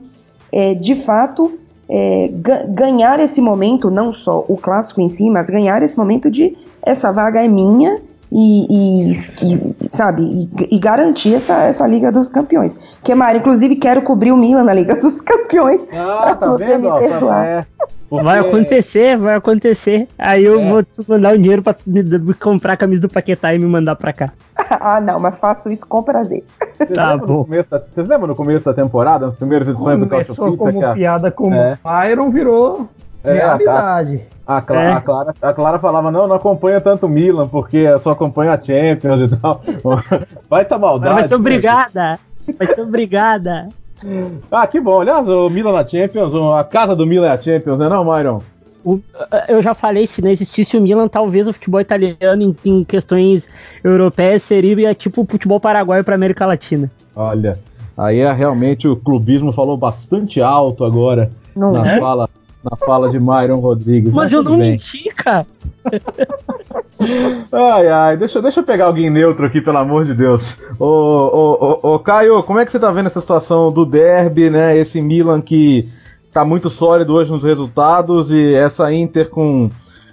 é, 0.52 0.74
de 0.74 0.94
fato, 0.94 1.52
é, 1.88 2.30
ganhar 2.68 3.20
esse 3.20 3.40
momento, 3.40 3.90
não 3.90 4.12
só 4.12 4.44
o 4.48 4.56
clássico 4.56 5.00
em 5.00 5.08
si, 5.08 5.30
mas 5.30 5.48
ganhar 5.48 5.82
esse 5.82 5.96
momento 5.96 6.30
de 6.30 6.56
essa 6.82 7.12
vaga 7.12 7.42
é 7.44 7.48
minha 7.48 8.00
e, 8.32 8.66
e, 8.70 9.10
e 9.10 9.90
sabe, 9.90 10.22
e, 10.22 10.76
e, 10.76 10.78
garantir 10.78 11.34
essa, 11.34 11.64
essa 11.64 11.86
Liga 11.86 12.12
dos 12.12 12.30
Campeões. 12.30 12.78
Que, 13.02 13.14
Mário, 13.14 13.40
inclusive, 13.40 13.76
quero 13.76 14.02
cobrir 14.02 14.30
o 14.30 14.36
Milan 14.36 14.62
na 14.62 14.74
Liga 14.74 14.94
dos 14.96 15.20
Campeões. 15.20 15.86
Ah, 15.98 16.36
tá 16.36 16.54
vendo? 16.54 16.86
Ó, 16.86 16.98
é, 17.00 17.08
porque... 17.08 17.99
Vai 18.10 18.40
acontecer, 18.40 19.16
vai 19.16 19.36
acontecer. 19.36 20.08
Aí 20.18 20.44
eu 20.44 20.60
é. 20.60 20.68
vou 20.68 20.82
te 20.82 21.02
mandar 21.06 21.32
o 21.32 21.36
um 21.36 21.40
dinheiro 21.40 21.62
pra 21.62 21.76
me 21.86 22.34
comprar 22.34 22.72
a 22.72 22.76
camisa 22.76 23.02
do 23.02 23.08
Paquetá 23.08 23.54
e 23.54 23.58
me 23.58 23.66
mandar 23.66 23.94
pra 23.94 24.12
cá. 24.12 24.32
ah, 24.56 25.00
não, 25.00 25.20
mas 25.20 25.38
faço 25.38 25.70
isso 25.70 25.86
com 25.86 26.02
prazer. 26.02 26.42
Vocês 26.76 26.90
tá 26.90 27.16
bom. 27.16 27.44
Da, 27.44 27.78
vocês 27.78 28.08
lembram 28.08 28.26
no 28.26 28.34
começo 28.34 28.64
da 28.64 28.74
temporada, 28.74 29.26
nas 29.26 29.36
primeiras 29.36 29.68
edições 29.68 29.98
Começou 29.98 30.50
do 30.50 30.56
Cautio 30.56 30.58
Pizza? 30.58 30.72
como 30.72 30.86
a... 30.86 30.94
piada 30.94 31.30
com 31.30 31.54
é. 31.54 31.78
Iron 32.10 32.30
virou 32.30 32.88
é, 33.22 33.34
realidade. 33.34 34.26
A, 34.46 34.56
a, 34.56 34.62
Clara, 34.62 34.84
é. 34.84 34.92
a, 34.92 35.00
Clara, 35.00 35.34
a 35.42 35.52
Clara 35.52 35.78
falava, 35.78 36.10
não, 36.10 36.26
não 36.26 36.36
acompanha 36.36 36.80
tanto 36.80 37.08
Milan, 37.08 37.46
porque 37.46 37.86
só 37.98 38.10
acompanha 38.10 38.54
a 38.54 38.60
Champions 38.60 39.30
e 39.30 39.36
tal. 39.36 39.62
Vai 40.50 40.64
tá 40.64 40.78
maldade. 40.78 41.14
Vai 41.14 41.22
ser 41.24 41.34
obrigada. 41.36 42.18
Vai 42.58 42.66
ser 42.66 42.80
obrigada. 42.80 43.68
Ah, 44.50 44.66
que 44.66 44.80
bom. 44.80 45.00
Aliás, 45.00 45.28
o 45.28 45.48
Milan 45.50 45.72
na 45.72 45.86
Champions, 45.86 46.34
a 46.34 46.64
casa 46.64 46.96
do 46.96 47.06
Milan 47.06 47.26
é 47.26 47.32
a 47.32 47.36
Champions, 47.36 47.78
né 47.78 47.88
não, 47.88 48.04
Myron? 48.04 48.40
O, 48.84 48.98
eu 49.48 49.60
já 49.60 49.74
falei, 49.74 50.06
se 50.06 50.22
não 50.22 50.30
existisse 50.30 50.76
o 50.76 50.80
Milan, 50.80 51.06
talvez 51.06 51.46
o 51.46 51.52
futebol 51.52 51.80
italiano 51.80 52.42
em, 52.42 52.56
em 52.64 52.82
questões 52.82 53.48
europeias 53.84 54.42
seria 54.42 54.94
tipo 54.94 55.20
o 55.20 55.26
futebol 55.26 55.60
paraguaio 55.60 56.02
para 56.02 56.14
América 56.14 56.46
Latina. 56.46 56.90
Olha, 57.14 57.58
aí 57.96 58.20
é 58.20 58.32
realmente 58.32 58.88
o 58.88 58.96
clubismo 58.96 59.52
falou 59.52 59.76
bastante 59.76 60.40
alto 60.40 60.84
agora 60.84 61.30
não 61.54 61.72
na 61.72 61.86
é? 61.86 61.98
fala 61.98 62.28
na 62.62 62.76
fala 62.76 63.10
de 63.10 63.18
Myron 63.18 63.58
Rodrigues. 63.58 64.12
Mas, 64.12 64.24
mas 64.24 64.32
eu 64.32 64.42
não 64.42 64.58
bem. 64.58 64.72
menti, 64.72 65.08
cara. 65.14 65.46
ai, 67.50 67.88
ai, 67.88 68.16
deixa, 68.16 68.42
deixa 68.42 68.60
eu 68.60 68.64
pegar 68.64 68.86
alguém 68.86 69.08
neutro 69.08 69.46
aqui, 69.46 69.60
pelo 69.60 69.78
amor 69.78 70.04
de 70.04 70.14
Deus. 70.14 70.58
Ô, 70.78 70.86
ô, 70.86 71.80
ô, 71.82 71.94
ô, 71.94 71.98
Caio, 71.98 72.42
como 72.42 72.58
é 72.58 72.66
que 72.66 72.72
você 72.72 72.78
tá 72.78 72.90
vendo 72.90 73.06
essa 73.06 73.20
situação 73.20 73.72
do 73.72 73.86
derby, 73.86 74.50
né? 74.50 74.76
Esse 74.76 75.00
Milan 75.00 75.40
que 75.40 75.88
tá 76.32 76.44
muito 76.44 76.68
sólido 76.68 77.14
hoje 77.14 77.30
nos 77.30 77.42
resultados 77.42 78.30
e 78.30 78.54
essa 78.54 78.92
Inter 78.92 79.30
com, 79.30 79.70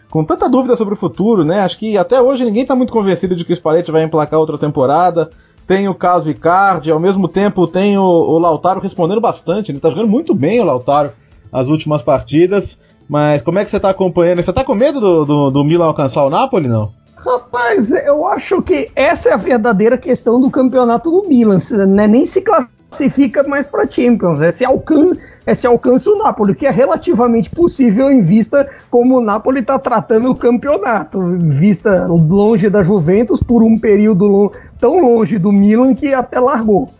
com 0.09 0.23
tanta 0.23 0.49
dúvida 0.49 0.75
sobre 0.77 0.93
o 0.93 0.97
futuro, 0.97 1.43
né? 1.43 1.59
Acho 1.59 1.77
que 1.77 1.97
até 1.97 2.21
hoje 2.21 2.45
ninguém 2.45 2.65
tá 2.65 2.75
muito 2.75 2.93
convencido 2.93 3.35
de 3.35 3.43
que 3.43 3.53
o 3.53 3.55
Spalletti 3.55 3.91
vai 3.91 4.03
emplacar 4.03 4.39
outra 4.39 4.57
temporada. 4.57 5.29
Tem 5.67 5.89
o 5.89 5.93
caso 5.93 6.29
Icardi, 6.29 6.89
ao 6.89 6.99
mesmo 6.99 7.27
tempo 7.27 7.67
tem 7.67 7.97
o, 7.97 8.01
o 8.01 8.39
Lautaro 8.39 8.79
respondendo 8.79 9.19
bastante, 9.19 9.69
ele 9.69 9.81
tá 9.81 9.89
jogando 9.89 10.07
muito 10.07 10.33
bem 10.33 10.61
o 10.61 10.63
Lautaro 10.63 11.11
as 11.51 11.67
últimas 11.67 12.01
partidas. 12.01 12.77
Mas 13.09 13.41
como 13.41 13.59
é 13.59 13.65
que 13.65 13.71
você 13.71 13.77
está 13.77 13.89
acompanhando? 13.89 14.43
Você 14.43 14.49
está 14.49 14.63
com 14.63 14.75
medo 14.75 14.99
do, 14.99 15.25
do, 15.25 15.49
do 15.49 15.63
Milan 15.63 15.85
alcançar 15.85 16.25
o 16.25 16.29
Napoli, 16.29 16.67
não? 16.67 16.91
Rapaz, 17.15 17.91
eu 17.91 18.25
acho 18.27 18.61
que 18.61 18.91
essa 18.95 19.29
é 19.29 19.33
a 19.33 19.37
verdadeira 19.37 19.97
questão 19.97 20.39
do 20.39 20.51
campeonato 20.51 21.09
do 21.09 21.27
Milan. 21.27 21.57
Né? 21.87 22.05
Nem 22.05 22.25
se 22.25 22.41
classifica 22.41 23.43
mais 23.43 23.67
para 23.67 23.89
Champions. 23.89 24.41
É 24.41 24.51
se, 24.51 24.63
alcan 24.63 25.17
é 25.45 25.55
se 25.55 25.65
alcança 25.65 26.09
o 26.09 26.17
Napoli, 26.17 26.53
que 26.53 26.67
é 26.67 26.69
relativamente 26.69 27.49
possível 27.49 28.11
em 28.11 28.21
vista 28.21 28.69
como 28.89 29.17
o 29.17 29.21
Napoli 29.21 29.61
está 29.61 29.79
tratando 29.79 30.29
o 30.29 30.35
campeonato. 30.35 31.19
Vista 31.39 32.05
longe 32.05 32.69
da 32.69 32.83
Juventus 32.83 33.41
por 33.41 33.63
um 33.63 33.79
período 33.79 34.51
tão 34.79 34.99
longe 35.01 35.39
do 35.39 35.51
Milan 35.51 35.95
que 35.95 36.13
até 36.13 36.39
largou. 36.39 36.91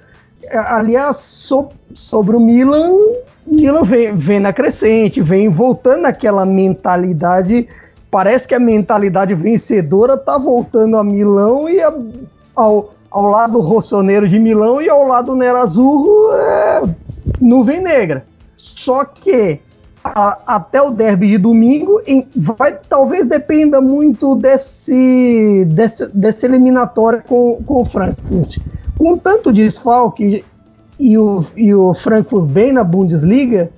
Aliás, 0.50 1.18
so 1.18 1.70
sobre 1.94 2.36
o 2.36 2.40
Milan, 2.40 2.92
Milan 3.48 3.84
vem, 3.84 4.16
vem 4.16 4.40
na 4.40 4.52
crescente, 4.52 5.22
vem 5.22 5.50
voltando 5.50 6.06
aquela 6.06 6.46
mentalidade. 6.46 7.68
Parece 8.12 8.48
que 8.48 8.54
a 8.54 8.60
mentalidade 8.60 9.34
vencedora 9.34 10.18
tá 10.18 10.38
voltando 10.38 10.98
a 10.98 11.04
Milão 11.04 11.70
e 11.70 11.82
a, 11.82 11.94
ao, 12.56 12.94
ao 13.10 13.26
lado 13.26 13.60
rossoneiro 13.60 14.28
de 14.28 14.38
Milão 14.38 14.82
e 14.82 14.90
ao 14.90 15.08
lado 15.08 15.36
Nerazzurro 15.36 16.34
é 16.34 16.82
nuvem 17.40 17.82
negra. 17.82 18.26
Só 18.58 19.06
que 19.06 19.60
a, 20.04 20.40
até 20.56 20.82
o 20.82 20.92
derby 20.92 21.30
de 21.30 21.38
domingo, 21.38 22.02
em, 22.06 22.28
vai, 22.36 22.78
talvez 22.88 23.26
dependa 23.26 23.82
muito 23.82 24.36
desse, 24.36 25.66
desse, 25.70 26.08
desse 26.08 26.46
eliminatório 26.46 27.24
com, 27.28 27.62
com 27.66 27.82
o 27.82 27.86
Frankfurt. 27.86 28.58
Com 28.98 29.18
tanto 29.18 29.54
desfalque 29.54 30.44
e 31.00 31.18
o, 31.18 31.44
e 31.56 31.74
o 31.74 31.94
Frankfurt 31.94 32.46
bem 32.46 32.72
na 32.72 32.84
Bundesliga, 32.84 33.70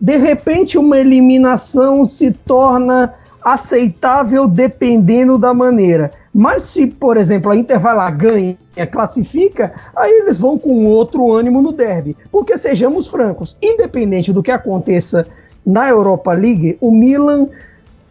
de 0.00 0.16
repente 0.16 0.78
uma 0.78 0.98
eliminação 0.98 2.06
se 2.06 2.30
torna 2.30 3.14
aceitável 3.42 4.46
dependendo 4.46 5.38
da 5.38 5.52
maneira. 5.54 6.10
Mas 6.32 6.62
se, 6.62 6.86
por 6.86 7.16
exemplo, 7.16 7.50
a 7.50 7.56
Inter 7.56 7.80
vai 7.80 7.94
lá, 7.94 8.10
ganha, 8.10 8.56
classifica, 8.92 9.72
aí 9.96 10.12
eles 10.20 10.38
vão 10.38 10.58
com 10.58 10.86
outro 10.86 11.32
ânimo 11.32 11.60
no 11.60 11.72
derby. 11.72 12.16
Porque 12.30 12.56
sejamos 12.56 13.08
francos, 13.08 13.56
independente 13.60 14.32
do 14.32 14.42
que 14.42 14.50
aconteça 14.50 15.26
na 15.66 15.88
Europa 15.88 16.32
League, 16.32 16.78
o 16.80 16.90
Milan 16.90 17.48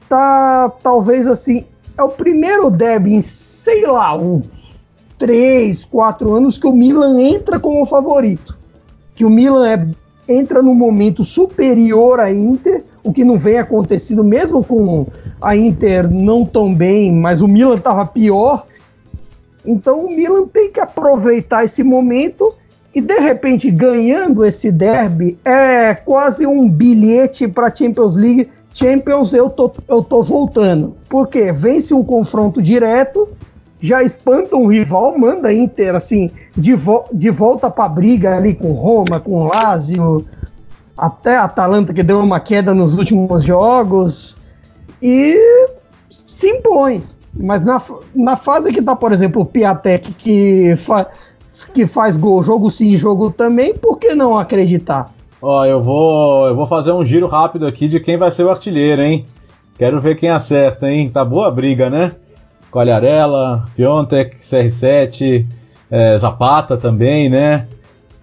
tá 0.09 0.71
talvez 0.83 1.25
assim, 1.25 1.65
é 1.97 2.03
o 2.03 2.09
primeiro 2.09 2.69
derby 2.69 3.15
em, 3.15 3.21
sei 3.21 3.85
lá, 3.85 4.15
uns 4.15 4.76
3, 5.17 5.85
4 5.85 6.33
anos 6.33 6.57
que 6.57 6.67
o 6.67 6.71
Milan 6.71 7.19
entra 7.21 7.59
como 7.59 7.85
favorito. 7.85 8.57
Que 9.15 9.25
o 9.25 9.29
Milan 9.29 9.67
é, 9.67 9.87
entra 10.27 10.61
num 10.61 10.75
momento 10.75 11.23
superior 11.23 12.19
à 12.19 12.31
Inter, 12.31 12.83
o 13.03 13.11
que 13.11 13.23
não 13.23 13.37
vem 13.37 13.57
acontecendo 13.57 14.23
mesmo 14.23 14.63
com 14.63 15.07
a 15.41 15.55
Inter 15.55 16.11
não 16.11 16.45
tão 16.45 16.73
bem, 16.73 17.11
mas 17.11 17.41
o 17.41 17.47
Milan 17.47 17.75
estava 17.75 18.05
pior. 18.05 18.65
Então 19.65 20.05
o 20.05 20.09
Milan 20.09 20.47
tem 20.47 20.71
que 20.71 20.79
aproveitar 20.79 21.63
esse 21.63 21.83
momento 21.83 22.53
e 22.93 23.01
de 23.01 23.19
repente 23.19 23.69
ganhando 23.69 24.45
esse 24.45 24.71
derby 24.71 25.37
é 25.45 25.93
quase 25.93 26.47
um 26.47 26.67
bilhete 26.67 27.47
para 27.47 27.67
a 27.67 27.75
Champions 27.75 28.15
League. 28.15 28.49
Champions 28.73 29.33
eu 29.33 29.49
tô, 29.49 29.71
eu 29.87 30.03
tô 30.03 30.23
voltando. 30.23 30.95
Porque 31.09 31.51
vence 31.51 31.93
um 31.93 32.03
confronto 32.03 32.61
direto, 32.61 33.27
já 33.79 34.03
espanta 34.03 34.55
um 34.55 34.67
rival, 34.67 35.17
manda 35.17 35.49
a 35.49 35.53
Inter 35.53 35.95
assim 35.95 36.31
de, 36.55 36.73
vo 36.73 37.05
de 37.13 37.29
volta 37.29 37.69
para 37.69 37.85
a 37.85 37.89
briga 37.89 38.35
ali 38.35 38.53
com 38.53 38.71
Roma, 38.71 39.19
com 39.19 39.45
Lazio, 39.45 40.25
até 40.97 41.35
a 41.35 41.43
Atalanta 41.43 41.93
que 41.93 42.03
deu 42.03 42.19
uma 42.19 42.39
queda 42.39 42.73
nos 42.73 42.97
últimos 42.97 43.43
jogos 43.43 44.39
e 45.01 45.37
se 46.09 46.49
impõe. 46.49 47.03
Mas 47.39 47.63
na, 47.63 47.79
na 48.15 48.35
fase 48.35 48.73
que 48.73 48.81
tá, 48.81 48.95
por 48.95 49.11
exemplo, 49.11 49.43
o 49.43 49.45
Piatek 49.45 50.11
que, 50.13 50.75
fa, 50.75 51.05
que 51.73 51.85
faz 51.85 52.17
gol, 52.17 52.41
jogo 52.41 52.71
sim, 52.71 52.97
jogo 52.97 53.29
também, 53.29 53.75
por 53.75 53.99
que 53.99 54.15
não 54.15 54.37
acreditar? 54.37 55.11
Ó, 55.39 55.63
eu 55.65 55.83
vou, 55.83 56.47
eu 56.47 56.55
vou 56.55 56.65
fazer 56.65 56.91
um 56.91 57.05
giro 57.05 57.27
rápido 57.27 57.67
aqui 57.67 57.87
de 57.87 57.99
quem 57.99 58.17
vai 58.17 58.31
ser 58.31 58.43
o 58.43 58.49
artilheiro, 58.49 59.03
hein? 59.03 59.25
Quero 59.77 60.01
ver 60.01 60.17
quem 60.17 60.29
acerta, 60.29 60.87
hein? 60.87 61.11
Tá 61.11 61.23
boa 61.23 61.47
a 61.47 61.51
briga, 61.51 61.91
né? 61.91 62.11
Colharela, 62.71 63.65
Piontek, 63.75 64.37
CR7, 64.49 65.45
é, 65.89 66.17
Zapata 66.17 66.77
também, 66.77 67.29
né? 67.29 67.67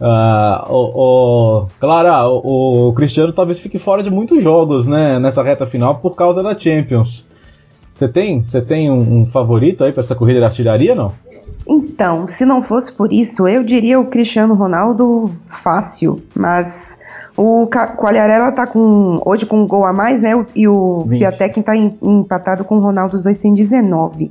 Uh, 0.00 0.72
o, 0.72 1.62
o, 1.62 1.68
Clara, 1.78 2.28
o, 2.28 2.88
o, 2.88 2.92
Cristiano 2.94 3.32
talvez 3.32 3.60
fique 3.60 3.78
fora 3.78 4.02
de 4.02 4.10
muitos 4.10 4.42
jogos 4.42 4.88
né, 4.88 5.20
nessa 5.20 5.42
reta 5.42 5.66
final 5.66 5.94
por 5.96 6.16
causa 6.16 6.42
da 6.42 6.58
Champions. 6.58 7.26
Você 7.94 8.08
tem, 8.08 8.42
você 8.42 8.60
tem 8.60 8.90
um, 8.90 9.22
um 9.22 9.26
favorito 9.26 9.84
aí 9.84 9.92
para 9.92 10.02
essa 10.02 10.14
corrida 10.14 10.40
de 10.40 10.46
artilharia, 10.46 10.94
não? 10.94 11.12
Então, 11.66 12.28
se 12.28 12.44
não 12.44 12.62
fosse 12.62 12.92
por 12.92 13.12
isso, 13.12 13.48
eu 13.48 13.62
diria 13.62 13.98
o 13.98 14.06
Cristiano 14.06 14.54
Ronaldo 14.54 15.30
fácil, 15.46 16.20
mas 16.34 17.00
o 17.36 17.66
Quagliarella 17.68 18.52
tá 18.52 18.66
com 18.66 19.20
hoje 19.24 19.46
com 19.46 19.62
um 19.62 19.66
gol 19.66 19.84
a 19.84 19.92
mais, 19.92 20.20
né? 20.20 20.32
E 20.54 20.68
o 20.68 21.04
20. 21.06 21.18
Piatek 21.18 21.62
tá 21.62 21.76
em, 21.76 21.96
empatado 22.02 22.64
com 22.64 22.76
o 22.76 22.80
Ronaldo, 22.80 23.16
os 23.16 23.24
dois 23.24 23.38
têm 23.38 23.54
19. 23.54 24.30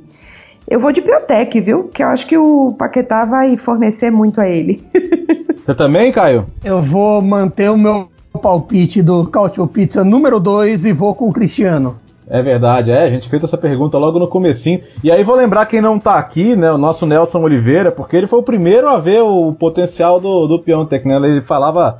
Eu 0.68 0.80
vou 0.80 0.92
de 0.92 1.00
Biotech, 1.00 1.60
viu? 1.60 1.84
Que 1.84 2.02
eu 2.02 2.08
acho 2.08 2.26
que 2.26 2.38
o 2.38 2.72
Paquetá 2.78 3.24
vai 3.24 3.56
fornecer 3.56 4.10
muito 4.10 4.40
a 4.40 4.48
ele. 4.48 4.82
Você 5.64 5.74
também, 5.74 6.12
Caio? 6.12 6.46
Eu 6.62 6.82
vou 6.82 7.20
manter 7.20 7.70
o 7.70 7.76
meu 7.76 8.08
palpite 8.40 9.02
do 9.02 9.26
Cautio 9.26 9.66
Pizza 9.66 10.04
número 10.04 10.38
2 10.38 10.84
e 10.84 10.92
vou 10.92 11.14
com 11.14 11.28
o 11.28 11.32
Cristiano. 11.32 11.96
É 12.28 12.42
verdade, 12.42 12.90
é, 12.90 13.04
a 13.04 13.10
gente 13.10 13.28
fez 13.28 13.44
essa 13.44 13.58
pergunta 13.58 13.98
logo 13.98 14.18
no 14.18 14.28
comecinho. 14.28 14.80
E 15.02 15.10
aí 15.10 15.22
vou 15.22 15.36
lembrar 15.36 15.66
quem 15.66 15.80
não 15.80 15.98
tá 15.98 16.14
aqui, 16.14 16.56
né, 16.56 16.72
o 16.72 16.78
nosso 16.78 17.04
Nelson 17.04 17.40
Oliveira, 17.40 17.92
porque 17.92 18.16
ele 18.16 18.26
foi 18.26 18.38
o 18.38 18.42
primeiro 18.42 18.88
a 18.88 18.98
ver 18.98 19.22
o 19.22 19.52
potencial 19.52 20.18
do, 20.18 20.46
do 20.46 20.58
Piontek, 20.58 21.06
né? 21.06 21.16
Ele 21.16 21.42
falava 21.42 21.98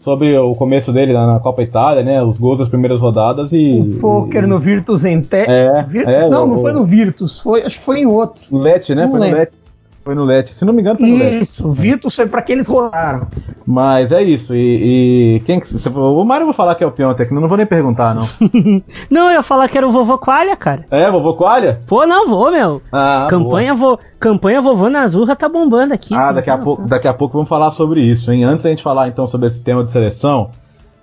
sobre 0.00 0.36
o 0.36 0.54
começo 0.54 0.92
dele 0.92 1.12
na, 1.12 1.38
Copa 1.40 1.62
Itália, 1.62 2.02
né? 2.02 2.22
Os 2.22 2.36
gols 2.36 2.58
das 2.58 2.68
primeiras 2.68 3.00
rodadas 3.00 3.50
e. 3.52 3.80
O 3.80 3.98
poker 3.98 4.44
e... 4.44 4.46
no 4.46 4.58
Virtus 4.58 5.04
em 5.04 5.22
te... 5.22 5.44
É, 5.48 5.82
Virtus? 5.84 6.12
é, 6.12 6.28
não, 6.28 6.44
o... 6.44 6.46
não 6.48 6.58
foi 6.58 6.72
no 6.72 6.84
Virtus, 6.84 7.40
foi, 7.40 7.62
acho 7.62 7.78
que 7.78 7.84
foi 7.84 8.00
em 8.00 8.06
outro. 8.06 8.44
Lete, 8.50 8.94
né? 8.94 9.04
Não 9.04 9.12
foi 9.12 9.20
lembro. 9.20 9.36
no 9.36 9.40
Lete. 9.40 9.61
Foi 10.04 10.16
no 10.16 10.24
Let. 10.24 10.48
Se 10.48 10.64
não 10.64 10.72
me 10.72 10.80
engano, 10.80 10.98
foi 10.98 11.08
no. 11.08 11.24
Isso, 11.40 11.68
o 11.68 11.72
Vitus 11.72 12.14
foi 12.14 12.26
para 12.26 12.42
que 12.42 12.50
eles 12.50 12.66
rodaram. 12.66 13.28
Mas 13.64 14.10
é 14.10 14.20
isso. 14.22 14.54
E, 14.54 15.36
e 15.36 15.40
quem 15.40 15.60
que, 15.60 15.66
o 15.88 16.24
Mário 16.24 16.46
vai 16.46 16.54
falar 16.54 16.74
que 16.74 16.82
é 16.82 16.86
o 16.86 16.90
Piontek, 16.90 17.32
não 17.32 17.46
vou 17.46 17.56
nem 17.56 17.66
perguntar, 17.66 18.14
não. 18.14 18.22
não, 19.08 19.30
eu 19.30 19.36
ia 19.36 19.42
falar 19.42 19.68
que 19.68 19.78
era 19.78 19.86
o 19.86 19.90
Vovô 19.90 20.18
Qualha, 20.18 20.56
cara. 20.56 20.84
É, 20.90 21.08
Vovô 21.08 21.34
Qualha? 21.34 21.80
Pô, 21.86 22.04
não 22.04 22.28
vou, 22.28 22.50
meu. 22.50 22.82
Ah, 22.92 23.28
campanha, 23.30 23.74
vo, 23.74 23.98
campanha 24.18 24.60
Vovô 24.60 24.90
Nazurra 24.90 25.36
tá 25.36 25.48
bombando 25.48 25.94
aqui. 25.94 26.14
Ah, 26.14 26.32
daqui 26.32 26.50
a, 26.50 26.58
pouco, 26.58 26.82
daqui 26.82 27.06
a 27.06 27.14
pouco 27.14 27.34
vamos 27.34 27.48
falar 27.48 27.70
sobre 27.70 28.00
isso, 28.00 28.32
hein? 28.32 28.42
Antes 28.42 28.64
da 28.64 28.70
gente 28.70 28.82
falar 28.82 29.06
então 29.06 29.28
sobre 29.28 29.46
esse 29.46 29.60
tema 29.60 29.84
de 29.84 29.92
seleção. 29.92 30.50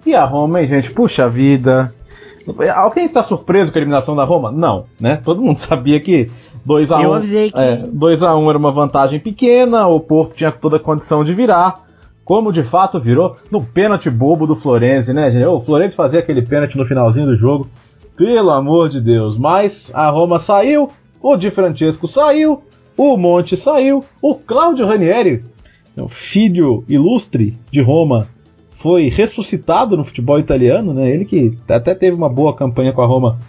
E 0.05 0.13
a 0.13 0.25
Roma, 0.25 0.61
hein, 0.61 0.67
gente? 0.67 0.91
Puxa 0.91 1.29
vida. 1.29 1.93
Alguém 2.75 3.05
está 3.05 3.23
surpreso 3.23 3.71
com 3.71 3.77
a 3.77 3.81
eliminação 3.81 4.15
da 4.15 4.23
Roma? 4.23 4.51
Não, 4.51 4.85
né? 4.99 5.21
Todo 5.23 5.41
mundo 5.41 5.59
sabia 5.61 5.99
que 5.99 6.29
2 6.69 6.91
a 6.91 6.97
1 6.97 7.01
Eu 7.01 7.13
avisei 7.15 7.49
que. 7.49 7.59
É, 7.59 7.77
2 7.77 8.21
a 8.21 8.37
1 8.37 8.49
era 8.49 8.57
uma 8.59 8.71
vantagem 8.71 9.19
pequena, 9.19 9.87
o 9.87 9.99
Porto 9.99 10.35
tinha 10.35 10.51
toda 10.51 10.77
a 10.77 10.79
condição 10.79 11.23
de 11.23 11.33
virar. 11.33 11.87
Como 12.23 12.53
de 12.53 12.61
fato 12.61 12.99
virou 12.99 13.35
no 13.49 13.63
pênalti 13.63 14.07
bobo 14.07 14.45
do 14.45 14.55
Florenzi, 14.55 15.11
né, 15.11 15.31
gente? 15.31 15.47
O 15.47 15.61
Florenzi 15.61 15.95
fazia 15.95 16.19
aquele 16.19 16.43
pênalti 16.43 16.77
no 16.77 16.85
finalzinho 16.85 17.25
do 17.25 17.35
jogo. 17.35 17.67
Pelo 18.15 18.51
amor 18.51 18.87
de 18.87 19.01
Deus. 19.01 19.35
Mas 19.35 19.89
a 19.95 20.11
Roma 20.11 20.37
saiu, 20.37 20.89
o 21.19 21.35
Di 21.35 21.49
Francesco 21.49 22.07
saiu, 22.07 22.61
o 22.95 23.17
Monte 23.17 23.57
saiu, 23.57 24.03
o 24.21 24.35
Claudio 24.35 24.85
Ranieri, 24.85 25.43
o 25.97 26.07
filho 26.07 26.83
ilustre 26.87 27.57
de 27.71 27.81
Roma, 27.81 28.27
foi 28.79 29.09
ressuscitado 29.09 29.97
no 29.97 30.05
futebol 30.05 30.37
italiano, 30.37 30.93
né? 30.93 31.09
Ele 31.09 31.25
que 31.25 31.57
até 31.67 31.95
teve 31.95 32.15
uma 32.15 32.29
boa 32.29 32.55
campanha 32.55 32.93
com 32.93 33.01
a 33.01 33.07
Roma 33.07 33.39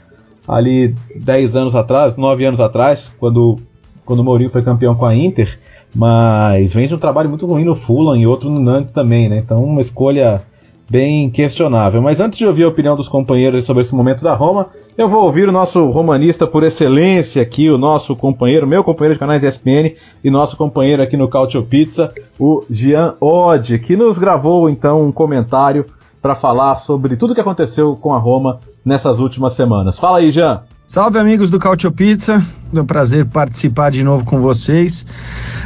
ali 0.47 0.95
10 1.17 1.57
anos 1.57 1.75
atrás, 1.75 2.17
9 2.17 2.45
anos 2.45 2.61
atrás, 2.61 3.13
quando, 3.19 3.57
quando 4.05 4.21
o 4.21 4.25
Mourinho 4.25 4.51
foi 4.51 4.63
campeão 4.63 4.95
com 4.95 5.07
a 5.07 5.15
Inter, 5.15 5.59
mas 5.95 6.73
vem 6.73 6.89
de 6.89 6.95
um 6.95 6.99
trabalho 6.99 7.29
muito 7.29 7.47
ruim 7.47 7.65
no 7.65 7.75
Fulham 7.75 8.17
e 8.17 8.27
outro 8.27 8.49
no 8.49 8.61
Nantes 8.61 8.93
também, 8.93 9.29
né? 9.29 9.39
Então 9.39 9.59
uma 9.59 9.81
escolha 9.81 10.43
bem 10.89 11.31
questionável. 11.31 12.03
Mas 12.03 12.19
antes 12.19 12.39
de 12.39 12.45
ouvir 12.45 12.65
a 12.65 12.69
opinião 12.69 12.97
dos 12.97 13.09
companheiros 13.09 13.65
sobre 13.65 13.83
esse 13.83 13.95
momento 13.95 14.25
da 14.25 14.35
Roma, 14.35 14.67
eu 14.99 15.09
vou 15.09 15.25
ouvir 15.25 15.49
o 15.49 15.53
nosso 15.53 15.89
romanista 15.91 16.49
por 16.49 16.65
excelência 16.65 17.41
aqui, 17.41 17.71
o 17.71 17.79
nosso 17.79 18.17
companheiro, 18.17 18.67
meu 18.67 18.83
companheiro 18.83 19.15
de 19.15 19.21
canais 19.21 19.43
ESPN 19.43 19.95
e 20.23 20.31
nosso 20.31 20.57
companheiro 20.57 21.01
aqui 21.01 21.17
no 21.17 21.29
Cautio 21.29 21.63
Pizza, 21.63 22.13
o 22.39 22.65
Jean 22.69 23.15
Odd, 23.21 23.79
que 23.79 23.97
nos 23.97 24.19
gravou 24.19 24.69
então 24.69 25.07
um 25.07 25.13
comentário 25.13 25.87
para 26.21 26.35
falar 26.35 26.77
sobre 26.77 27.17
tudo 27.17 27.31
o 27.31 27.35
que 27.35 27.41
aconteceu 27.41 27.97
com 27.97 28.13
a 28.13 28.19
Roma 28.19 28.59
nessas 28.85 29.19
últimas 29.19 29.55
semanas. 29.55 29.99
Fala 29.99 30.19
aí, 30.19 30.31
Jean. 30.31 30.63
Salve 30.87 31.21
amigos 31.21 31.51
do 31.51 31.59
Cautio 31.61 31.93
Pizza, 31.93 32.45
é 32.75 32.81
um 32.81 32.85
prazer 32.85 33.25
participar 33.25 33.91
de 33.91 34.03
novo 34.03 34.25
com 34.25 34.41
vocês. 34.41 35.07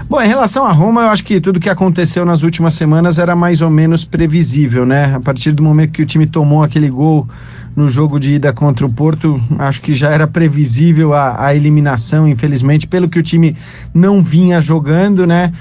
Bom, 0.07 0.21
em 0.21 0.29
relação 0.29 0.67
a 0.67 0.71
Roma, 0.71 1.01
eu 1.01 1.09
acho 1.09 1.25
que 1.25 1.41
tudo 1.41 1.59
que 1.59 1.71
aconteceu 1.71 2.27
nas 2.27 2.43
últimas 2.43 2.75
semanas 2.75 3.19
era 3.19 3.35
mais 3.35 3.63
ou 3.63 3.71
menos 3.71 4.05
previsível, 4.05 4.85
né? 4.85 5.15
A 5.15 5.21
partir 5.21 5.53
do 5.53 5.63
momento 5.63 5.93
que 5.93 6.03
o 6.03 6.07
time 6.07 6.27
tomou 6.27 6.63
aquele 6.63 6.91
gol 6.91 7.27
no 7.75 7.89
jogo 7.89 8.21
de 8.21 8.35
ida 8.35 8.53
contra 8.53 8.85
o 8.85 8.93
Porto, 8.93 9.41
acho 9.59 9.81
que 9.81 9.95
já 9.95 10.11
era 10.11 10.27
previsível 10.27 11.15
a, 11.15 11.47
a 11.47 11.55
eliminação, 11.55 12.29
infelizmente, 12.29 12.87
pelo 12.87 13.09
que 13.09 13.19
o 13.19 13.23
time 13.23 13.57
não 13.95 14.23
vinha 14.23 14.61
jogando, 14.61 15.27
né? 15.27 15.53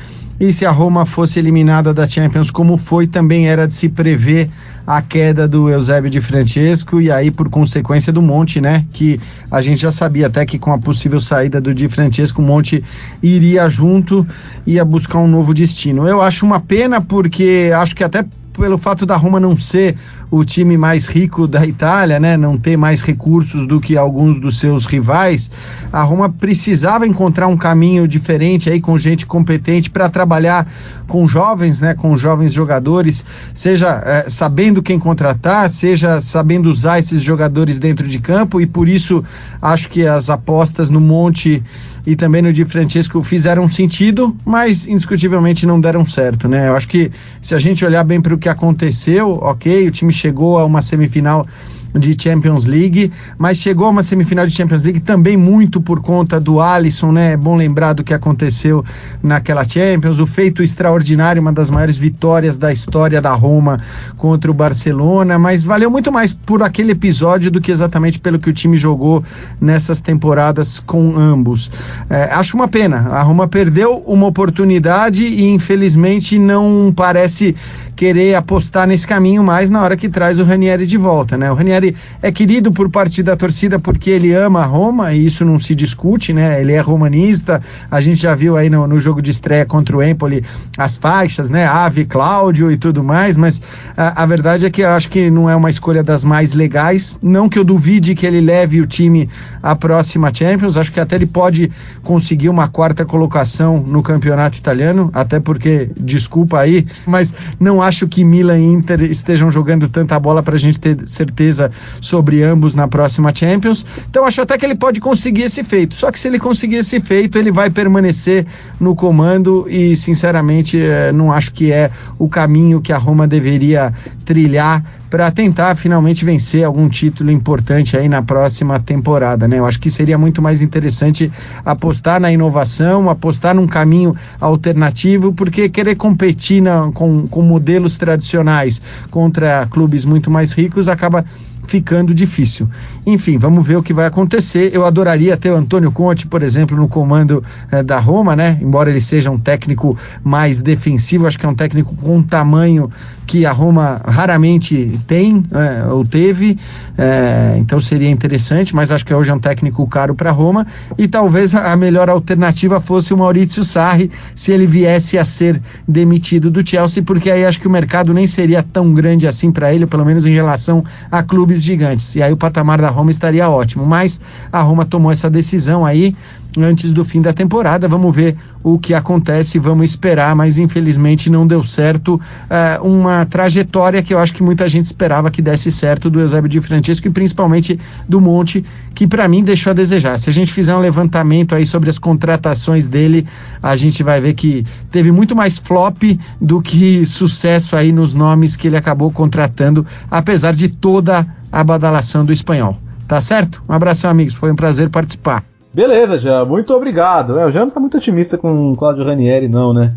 E 0.43 0.51
se 0.51 0.65
a 0.65 0.71
Roma 0.71 1.05
fosse 1.05 1.39
eliminada 1.39 1.93
da 1.93 2.05
Champions, 2.05 2.51
como 2.51 2.75
foi, 2.75 3.07
também 3.07 3.47
era 3.47 3.65
de 3.65 3.73
se 3.73 3.87
prever 3.87 4.49
a 4.85 5.01
queda 5.01 5.47
do 5.47 5.69
Eusébio 5.69 6.09
de 6.09 6.19
Francesco 6.19 6.99
e 6.99 7.09
aí, 7.09 7.31
por 7.31 7.47
consequência, 7.47 8.11
do 8.11 8.21
Monte, 8.21 8.59
né? 8.59 8.85
Que 8.91 9.21
a 9.49 9.61
gente 9.61 9.81
já 9.81 9.89
sabia 9.89 10.27
até 10.27 10.45
que 10.45 10.59
com 10.59 10.73
a 10.73 10.77
possível 10.77 11.21
saída 11.21 11.61
do 11.61 11.73
Di 11.73 11.87
Francesco, 11.87 12.41
o 12.41 12.45
Monte 12.45 12.83
iria 13.21 13.69
junto, 13.69 14.27
ia 14.67 14.83
buscar 14.83 15.19
um 15.19 15.29
novo 15.29 15.53
destino. 15.53 16.09
Eu 16.09 16.21
acho 16.21 16.45
uma 16.45 16.59
pena 16.59 16.99
porque 16.99 17.71
acho 17.73 17.95
que 17.95 18.03
até 18.03 18.25
pelo 18.53 18.77
fato 18.77 19.05
da 19.05 19.15
Roma 19.15 19.39
não 19.39 19.57
ser 19.57 19.95
o 20.29 20.43
time 20.43 20.77
mais 20.77 21.05
rico 21.05 21.47
da 21.47 21.65
Itália, 21.65 22.19
né, 22.19 22.35
não 22.35 22.57
ter 22.57 22.75
mais 22.75 23.01
recursos 23.01 23.67
do 23.67 23.79
que 23.79 23.95
alguns 23.95 24.39
dos 24.39 24.59
seus 24.59 24.85
rivais, 24.85 25.51
a 25.91 26.01
Roma 26.01 26.27
precisava 26.27 27.05
encontrar 27.05 27.47
um 27.47 27.57
caminho 27.57 28.07
diferente 28.07 28.69
aí 28.69 28.81
com 28.81 28.97
gente 28.97 29.25
competente 29.25 29.91
para 29.91 30.09
trabalhar 30.09 30.67
com 31.07 31.27
jovens, 31.27 31.81
né, 31.81 31.93
com 31.93 32.17
jovens 32.17 32.51
jogadores, 32.51 33.23
seja 33.53 34.01
é, 34.05 34.29
sabendo 34.29 34.81
quem 34.81 34.97
contratar, 34.97 35.69
seja 35.69 36.19
sabendo 36.19 36.69
usar 36.69 36.99
esses 36.99 37.21
jogadores 37.21 37.77
dentro 37.77 38.07
de 38.07 38.19
campo 38.19 38.59
e 38.59 38.65
por 38.65 38.87
isso 38.87 39.23
acho 39.61 39.89
que 39.89 40.07
as 40.07 40.29
apostas 40.29 40.89
no 40.89 40.99
Monte 40.99 41.61
e 42.05 42.15
também 42.15 42.41
no 42.41 42.51
Di 42.51 42.65
Francesco 42.65 43.23
fizeram 43.23 43.67
sentido, 43.67 44.35
mas 44.45 44.87
indiscutivelmente 44.87 45.65
não 45.65 45.79
deram 45.79 46.05
certo, 46.05 46.47
né? 46.47 46.67
Eu 46.67 46.75
acho 46.75 46.87
que 46.87 47.11
se 47.41 47.55
a 47.55 47.59
gente 47.59 47.85
olhar 47.85 48.03
bem 48.03 48.21
para 48.21 48.33
o 48.33 48.37
que 48.37 48.49
aconteceu, 48.49 49.39
ok, 49.41 49.87
o 49.87 49.91
time 49.91 50.11
chegou 50.11 50.59
a 50.59 50.65
uma 50.65 50.81
semifinal 50.81 51.47
de 51.93 52.15
Champions 52.19 52.65
League, 52.65 53.11
mas 53.37 53.57
chegou 53.57 53.87
a 53.87 53.89
uma 53.89 54.01
semifinal 54.01 54.47
de 54.47 54.53
Champions 54.53 54.83
League 54.83 54.99
também 54.99 55.37
muito 55.37 55.81
por 55.81 56.01
conta 56.01 56.39
do 56.39 56.59
Alisson, 56.59 57.11
né? 57.11 57.33
É 57.33 57.37
bom 57.37 57.55
lembrar 57.55 57.93
do 57.93 58.03
que 58.03 58.13
aconteceu 58.13 58.83
naquela 59.21 59.63
Champions, 59.63 60.19
o 60.19 60.25
feito 60.25 60.63
extraordinário, 60.63 61.41
uma 61.41 61.53
das 61.53 61.69
maiores 61.69 61.97
vitórias 61.97 62.57
da 62.57 62.71
história 62.71 63.21
da 63.21 63.33
Roma 63.33 63.79
contra 64.17 64.49
o 64.49 64.53
Barcelona, 64.53 65.37
mas 65.37 65.63
valeu 65.63 65.89
muito 65.89 66.11
mais 66.11 66.33
por 66.33 66.63
aquele 66.63 66.91
episódio 66.91 67.51
do 67.51 67.61
que 67.61 67.71
exatamente 67.71 68.19
pelo 68.19 68.39
que 68.39 68.49
o 68.49 68.53
time 68.53 68.75
jogou 68.75 69.23
nessas 69.59 69.99
temporadas 69.99 70.79
com 70.79 71.17
ambos. 71.17 71.71
É, 72.09 72.25
acho 72.33 72.55
uma 72.55 72.67
pena, 72.67 73.09
a 73.09 73.21
Roma 73.21 73.47
perdeu 73.47 74.03
uma 74.07 74.27
oportunidade 74.27 75.25
e 75.25 75.49
infelizmente 75.49 76.39
não 76.39 76.93
parece 76.95 77.55
querer 77.95 78.35
apostar 78.35 78.87
nesse 78.87 79.07
caminho 79.07 79.43
mais 79.43 79.69
na 79.69 79.81
hora 79.81 79.95
que 79.95 80.09
traz 80.09 80.39
o 80.39 80.43
Ranieri 80.43 80.85
de 80.85 80.97
volta, 80.97 81.37
né? 81.37 81.51
O 81.51 81.55
Ranieri 81.55 81.82
é 82.21 82.31
querido 82.31 82.71
por 82.71 82.89
parte 82.89 83.21
da 83.23 83.35
torcida 83.35 83.79
porque 83.79 84.09
ele 84.09 84.33
ama 84.33 84.65
Roma 84.65 85.13
e 85.13 85.25
isso 85.25 85.43
não 85.43 85.59
se 85.59 85.75
discute, 85.75 86.33
né? 86.33 86.61
Ele 86.61 86.73
é 86.73 86.79
romanista. 86.79 87.61
A 87.89 87.99
gente 87.99 88.21
já 88.21 88.35
viu 88.35 88.55
aí 88.55 88.69
no, 88.69 88.87
no 88.87 88.99
jogo 88.99 89.21
de 89.21 89.31
estreia 89.31 89.65
contra 89.65 89.97
o 89.97 90.03
Empoli 90.03 90.43
as 90.77 90.97
faixas, 90.97 91.49
né? 91.49 91.65
Ave, 91.65 92.05
Cláudio 92.05 92.71
e 92.71 92.77
tudo 92.77 93.03
mais, 93.03 93.37
mas 93.37 93.61
a, 93.97 94.23
a 94.23 94.25
verdade 94.25 94.65
é 94.65 94.69
que 94.69 94.81
eu 94.81 94.89
acho 94.89 95.09
que 95.09 95.29
não 95.29 95.49
é 95.49 95.55
uma 95.55 95.69
escolha 95.69 96.03
das 96.03 96.23
mais 96.23 96.53
legais. 96.53 97.17
Não 97.21 97.49
que 97.49 97.57
eu 97.57 97.63
duvide 97.63 98.15
que 98.15 98.25
ele 98.25 98.41
leve 98.41 98.81
o 98.81 98.85
time 98.85 99.29
à 99.61 99.75
próxima 99.75 100.33
Champions, 100.33 100.77
acho 100.77 100.91
que 100.91 100.99
até 100.99 101.15
ele 101.15 101.25
pode 101.25 101.71
conseguir 102.03 102.49
uma 102.49 102.67
quarta 102.67 103.05
colocação 103.05 103.81
no 103.81 104.01
campeonato 104.01 104.57
italiano, 104.57 105.09
até 105.13 105.39
porque, 105.39 105.89
desculpa 105.97 106.59
aí, 106.59 106.85
mas 107.05 107.33
não 107.59 107.81
acho 107.81 108.07
que 108.07 108.23
Milan 108.23 108.59
e 108.59 108.73
Inter 108.73 109.03
estejam 109.03 109.49
jogando 109.49 109.87
tanta 109.89 110.19
bola 110.19 110.43
para 110.43 110.55
a 110.55 110.59
gente 110.59 110.79
ter 110.79 110.97
certeza 111.07 111.71
sobre 112.01 112.43
ambos 112.43 112.75
na 112.75 112.87
próxima 112.87 113.33
Champions. 113.33 113.85
Então 114.09 114.25
acho 114.25 114.41
até 114.41 114.57
que 114.57 114.65
ele 114.65 114.75
pode 114.75 114.99
conseguir 114.99 115.43
esse 115.43 115.63
feito. 115.63 115.95
Só 115.95 116.11
que 116.11 116.19
se 116.19 116.27
ele 116.27 116.39
conseguir 116.39 116.77
esse 116.77 116.99
feito, 116.99 117.37
ele 117.37 117.51
vai 117.51 117.69
permanecer 117.69 118.45
no 118.79 118.95
comando 118.95 119.65
e, 119.69 119.95
sinceramente, 119.95 120.79
eh, 120.79 121.11
não 121.11 121.31
acho 121.31 121.53
que 121.53 121.71
é 121.71 121.91
o 122.17 122.27
caminho 122.27 122.81
que 122.81 122.93
a 122.93 122.97
Roma 122.97 123.27
deveria 123.27 123.93
trilhar 124.25 124.83
para 125.13 125.29
tentar 125.29 125.75
finalmente 125.75 126.25
vencer 126.25 126.63
algum 126.63 126.89
título 126.89 127.29
importante 127.29 127.95
aí 127.95 128.09
na 128.09 128.23
próxima 128.23 128.79
temporada, 128.79 129.47
né? 129.47 129.59
Eu 129.59 129.65
acho 129.67 129.79
que 129.79 129.91
seria 129.91 130.17
muito 130.17 130.41
mais 130.41 130.63
interessante 130.63 131.31
apostar 131.63 132.19
na 132.19 132.31
inovação, 132.31 133.07
apostar 133.11 133.53
num 133.53 133.67
caminho 133.67 134.15
alternativo, 134.41 135.31
porque 135.31 135.69
querer 135.69 135.97
competir 135.97 136.63
na, 136.63 136.91
com, 136.91 137.27
com 137.27 137.43
modelos 137.43 137.95
tradicionais 137.95 138.81
contra 139.11 139.67
clubes 139.67 140.03
muito 140.03 140.31
mais 140.31 140.51
ricos 140.51 140.89
acaba 140.89 141.23
ficando 141.67 142.13
difícil. 142.13 142.67
Enfim, 143.05 143.37
vamos 143.37 143.65
ver 143.65 143.77
o 143.77 143.83
que 143.83 143.93
vai 143.93 144.05
acontecer. 144.05 144.71
Eu 144.73 144.85
adoraria 144.85 145.37
ter 145.37 145.51
o 145.51 145.55
Antônio 145.55 145.91
Conte, 145.91 146.27
por 146.27 146.43
exemplo, 146.43 146.75
no 146.75 146.87
comando 146.87 147.43
eh, 147.71 147.83
da 147.83 147.99
Roma, 147.99 148.35
né? 148.35 148.57
Embora 148.61 148.89
ele 148.89 149.01
seja 149.01 149.31
um 149.31 149.37
técnico 149.37 149.97
mais 150.23 150.61
defensivo, 150.61 151.27
acho 151.27 151.37
que 151.37 151.45
é 151.45 151.49
um 151.49 151.55
técnico 151.55 151.95
com 151.95 152.21
tamanho 152.21 152.89
que 153.25 153.45
a 153.45 153.51
Roma 153.51 154.01
raramente 154.05 154.99
tem 155.07 155.43
é, 155.51 155.87
ou 155.87 156.05
teve, 156.05 156.57
é, 156.97 157.55
então 157.57 157.79
seria 157.79 158.09
interessante, 158.09 158.75
mas 158.75 158.91
acho 158.91 159.05
que 159.05 159.13
hoje 159.13 159.31
é 159.31 159.33
um 159.33 159.39
técnico 159.39 159.85
caro 159.87 160.13
para 160.13 160.31
Roma 160.31 160.65
e 160.97 161.07
talvez 161.07 161.55
a 161.55 161.75
melhor 161.75 162.09
alternativa 162.09 162.79
fosse 162.79 163.13
o 163.13 163.17
Maurício 163.17 163.63
Sarri 163.63 164.11
se 164.35 164.51
ele 164.51 164.65
viesse 164.65 165.17
a 165.17 165.25
ser 165.25 165.61
demitido 165.87 166.51
do 166.51 166.67
Chelsea, 166.67 167.03
porque 167.03 167.31
aí 167.31 167.45
acho 167.45 167.59
que 167.59 167.67
o 167.67 167.71
mercado 167.71 168.13
nem 168.13 168.27
seria 168.27 168.61
tão 168.61 168.93
grande 168.93 169.27
assim 169.27 169.51
para 169.51 169.73
ele, 169.73 169.85
pelo 169.85 170.05
menos 170.05 170.25
em 170.25 170.33
relação 170.33 170.83
a 171.11 171.23
clubes 171.23 171.63
gigantes, 171.63 172.15
e 172.15 172.21
aí 172.21 172.31
o 172.31 172.37
patamar 172.37 172.81
da 172.81 172.89
Roma 172.89 173.11
estaria 173.11 173.49
ótimo, 173.49 173.85
mas 173.85 174.19
a 174.51 174.61
Roma 174.61 174.85
tomou 174.85 175.11
essa 175.11 175.29
decisão 175.29 175.85
aí 175.85 176.15
antes 176.57 176.91
do 176.91 177.03
fim 177.03 177.21
da 177.21 177.33
temporada. 177.33 177.87
Vamos 177.87 178.15
ver 178.15 178.35
o 178.63 178.79
que 178.79 178.93
acontece, 178.93 179.59
vamos 179.59 179.89
esperar, 179.89 180.35
mas 180.35 180.57
infelizmente 180.57 181.29
não 181.29 181.45
deu 181.45 181.63
certo 181.63 182.15
uh, 182.15 182.87
uma 182.87 183.25
trajetória 183.25 184.01
que 184.01 184.13
eu 184.13 184.19
acho 184.19 184.33
que 184.33 184.41
muita 184.41 184.67
gente 184.67 184.85
esperava 184.85 185.29
que 185.29 185.41
desse 185.41 185.71
certo 185.71 186.09
do 186.09 186.19
Eusébio 186.19 186.49
de 186.49 186.61
Francisco 186.61 187.07
e 187.07 187.11
principalmente 187.11 187.79
do 188.07 188.21
Monte, 188.21 188.63
que 188.95 189.05
para 189.05 189.27
mim 189.27 189.43
deixou 189.43 189.71
a 189.71 189.73
desejar. 189.73 190.17
Se 190.17 190.29
a 190.29 190.33
gente 190.33 190.53
fizer 190.53 190.75
um 190.75 190.79
levantamento 190.79 191.55
aí 191.55 191.65
sobre 191.65 191.89
as 191.89 191.99
contratações 191.99 192.85
dele, 192.85 193.27
a 193.61 193.75
gente 193.75 194.03
vai 194.03 194.21
ver 194.21 194.33
que 194.33 194.65
teve 194.89 195.11
muito 195.11 195.35
mais 195.35 195.57
flop 195.57 196.03
do 196.39 196.61
que 196.61 197.05
sucesso 197.05 197.75
aí 197.75 197.91
nos 197.91 198.13
nomes 198.13 198.55
que 198.55 198.67
ele 198.67 198.77
acabou 198.77 199.11
contratando, 199.11 199.85
apesar 200.09 200.53
de 200.53 200.69
toda 200.69 201.27
a 201.51 201.63
badalação 201.63 202.23
do 202.25 202.31
espanhol. 202.31 202.77
Tá 203.07 203.19
certo? 203.19 203.61
Um 203.67 203.73
abração, 203.73 204.09
amigos. 204.09 204.33
Foi 204.33 204.51
um 204.51 204.55
prazer 204.55 204.89
participar. 204.89 205.52
Beleza, 205.73 206.19
já. 206.19 206.45
Muito 206.45 206.73
obrigado. 206.73 207.39
É, 207.39 207.45
o 207.45 207.51
Jean 207.51 207.65
não 207.65 207.71
tá 207.71 207.79
muito 207.79 207.97
otimista 207.97 208.37
com 208.37 208.71
o 208.71 208.75
Claudio 208.75 209.03
Ranieri, 209.03 209.47
não, 209.47 209.73
né? 209.73 209.93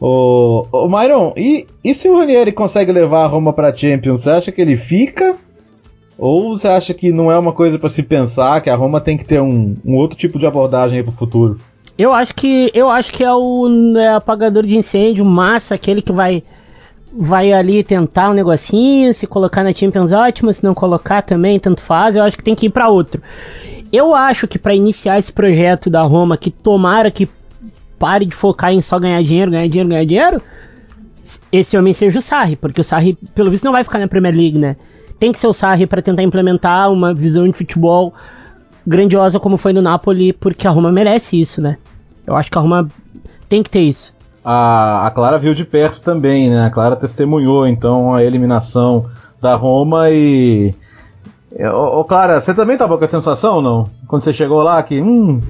Ô, 0.00 0.66
ô 0.70 0.88
Myron, 0.88 1.32
e, 1.36 1.66
e 1.84 1.92
se 1.92 2.08
o 2.08 2.16
Ranieri 2.16 2.52
consegue 2.52 2.92
levar 2.92 3.24
a 3.24 3.26
Roma 3.26 3.52
pra 3.52 3.74
Champions, 3.74 4.22
você 4.22 4.30
acha 4.30 4.52
que 4.52 4.60
ele 4.60 4.76
fica? 4.76 5.34
Ou 6.16 6.56
você 6.58 6.66
acha 6.66 6.94
que 6.94 7.12
não 7.12 7.30
é 7.30 7.38
uma 7.38 7.52
coisa 7.52 7.78
para 7.78 7.90
se 7.90 8.02
pensar, 8.02 8.60
que 8.60 8.70
a 8.70 8.76
Roma 8.76 9.00
tem 9.00 9.18
que 9.18 9.24
ter 9.24 9.40
um, 9.40 9.76
um 9.84 9.96
outro 9.96 10.16
tipo 10.16 10.38
de 10.38 10.46
abordagem 10.46 10.98
aí 10.98 11.04
pro 11.04 11.12
futuro? 11.12 11.58
Eu 11.96 12.12
acho 12.12 12.34
que 12.34 12.70
eu 12.72 12.88
acho 12.88 13.12
que 13.12 13.24
é 13.24 13.32
o 13.32 13.68
é, 13.96 14.14
apagador 14.14 14.64
de 14.64 14.76
incêndio, 14.76 15.24
massa, 15.24 15.74
aquele 15.74 16.00
que 16.00 16.12
vai 16.12 16.42
vai 17.12 17.52
ali 17.52 17.82
tentar 17.82 18.30
um 18.30 18.34
negocinho, 18.34 19.12
se 19.14 19.26
colocar 19.26 19.64
na 19.64 19.72
Champions 19.72 20.12
ótimo, 20.12 20.52
se 20.52 20.62
não 20.62 20.74
colocar 20.74 21.22
também, 21.22 21.58
tanto 21.58 21.80
faz, 21.80 22.14
eu 22.14 22.22
acho 22.22 22.36
que 22.36 22.44
tem 22.44 22.54
que 22.54 22.66
ir 22.66 22.70
para 22.70 22.88
outro. 22.88 23.20
Eu 23.92 24.14
acho 24.14 24.46
que 24.46 24.58
para 24.58 24.74
iniciar 24.74 25.18
esse 25.18 25.32
projeto 25.32 25.88
da 25.88 26.02
Roma, 26.02 26.36
que 26.36 26.50
tomara 26.50 27.10
que 27.10 27.28
pare 27.98 28.24
de 28.24 28.34
focar 28.34 28.72
em 28.72 28.80
só 28.80 28.98
ganhar 28.98 29.22
dinheiro, 29.22 29.50
ganhar 29.50 29.68
dinheiro, 29.68 29.88
ganhar 29.88 30.04
dinheiro, 30.04 30.42
esse 31.50 31.76
homem 31.76 31.92
seja 31.92 32.18
o 32.18 32.22
Sarri, 32.22 32.56
porque 32.56 32.80
o 32.80 32.84
Sarri, 32.84 33.14
pelo 33.34 33.50
visto, 33.50 33.64
não 33.64 33.72
vai 33.72 33.84
ficar 33.84 33.98
na 33.98 34.08
Premier 34.08 34.34
League, 34.34 34.58
né? 34.58 34.76
Tem 35.18 35.32
que 35.32 35.38
ser 35.38 35.46
o 35.46 35.52
Sarri 35.52 35.86
para 35.86 36.00
tentar 36.00 36.22
implementar 36.22 36.90
uma 36.92 37.12
visão 37.12 37.48
de 37.48 37.56
futebol 37.56 38.14
grandiosa 38.86 39.40
como 39.40 39.56
foi 39.56 39.72
no 39.72 39.82
Napoli, 39.82 40.32
porque 40.32 40.66
a 40.66 40.70
Roma 40.70 40.92
merece 40.92 41.40
isso, 41.40 41.60
né? 41.60 41.76
Eu 42.26 42.36
acho 42.36 42.50
que 42.50 42.56
a 42.58 42.60
Roma 42.60 42.88
tem 43.48 43.62
que 43.62 43.70
ter 43.70 43.80
isso. 43.80 44.14
A, 44.44 45.06
a 45.06 45.10
Clara 45.10 45.38
viu 45.38 45.54
de 45.54 45.64
perto 45.64 46.00
também, 46.00 46.48
né? 46.48 46.66
A 46.66 46.70
Clara 46.70 46.96
testemunhou 46.96 47.66
então 47.66 48.14
a 48.14 48.22
eliminação 48.22 49.06
da 49.40 49.54
Roma 49.56 50.10
e 50.10 50.74
Ô, 51.58 52.00
ô, 52.00 52.04
Clara, 52.04 52.40
você 52.40 52.54
também 52.54 52.78
tava 52.78 52.96
com 52.96 53.04
a 53.04 53.08
sensação 53.08 53.60
não? 53.60 53.88
Quando 54.06 54.24
você 54.24 54.32
chegou 54.32 54.62
lá 54.62 54.80
que, 54.82 55.00
hum, 55.02 55.40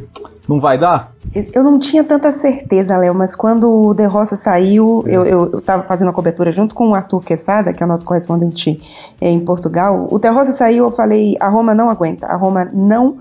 não 0.48 0.58
vai 0.58 0.78
dar? 0.78 1.12
Eu 1.52 1.62
não 1.62 1.78
tinha 1.78 2.02
tanta 2.02 2.32
certeza, 2.32 2.96
Léo, 2.96 3.14
mas 3.14 3.36
quando 3.36 3.70
o 3.70 3.92
De 3.92 4.06
Roça 4.06 4.34
saiu, 4.34 5.04
eu, 5.06 5.26
eu, 5.26 5.50
eu 5.52 5.60
tava 5.60 5.82
fazendo 5.82 6.08
a 6.08 6.12
cobertura 6.14 6.50
junto 6.50 6.74
com 6.74 6.88
o 6.88 6.94
Arthur 6.94 7.20
Quesada, 7.20 7.74
que 7.74 7.82
é 7.82 7.86
o 7.86 7.88
nosso 7.88 8.06
correspondente 8.06 8.80
é, 9.20 9.28
em 9.28 9.38
Portugal. 9.40 10.08
O 10.10 10.18
De 10.18 10.30
Roça 10.30 10.52
saiu, 10.52 10.86
eu 10.86 10.92
falei, 10.92 11.36
a 11.38 11.50
Roma 11.50 11.74
não 11.74 11.90
aguenta, 11.90 12.26
a 12.26 12.36
Roma 12.36 12.64
não 12.72 13.18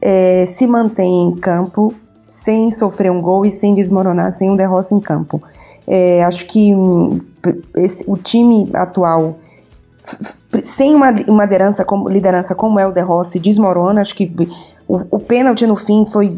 é, 0.00 0.46
se 0.46 0.66
mantém 0.66 1.24
em 1.24 1.36
campo 1.36 1.92
sem 2.26 2.70
sofrer 2.70 3.10
um 3.10 3.20
gol 3.20 3.44
e 3.44 3.50
sem 3.50 3.74
desmoronar, 3.74 4.32
sem 4.32 4.50
um 4.50 4.56
De 4.56 4.64
Roça 4.64 4.94
em 4.94 5.00
campo. 5.00 5.42
É, 5.86 6.24
acho 6.24 6.46
que 6.46 6.74
hum, 6.74 7.20
esse, 7.76 8.02
o 8.06 8.16
time 8.16 8.70
atual 8.72 9.36
sem 10.62 10.94
uma, 10.94 11.12
uma 11.26 11.44
liderança, 11.44 11.84
como, 11.84 12.08
liderança 12.08 12.54
como 12.54 12.78
é 12.78 12.86
o 12.86 12.92
De 12.92 13.00
Rossi, 13.00 13.38
desmorona. 13.38 14.00
Acho 14.00 14.14
que 14.14 14.30
o, 14.88 15.00
o 15.10 15.18
pênalti 15.18 15.66
no 15.66 15.76
fim 15.76 16.04
foi. 16.06 16.36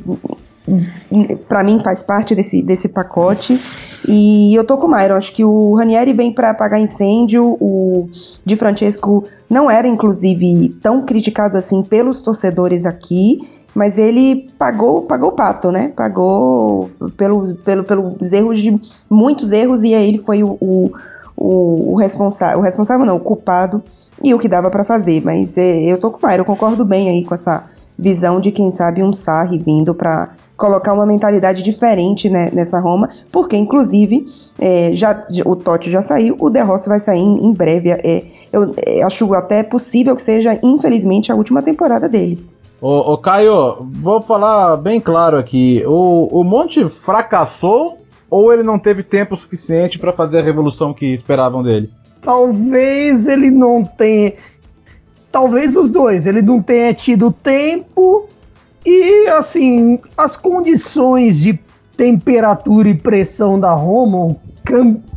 para 1.49 1.65
mim 1.65 1.81
faz 1.81 2.03
parte 2.03 2.35
desse, 2.35 2.63
desse 2.63 2.89
pacote 2.89 3.61
e 4.07 4.55
eu 4.55 4.63
tô 4.65 4.79
com 4.79 4.87
o 4.87 4.91
Myron, 4.91 5.17
acho 5.17 5.33
que 5.33 5.45
o 5.45 5.75
Ranieri 5.75 6.13
vem 6.13 6.33
para 6.33 6.51
apagar 6.51 6.81
incêndio, 6.81 7.57
o 7.61 8.09
Di 8.45 8.55
Francesco 8.55 9.25
não 9.51 9.69
era 9.69 9.89
inclusive 9.89 10.69
tão 10.81 11.05
criticado 11.05 11.59
assim 11.59 11.83
pelos 11.83 12.23
torcedores 12.23 12.87
aqui, 12.87 13.41
mas 13.75 13.99
ele 13.99 14.51
pagou 14.57 15.03
pagou 15.03 15.31
o 15.31 15.33
pato, 15.33 15.73
né? 15.73 15.93
Pagou 15.97 16.91
pelo, 17.17 17.55
pelo, 17.57 17.83
pelos 17.85 18.33
erros 18.33 18.61
de 18.61 18.81
muitos 19.11 19.51
erros 19.51 19.83
e 19.83 19.95
aí 19.95 20.09
ele 20.09 20.19
foi 20.19 20.45
o, 20.45 20.57
o 20.61 20.93
o, 21.37 21.93
o 21.93 21.97
responsável, 21.97 22.59
o 22.59 22.63
responsável 22.63 23.07
não, 23.07 23.17
o 23.17 23.21
culpado 23.21 23.83
e 24.23 24.35
o 24.35 24.39
que 24.39 24.49
dava 24.49 24.71
para 24.71 24.85
fazer. 24.85 25.23
Mas 25.25 25.57
é, 25.59 25.83
eu 25.83 25.99
tô 25.99 26.11
com 26.11 26.27
o 26.27 26.31
eu 26.31 26.45
concordo 26.45 26.85
bem 26.85 27.09
aí 27.09 27.25
com 27.25 27.35
essa 27.35 27.65
visão 27.99 28.41
de 28.41 28.51
quem 28.51 28.71
sabe 28.71 29.03
um 29.03 29.13
Sarri 29.13 29.59
vindo 29.59 29.95
para 29.95 30.31
colocar 30.57 30.93
uma 30.93 31.05
mentalidade 31.05 31.63
diferente 31.63 32.31
né, 32.31 32.49
nessa 32.53 32.79
Roma, 32.79 33.11
porque 33.33 33.57
inclusive 33.57 34.25
é, 34.61 34.91
já, 34.93 35.21
o 35.45 35.57
Totti 35.57 35.91
já 35.91 36.03
saiu, 36.03 36.37
o 36.39 36.49
De 36.49 36.61
Rossi 36.61 36.89
vai 36.89 37.01
sair 37.01 37.21
em, 37.21 37.47
em 37.47 37.53
breve. 37.53 37.91
É, 37.91 38.25
eu 38.53 38.73
é, 38.87 39.03
acho 39.03 39.33
até 39.35 39.63
possível 39.63 40.15
que 40.15 40.23
seja, 40.23 40.59
infelizmente, 40.63 41.33
a 41.33 41.35
última 41.35 41.63
temporada 41.63 42.09
dele. 42.09 42.47
Ô 42.81 43.17
Caio, 43.17 43.87
vou 43.93 44.23
falar 44.23 44.77
bem 44.77 45.01
claro 45.01 45.39
aqui. 45.39 45.85
O, 45.87 46.41
o 46.41 46.43
Monte 46.43 46.89
fracassou 47.05 47.99
ou 48.33 48.51
ele 48.51 48.63
não 48.63 48.79
teve 48.79 49.03
tempo 49.03 49.37
suficiente 49.37 49.99
para 49.99 50.11
fazer 50.11 50.39
a 50.39 50.43
revolução 50.43 50.95
que 50.95 51.05
esperavam 51.05 51.63
dele? 51.63 51.91
Talvez 52.23 53.29
ele 53.29 53.51
não 53.51 53.85
tenha. 53.85 54.33
Talvez 55.31 55.77
os 55.77 55.91
dois. 55.91 56.25
Ele 56.25 56.41
não 56.41 56.63
tenha 56.63 56.95
tido 56.95 57.31
tempo 57.31 58.31
e, 58.87 59.29
assim, 59.29 59.99
as 60.17 60.35
condições 60.35 61.41
de 61.41 61.61
temperatura 61.95 62.89
e 62.89 62.95
pressão 62.95 63.61
da 63.61 63.75
Roma, 63.75 64.35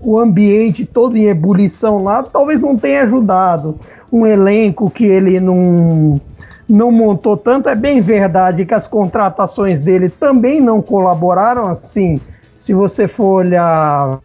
o 0.02 0.20
ambiente 0.20 0.86
todo 0.86 1.16
em 1.16 1.28
ebulição 1.28 2.04
lá, 2.04 2.22
talvez 2.22 2.62
não 2.62 2.78
tenha 2.78 3.04
ajudado. 3.04 3.80
Um 4.12 4.26
elenco 4.26 4.92
que 4.92 5.06
ele 5.06 5.40
não, 5.40 6.20
não 6.68 6.92
montou 6.92 7.38
tanto. 7.38 7.70
É 7.70 7.76
bem 7.76 8.02
verdade 8.02 8.66
que 8.66 8.74
as 8.74 8.88
contratações 8.88 9.80
dele 9.80 10.10
também 10.10 10.60
não 10.60 10.82
colaboraram. 10.82 11.66
Assim, 11.66 12.20
se 12.66 12.74
você 12.74 13.08
for 13.08 13.46
olhar 13.46 14.22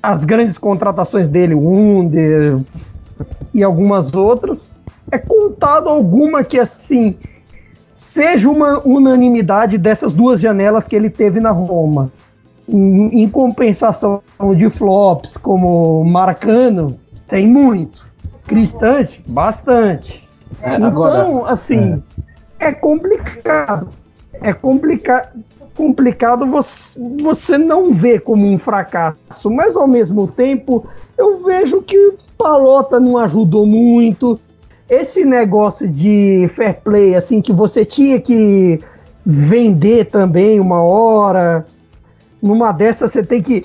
as 0.00 0.24
grandes 0.24 0.56
contratações 0.56 1.26
dele, 1.28 1.52
Wunder 1.52 2.60
e 3.52 3.60
algumas 3.60 4.14
outras, 4.14 4.70
é 5.10 5.18
contado 5.18 5.88
alguma 5.88 6.44
que 6.44 6.60
assim 6.60 7.16
seja 7.96 8.48
uma 8.48 8.78
unanimidade 8.86 9.78
dessas 9.78 10.12
duas 10.12 10.40
janelas 10.40 10.86
que 10.86 10.94
ele 10.94 11.10
teve 11.10 11.40
na 11.40 11.50
Roma. 11.50 12.12
Em, 12.68 13.24
em 13.24 13.28
compensação 13.28 14.22
de 14.56 14.70
flops 14.70 15.36
como 15.36 16.04
Marcano, 16.04 17.00
tem 17.26 17.48
muito. 17.48 18.06
Cristante, 18.46 19.24
bastante. 19.26 20.28
É, 20.62 20.76
então, 20.76 20.86
agora, 20.86 21.50
assim, 21.50 22.00
é. 22.60 22.68
é 22.68 22.72
complicado. 22.72 23.88
É 24.40 24.52
complicado 24.52 25.42
complicado 25.76 26.46
você, 26.46 26.98
você 27.22 27.58
não 27.58 27.92
ver 27.92 28.20
como 28.20 28.46
um 28.46 28.58
fracasso, 28.58 29.50
mas 29.50 29.76
ao 29.76 29.86
mesmo 29.86 30.26
tempo 30.26 30.86
eu 31.16 31.42
vejo 31.42 31.82
que 31.82 32.14
Palota 32.36 32.98
não 32.98 33.16
ajudou 33.18 33.66
muito, 33.66 34.38
esse 34.88 35.24
negócio 35.24 35.88
de 35.88 36.46
fair 36.50 36.80
play, 36.82 37.14
assim, 37.14 37.40
que 37.40 37.52
você 37.52 37.84
tinha 37.84 38.20
que 38.20 38.80
vender 39.24 40.06
também 40.06 40.60
uma 40.60 40.82
hora, 40.82 41.66
numa 42.42 42.72
dessas 42.72 43.12
você 43.12 43.24
tem 43.24 43.40
que. 43.40 43.64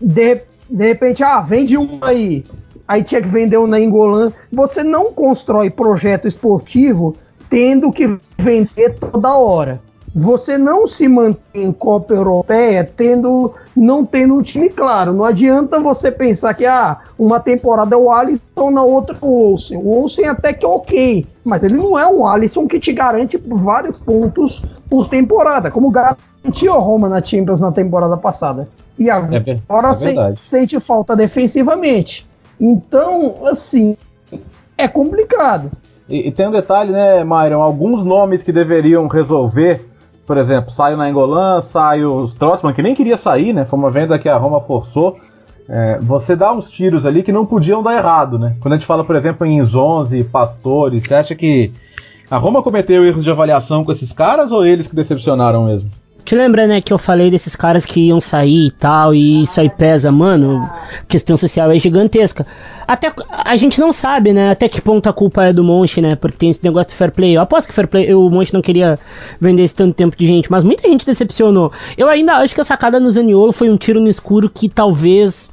De, 0.00 0.42
de 0.70 0.86
repente, 0.86 1.22
ah, 1.22 1.40
vende 1.40 1.76
uma 1.76 2.08
aí. 2.08 2.44
Aí 2.86 3.02
tinha 3.02 3.20
que 3.20 3.28
vender 3.28 3.58
uma 3.58 3.68
na 3.68 3.80
Engolan. 3.80 4.32
Você 4.50 4.82
não 4.82 5.12
constrói 5.12 5.68
projeto 5.68 6.26
esportivo 6.26 7.14
tendo 7.50 7.90
que 7.90 8.18
vender 8.38 8.98
toda 8.98 9.36
hora 9.36 9.80
você 10.18 10.58
não 10.58 10.86
se 10.86 11.06
mantém 11.06 11.64
em 11.64 11.72
Copa 11.72 12.12
Europeia 12.12 12.84
tendo, 12.84 13.54
não 13.76 14.04
tendo 14.04 14.34
um 14.34 14.42
time 14.42 14.68
claro. 14.68 15.12
Não 15.12 15.24
adianta 15.24 15.78
você 15.78 16.10
pensar 16.10 16.54
que 16.54 16.66
ah, 16.66 16.98
uma 17.18 17.38
temporada 17.38 17.94
é 17.94 17.98
o 17.98 18.10
Alisson, 18.10 18.70
na 18.70 18.82
outra 18.82 19.16
é 19.16 19.24
o 19.24 19.28
Olsen. 19.28 19.78
O 19.78 19.88
Olsen 19.88 20.26
até 20.26 20.52
que 20.52 20.66
é 20.66 20.68
ok, 20.68 21.26
mas 21.44 21.62
ele 21.62 21.76
não 21.76 21.98
é 21.98 22.06
um 22.06 22.26
Alisson 22.26 22.66
que 22.66 22.80
te 22.80 22.92
garante 22.92 23.36
vários 23.46 23.96
pontos 23.96 24.64
por 24.90 25.08
temporada, 25.08 25.70
como 25.70 25.90
garantiu 25.90 26.74
a 26.74 26.78
Roma 26.78 27.08
na 27.08 27.22
Champions 27.22 27.60
na 27.60 27.70
temporada 27.70 28.16
passada. 28.16 28.68
E 28.98 29.08
agora 29.08 29.36
é, 29.36 30.32
é 30.32 30.34
sente 30.38 30.80
falta 30.80 31.14
defensivamente. 31.14 32.26
Então, 32.60 33.34
assim, 33.46 33.96
é 34.76 34.88
complicado. 34.88 35.70
E, 36.08 36.28
e, 36.28 36.32
tem 36.32 36.48
um 36.48 36.50
detalhe, 36.50 36.90
né, 36.90 37.22
Myron? 37.22 37.62
Alguns 37.62 38.04
nomes 38.04 38.42
que 38.42 38.50
deveriam 38.50 39.06
resolver 39.06 39.87
por 40.28 40.36
exemplo, 40.36 40.70
sai 40.74 40.92
o 40.92 40.96
Nainggolan, 40.98 41.62
sai 41.62 42.04
o 42.04 42.28
Trotman, 42.28 42.74
que 42.74 42.82
nem 42.82 42.94
queria 42.94 43.16
sair, 43.16 43.54
né? 43.54 43.64
Foi 43.64 43.78
uma 43.78 43.90
venda 43.90 44.18
que 44.18 44.28
a 44.28 44.36
Roma 44.36 44.60
forçou. 44.60 45.16
É, 45.66 45.98
você 46.02 46.36
dá 46.36 46.52
uns 46.52 46.68
tiros 46.68 47.06
ali 47.06 47.22
que 47.22 47.32
não 47.32 47.46
podiam 47.46 47.82
dar 47.82 47.96
errado, 47.96 48.38
né? 48.38 48.54
Quando 48.60 48.74
a 48.74 48.76
gente 48.76 48.86
fala, 48.86 49.02
por 49.02 49.16
exemplo, 49.16 49.46
em 49.46 49.64
Zonzi, 49.64 50.22
Pastores, 50.24 51.02
você 51.02 51.14
acha 51.14 51.34
que 51.34 51.72
a 52.30 52.36
Roma 52.36 52.62
cometeu 52.62 53.06
erros 53.06 53.24
de 53.24 53.30
avaliação 53.30 53.82
com 53.82 53.90
esses 53.90 54.12
caras 54.12 54.52
ou 54.52 54.66
eles 54.66 54.86
que 54.86 54.94
decepcionaram 54.94 55.64
mesmo? 55.64 55.88
Te 56.28 56.36
lembra, 56.36 56.66
né, 56.66 56.82
que 56.82 56.92
eu 56.92 56.98
falei 56.98 57.30
desses 57.30 57.56
caras 57.56 57.86
que 57.86 58.08
iam 58.08 58.20
sair 58.20 58.66
e 58.66 58.70
tal, 58.70 59.14
e 59.14 59.44
isso 59.44 59.58
aí 59.58 59.70
pesa, 59.70 60.12
mano? 60.12 60.70
Questão 61.08 61.38
social 61.38 61.70
é 61.70 61.78
gigantesca. 61.78 62.46
Até 62.86 63.10
a 63.30 63.56
gente 63.56 63.80
não 63.80 63.94
sabe, 63.94 64.34
né, 64.34 64.50
até 64.50 64.68
que 64.68 64.78
ponto 64.82 65.08
a 65.08 65.12
culpa 65.14 65.46
é 65.46 65.54
do 65.54 65.64
Monte, 65.64 66.02
né? 66.02 66.16
Porque 66.16 66.36
tem 66.36 66.50
esse 66.50 66.62
negócio 66.62 66.90
do 66.92 66.96
fair 66.96 67.12
play. 67.12 67.34
Eu 67.34 67.40
aposto 67.40 67.68
que 67.68 67.72
fair 67.72 67.88
play, 67.88 68.12
o 68.12 68.28
Monte 68.28 68.52
não 68.52 68.60
queria 68.60 68.98
vender 69.40 69.62
esse 69.62 69.74
tanto 69.74 69.94
tempo 69.94 70.14
de 70.18 70.26
gente, 70.26 70.50
mas 70.50 70.64
muita 70.64 70.86
gente 70.86 71.06
decepcionou. 71.06 71.72
Eu 71.96 72.10
ainda 72.10 72.34
acho 72.34 72.54
que 72.54 72.60
a 72.60 72.64
sacada 72.64 73.00
no 73.00 73.10
Zaniolo 73.10 73.50
foi 73.50 73.70
um 73.70 73.78
tiro 73.78 73.98
no 73.98 74.10
escuro 74.10 74.50
que 74.50 74.68
talvez 74.68 75.48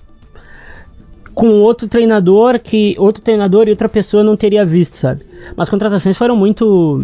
com 1.34 1.62
outro 1.62 1.88
treinador 1.88 2.60
que 2.60 2.98
outro 3.00 3.24
treinador 3.24 3.70
e 3.70 3.72
outra 3.72 3.88
pessoa 3.88 4.26
não 4.26 4.36
teria 4.36 4.66
visto, 4.66 4.96
sabe? 4.96 5.26
Mas 5.56 5.70
contratações 5.70 6.18
foram 6.18 6.36
muito 6.36 7.02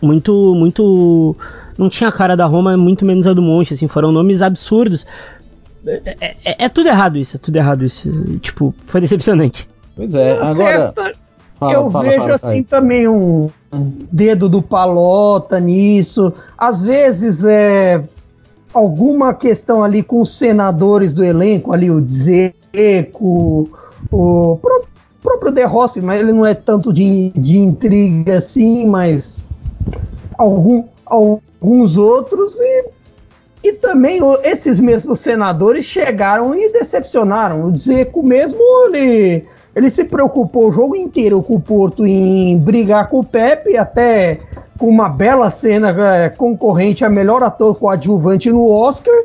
muito 0.00 0.54
muito 0.54 1.36
não 1.82 1.90
tinha 1.90 2.08
a 2.08 2.12
cara 2.12 2.36
da 2.36 2.46
Roma, 2.46 2.76
muito 2.76 3.04
menos 3.04 3.26
a 3.26 3.32
do 3.32 3.42
Monte, 3.42 3.74
assim, 3.74 3.88
foram 3.88 4.12
nomes 4.12 4.42
absurdos. 4.42 5.06
É, 5.86 6.36
é, 6.44 6.64
é, 6.64 6.68
tudo 6.68 6.88
errado 6.88 7.18
isso, 7.18 7.36
é 7.36 7.40
tudo 7.40 7.56
errado 7.56 7.84
isso. 7.84 8.38
Tipo, 8.38 8.74
foi 8.84 9.00
decepcionante. 9.00 9.68
Pois 9.96 10.14
é, 10.14 10.34
tá 10.36 10.48
agora. 10.48 10.94
Fala, 11.58 11.72
eu 11.74 11.90
fala, 11.90 12.04
vejo 12.04 12.18
fala, 12.18 12.34
assim 12.34 12.62
também 12.62 13.08
um 13.08 13.48
dedo 14.10 14.48
do 14.48 14.60
Palota 14.60 15.60
nisso. 15.60 16.32
Às 16.58 16.82
vezes 16.82 17.44
é 17.44 18.02
alguma 18.74 19.34
questão 19.34 19.84
ali 19.84 20.02
com 20.02 20.20
os 20.20 20.36
senadores 20.36 21.12
do 21.12 21.22
elenco, 21.22 21.72
ali 21.72 21.90
o 21.90 22.04
Zeco, 22.06 23.68
o 24.10 24.58
próprio 25.22 25.52
De 25.52 25.64
Rossi, 25.64 26.00
mas 26.00 26.20
ele 26.20 26.32
não 26.32 26.44
é 26.44 26.54
tanto 26.54 26.92
de, 26.92 27.30
de 27.30 27.58
intriga 27.58 28.38
assim, 28.38 28.86
mas 28.86 29.48
algum, 30.42 30.84
alguns 31.06 31.96
outros 31.96 32.58
e, 32.60 32.84
e 33.64 33.72
também 33.72 34.20
esses 34.42 34.78
mesmos 34.78 35.20
senadores 35.20 35.84
chegaram 35.84 36.54
e 36.54 36.72
decepcionaram. 36.72 37.64
O 37.64 37.78
Zeco 37.78 38.22
mesmo, 38.22 38.60
ele, 38.86 39.44
ele 39.74 39.90
se 39.90 40.04
preocupou 40.04 40.68
o 40.68 40.72
jogo 40.72 40.96
inteiro 40.96 41.42
com 41.42 41.54
o 41.54 41.60
Porto 41.60 42.06
em 42.06 42.58
brigar 42.58 43.08
com 43.08 43.20
o 43.20 43.24
Pepe, 43.24 43.76
até 43.76 44.40
com 44.78 44.88
uma 44.88 45.08
bela 45.08 45.48
cena 45.48 45.90
é, 45.90 46.28
concorrente 46.28 47.04
a 47.04 47.08
melhor 47.08 47.42
ator 47.42 47.76
coadjuvante 47.76 48.50
no 48.50 48.68
Oscar, 48.68 49.24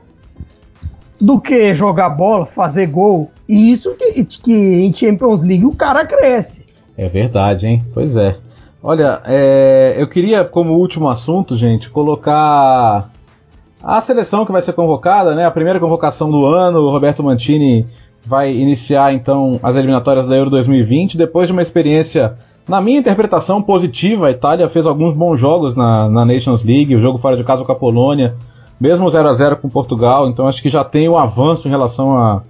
do 1.19 1.41
que 1.41 1.73
jogar 1.73 2.09
bola, 2.09 2.45
fazer 2.45 2.85
gol. 2.87 3.31
E 3.49 3.71
isso 3.71 3.95
que, 3.95 4.23
que 4.23 4.53
em 4.53 4.93
Champions 4.93 5.41
League 5.41 5.65
o 5.65 5.73
cara 5.73 6.05
cresce. 6.05 6.63
É 6.95 7.09
verdade, 7.09 7.65
hein? 7.65 7.83
Pois 7.93 8.15
é. 8.15 8.35
Olha, 8.81 9.21
é, 9.25 9.95
eu 9.97 10.07
queria, 10.07 10.45
como 10.45 10.73
último 10.73 11.09
assunto, 11.09 11.57
gente, 11.57 11.89
colocar 11.89 13.09
a 13.83 14.01
seleção 14.01 14.45
que 14.45 14.51
vai 14.51 14.61
ser 14.61 14.73
convocada, 14.73 15.33
né? 15.35 15.45
A 15.45 15.51
primeira 15.51 15.79
convocação 15.79 16.29
do 16.29 16.45
ano, 16.45 16.79
o 16.79 16.91
Roberto 16.91 17.23
Mantini 17.23 17.85
vai 18.25 18.51
iniciar 18.53 19.13
então 19.13 19.59
as 19.63 19.75
eliminatórias 19.75 20.27
da 20.27 20.35
Euro 20.35 20.49
2020 20.49 21.17
depois 21.17 21.47
de 21.47 21.53
uma 21.53 21.61
experiência, 21.61 22.33
na 22.67 22.81
minha 22.81 22.99
interpretação, 22.99 23.61
positiva. 23.61 24.27
A 24.27 24.31
Itália 24.31 24.69
fez 24.69 24.85
alguns 24.85 25.13
bons 25.13 25.39
jogos 25.39 25.75
na, 25.75 26.09
na 26.09 26.25
Nations 26.25 26.63
League, 26.63 26.95
o 26.95 27.01
jogo 27.01 27.17
fora 27.17 27.37
de 27.37 27.43
casa 27.43 27.63
com 27.63 27.71
a 27.71 27.75
Polônia, 27.75 28.35
mesmo 28.79 29.09
0 29.09 29.27
a 29.27 29.33
0 29.33 29.57
com 29.57 29.69
Portugal. 29.69 30.29
Então 30.29 30.47
acho 30.47 30.61
que 30.61 30.69
já 30.69 30.83
tem 30.83 31.09
um 31.09 31.17
avanço 31.17 31.67
em 31.67 31.71
relação 31.71 32.17
a, 32.17 32.41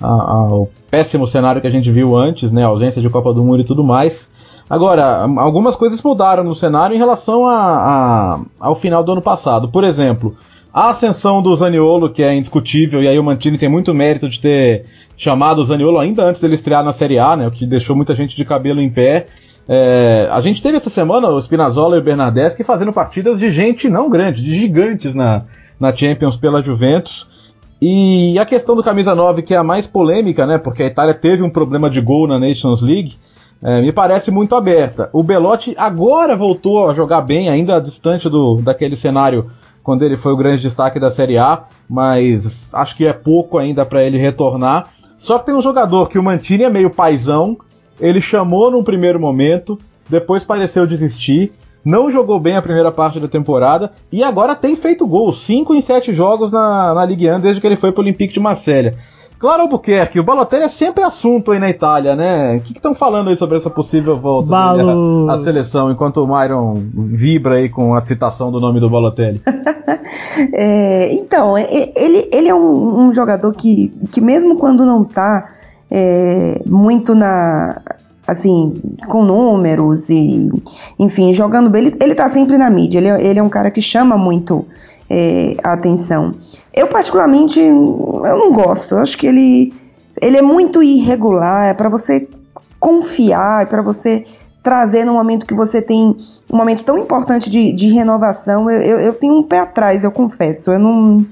a, 0.00 0.08
ao 0.08 0.68
péssimo 0.90 1.26
cenário 1.26 1.60
que 1.60 1.66
a 1.66 1.70
gente 1.70 1.90
viu 1.90 2.16
antes, 2.16 2.52
né? 2.52 2.64
A 2.64 2.68
ausência 2.68 3.00
de 3.00 3.08
Copa 3.08 3.32
do 3.32 3.42
Mundo 3.42 3.60
e 3.60 3.64
tudo 3.64 3.84
mais. 3.84 4.28
Agora, 4.68 5.26
algumas 5.36 5.76
coisas 5.76 6.00
mudaram 6.02 6.42
no 6.42 6.54
cenário 6.54 6.94
em 6.94 6.98
relação 6.98 7.46
a, 7.46 7.56
a, 7.56 8.40
ao 8.58 8.76
final 8.76 9.04
do 9.04 9.12
ano 9.12 9.22
passado. 9.22 9.68
Por 9.68 9.84
exemplo, 9.84 10.34
a 10.72 10.90
ascensão 10.90 11.42
do 11.42 11.54
Zaniolo, 11.54 12.10
que 12.10 12.22
é 12.22 12.34
indiscutível, 12.34 13.02
e 13.02 13.08
aí 13.08 13.18
o 13.18 13.22
Mantini 13.22 13.58
tem 13.58 13.68
muito 13.68 13.94
mérito 13.94 14.28
de 14.28 14.40
ter 14.40 14.86
chamado 15.16 15.60
o 15.60 15.64
Zaniolo 15.64 15.98
ainda 15.98 16.24
antes 16.24 16.40
dele 16.40 16.54
estrear 16.54 16.82
na 16.82 16.92
Série 16.92 17.18
A, 17.18 17.36
né, 17.36 17.46
o 17.46 17.50
que 17.50 17.66
deixou 17.66 17.94
muita 17.94 18.14
gente 18.14 18.36
de 18.36 18.44
cabelo 18.44 18.80
em 18.80 18.90
pé. 18.90 19.26
É, 19.68 20.28
a 20.30 20.40
gente 20.40 20.60
teve 20.60 20.76
essa 20.76 20.90
semana 20.90 21.28
o 21.28 21.40
Spinazzola 21.40 21.96
e 21.96 22.00
o 22.00 22.02
Bernardeschi 22.02 22.64
fazendo 22.64 22.92
partidas 22.92 23.38
de 23.38 23.50
gente 23.50 23.88
não 23.88 24.10
grande, 24.10 24.42
de 24.42 24.54
gigantes 24.54 25.14
na, 25.14 25.44
na 25.78 25.94
Champions 25.94 26.36
pela 26.36 26.62
Juventus. 26.62 27.26
E 27.80 28.38
a 28.38 28.46
questão 28.46 28.74
do 28.74 28.82
camisa 28.82 29.14
9, 29.14 29.42
que 29.42 29.54
é 29.54 29.56
a 29.56 29.64
mais 29.64 29.86
polêmica, 29.86 30.46
né? 30.46 30.58
Porque 30.58 30.82
a 30.82 30.86
Itália 30.86 31.14
teve 31.14 31.42
um 31.42 31.50
problema 31.50 31.90
de 31.90 32.00
gol 32.00 32.26
na 32.26 32.38
Nations 32.38 32.80
League, 32.80 33.16
é, 33.64 33.80
me 33.80 33.90
parece 33.90 34.30
muito 34.30 34.54
aberta. 34.54 35.08
O 35.10 35.22
Belotti 35.22 35.74
agora 35.78 36.36
voltou 36.36 36.90
a 36.90 36.92
jogar 36.92 37.22
bem, 37.22 37.48
ainda 37.48 37.80
distante 37.80 38.28
do, 38.28 38.56
daquele 38.56 38.94
cenário 38.94 39.50
quando 39.82 40.02
ele 40.02 40.18
foi 40.18 40.32
o 40.32 40.36
grande 40.36 40.62
destaque 40.62 41.00
da 41.00 41.10
Série 41.10 41.38
A, 41.38 41.64
mas 41.88 42.70
acho 42.74 42.94
que 42.96 43.06
é 43.06 43.12
pouco 43.12 43.56
ainda 43.56 43.84
para 43.86 44.04
ele 44.04 44.18
retornar. 44.18 44.88
Só 45.18 45.38
que 45.38 45.46
tem 45.46 45.54
um 45.54 45.62
jogador 45.62 46.08
que 46.08 46.18
o 46.18 46.22
Mantini 46.22 46.64
é 46.64 46.70
meio 46.70 46.90
paisão, 46.90 47.56
ele 47.98 48.20
chamou 48.20 48.70
num 48.70 48.84
primeiro 48.84 49.18
momento, 49.18 49.78
depois 50.08 50.44
pareceu 50.44 50.86
desistir, 50.86 51.52
não 51.82 52.10
jogou 52.10 52.38
bem 52.38 52.56
a 52.56 52.62
primeira 52.62 52.92
parte 52.92 53.20
da 53.20 53.28
temporada 53.28 53.92
e 54.12 54.22
agora 54.22 54.54
tem 54.54 54.76
feito 54.76 55.06
gol, 55.06 55.32
5 55.32 55.74
em 55.74 55.80
7 55.80 56.14
jogos 56.14 56.50
na, 56.50 56.94
na 56.94 57.04
Ligue 57.04 57.30
1 57.30 57.40
desde 57.40 57.60
que 57.60 57.66
ele 57.66 57.76
foi 57.76 57.92
para 57.92 58.00
o 58.00 58.04
Olympique 58.04 58.34
de 58.34 58.40
Marselha. 58.40 58.94
Claro, 59.44 59.64
Albuquerque, 59.64 60.18
o 60.18 60.24
Balotelli 60.24 60.64
é 60.64 60.68
sempre 60.70 61.04
assunto 61.04 61.52
aí 61.52 61.58
na 61.58 61.68
Itália, 61.68 62.16
né? 62.16 62.56
O 62.56 62.60
que 62.60 62.72
estão 62.72 62.94
falando 62.94 63.28
aí 63.28 63.36
sobre 63.36 63.58
essa 63.58 63.68
possível 63.68 64.18
volta 64.18 64.48
Balo... 64.48 65.30
à 65.30 65.42
seleção, 65.44 65.92
enquanto 65.92 66.22
o 66.22 66.26
Myron 66.26 66.72
vibra 66.94 67.56
aí 67.56 67.68
com 67.68 67.94
a 67.94 68.00
citação 68.00 68.50
do 68.50 68.58
nome 68.58 68.80
do 68.80 68.88
Balotelli? 68.88 69.42
é, 70.54 71.12
então, 71.12 71.58
ele, 71.58 72.26
ele 72.32 72.48
é 72.48 72.54
um, 72.54 73.00
um, 73.00 73.12
jogador 73.12 73.52
que, 73.52 73.92
que 74.10 74.18
mesmo 74.18 74.56
quando 74.56 74.86
não 74.86 75.04
tá 75.04 75.46
é, 75.90 76.62
muito 76.64 77.14
na 77.14 77.82
assim, 78.26 78.72
com 79.10 79.22
números 79.22 80.08
e, 80.08 80.48
enfim, 80.98 81.34
jogando 81.34 81.68
bem. 81.68 81.84
Ele, 81.84 81.96
ele 82.00 82.14
tá 82.14 82.30
sempre 82.30 82.56
na 82.56 82.70
mídia, 82.70 82.98
ele, 82.98 83.10
ele 83.10 83.38
é 83.38 83.42
um 83.42 83.50
cara 83.50 83.70
que 83.70 83.82
chama 83.82 84.16
muito 84.16 84.64
é, 85.16 85.56
a 85.62 85.74
atenção. 85.74 86.34
Eu, 86.74 86.88
particularmente, 86.88 87.60
eu 87.60 88.22
não 88.22 88.52
gosto. 88.52 88.96
Eu 88.96 88.98
acho 88.98 89.16
que 89.16 89.28
ele, 89.28 89.72
ele 90.20 90.36
é 90.36 90.42
muito 90.42 90.82
irregular, 90.82 91.68
é 91.68 91.74
para 91.74 91.88
você 91.88 92.28
confiar, 92.80 93.62
é 93.62 93.66
para 93.66 93.80
você 93.80 94.24
trazer 94.60 95.04
no 95.04 95.12
momento 95.12 95.46
que 95.46 95.54
você 95.54 95.80
tem 95.80 96.16
um 96.50 96.56
momento 96.56 96.82
tão 96.82 96.98
importante 96.98 97.48
de, 97.48 97.72
de 97.72 97.92
renovação. 97.92 98.68
Eu, 98.68 98.80
eu, 98.80 99.00
eu, 99.00 99.14
tenho 99.14 99.34
um 99.34 99.42
pé 99.42 99.60
atrás, 99.60 100.02
eu 100.02 100.10
confesso. 100.10 100.72
Eu 100.72 100.80
não, 100.80 101.24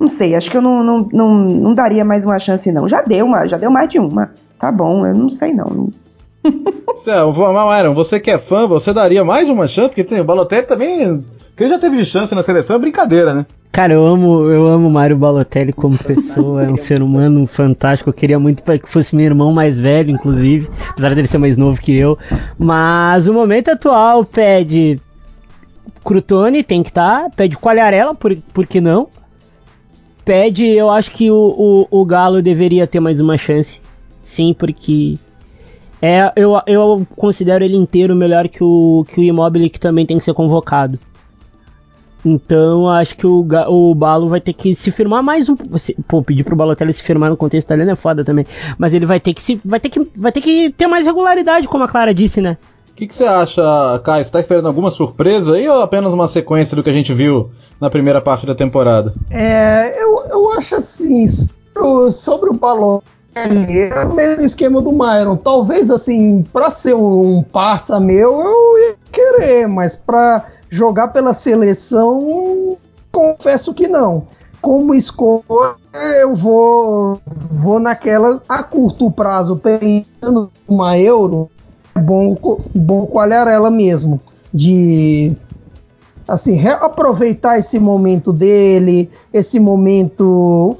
não 0.00 0.08
sei, 0.08 0.34
acho 0.34 0.50
que 0.50 0.56
eu 0.56 0.62
não, 0.62 0.82
não, 0.82 1.08
não, 1.12 1.34
não 1.34 1.74
daria 1.74 2.06
mais 2.06 2.24
uma 2.24 2.38
chance, 2.38 2.72
não. 2.72 2.88
Já 2.88 3.02
deu 3.02 3.26
uma, 3.26 3.46
já 3.46 3.58
deu 3.58 3.70
mais 3.70 3.88
de 3.88 3.98
uma. 3.98 4.30
Tá 4.58 4.72
bom, 4.72 5.04
eu 5.04 5.14
não 5.14 5.28
sei 5.28 5.52
não. 5.52 5.92
Aaron, 7.70 7.94
você 7.94 8.18
que 8.18 8.30
é 8.30 8.38
fã, 8.38 8.66
você 8.66 8.94
daria 8.94 9.24
mais 9.24 9.46
uma 9.48 9.68
chance? 9.68 9.88
Porque 9.88 10.04
tem 10.04 10.20
o 10.20 10.24
Balotelli 10.24 10.66
também. 10.66 11.24
Que 11.56 11.64
ele 11.64 11.70
já 11.70 11.78
teve 11.78 12.04
chance 12.04 12.34
na 12.34 12.42
seleção, 12.42 12.76
é 12.76 12.78
brincadeira, 12.78 13.32
né? 13.32 13.46
Cara, 13.72 13.94
eu 13.94 14.06
amo, 14.06 14.50
eu 14.50 14.66
amo 14.66 14.90
Mário 14.90 15.16
Balotelli 15.16 15.72
como 15.72 15.96
pessoa, 16.04 16.62
é 16.62 16.68
um 16.68 16.76
ser 16.76 17.02
humano 17.02 17.46
fantástico. 17.46 18.10
Eu 18.10 18.14
queria 18.14 18.38
muito 18.38 18.62
que 18.62 18.86
fosse 18.86 19.16
meu 19.16 19.24
irmão 19.24 19.52
mais 19.52 19.78
velho, 19.78 20.10
inclusive, 20.10 20.68
apesar 20.90 21.14
dele 21.14 21.26
ser 21.26 21.38
mais 21.38 21.56
novo 21.56 21.80
que 21.80 21.96
eu. 21.96 22.18
Mas 22.58 23.26
o 23.26 23.32
momento 23.32 23.70
atual 23.70 24.22
pede 24.24 25.00
Crutone, 26.04 26.62
tem 26.62 26.82
que 26.82 26.90
estar, 26.90 27.24
tá, 27.24 27.30
pede 27.30 27.56
Qualharela, 27.56 28.14
por, 28.14 28.36
por 28.52 28.66
que 28.66 28.80
não? 28.80 29.08
Pede, 30.24 30.66
eu 30.66 30.90
acho 30.90 31.10
que 31.10 31.30
o, 31.30 31.86
o, 31.90 32.00
o 32.02 32.04
Galo 32.04 32.42
deveria 32.42 32.86
ter 32.86 33.00
mais 33.00 33.18
uma 33.18 33.38
chance. 33.38 33.80
Sim, 34.22 34.54
porque 34.54 35.18
é, 36.02 36.32
eu, 36.36 36.60
eu 36.66 37.06
considero 37.16 37.64
ele 37.64 37.76
inteiro 37.76 38.14
melhor 38.14 38.46
que 38.48 38.62
o, 38.62 39.06
que 39.08 39.20
o 39.20 39.22
Immobile, 39.22 39.70
que 39.70 39.80
também 39.80 40.04
tem 40.04 40.18
que 40.18 40.24
ser 40.24 40.34
convocado. 40.34 40.98
Então, 42.28 42.90
acho 42.90 43.16
que 43.16 43.24
o, 43.24 43.46
o 43.68 43.94
Balo 43.94 44.28
vai 44.28 44.40
ter 44.40 44.52
que 44.52 44.74
se 44.74 44.90
firmar 44.90 45.22
mais 45.22 45.48
um. 45.48 45.54
Pô, 45.54 46.24
pedir 46.24 46.42
pro 46.42 46.56
Balotelli 46.56 46.92
se 46.92 47.04
firmar 47.04 47.30
no 47.30 47.36
contexto 47.36 47.66
italiano 47.66 47.92
é 47.92 47.94
foda 47.94 48.24
também. 48.24 48.44
Mas 48.76 48.92
ele 48.92 49.06
vai 49.06 49.20
ter 49.20 49.32
que 49.32 49.40
se. 49.40 49.60
Vai 49.64 49.78
ter 49.78 49.90
que, 49.90 50.10
vai 50.16 50.32
ter, 50.32 50.40
que 50.40 50.70
ter 50.70 50.88
mais 50.88 51.06
regularidade, 51.06 51.68
como 51.68 51.84
a 51.84 51.88
Clara 51.88 52.12
disse, 52.12 52.40
né? 52.40 52.58
O 52.90 52.94
que, 52.96 53.06
que, 53.06 53.14
você 53.14 53.24
acha, 53.24 53.62
Caio? 54.04 54.24
Você 54.24 54.32
tá 54.32 54.40
esperando 54.40 54.66
alguma 54.66 54.90
surpresa 54.90 55.52
aí 55.52 55.68
ou 55.68 55.82
apenas 55.82 56.12
uma 56.12 56.26
sequência 56.26 56.74
do 56.74 56.82
que 56.82 56.90
a 56.90 56.94
gente 56.94 57.14
viu 57.14 57.50
na 57.80 57.88
primeira 57.88 58.20
parte 58.20 58.44
da 58.44 58.56
temporada? 58.56 59.14
É, 59.30 59.94
eu, 60.02 60.24
eu 60.28 60.52
acho 60.52 60.74
assim, 60.74 61.26
sobre 62.10 62.50
o 62.50 62.54
Balotelli 62.54 63.12
é 63.36 64.04
o 64.04 64.14
mesmo 64.14 64.44
esquema 64.44 64.82
do 64.82 64.90
Myron. 64.90 65.36
Talvez, 65.36 65.92
assim, 65.92 66.42
para 66.52 66.70
ser 66.70 66.96
um 66.96 67.44
parça 67.44 68.00
meu, 68.00 68.40
eu 68.40 68.78
ia 68.78 68.96
querer, 69.12 69.68
mas 69.68 69.94
para 69.94 70.46
jogar 70.70 71.08
pela 71.08 71.34
seleção, 71.34 72.76
confesso 73.12 73.74
que 73.74 73.88
não. 73.88 74.26
Como 74.60 74.94
escolha, 74.94 75.76
eu 76.20 76.34
vou, 76.34 77.20
vou 77.50 77.78
naquela 77.78 78.42
a 78.48 78.62
curto 78.62 79.10
prazo, 79.10 79.56
pensando 79.56 80.50
uma 80.66 80.98
euro, 80.98 81.50
é 81.94 82.00
bom, 82.00 82.36
bom 82.74 83.06
coalhar 83.06 83.46
ela 83.48 83.70
mesmo. 83.70 84.20
De 84.52 85.32
assim, 86.26 86.66
aproveitar 86.66 87.58
esse 87.58 87.78
momento 87.78 88.32
dele, 88.32 89.10
esse 89.32 89.60
momento 89.60 90.76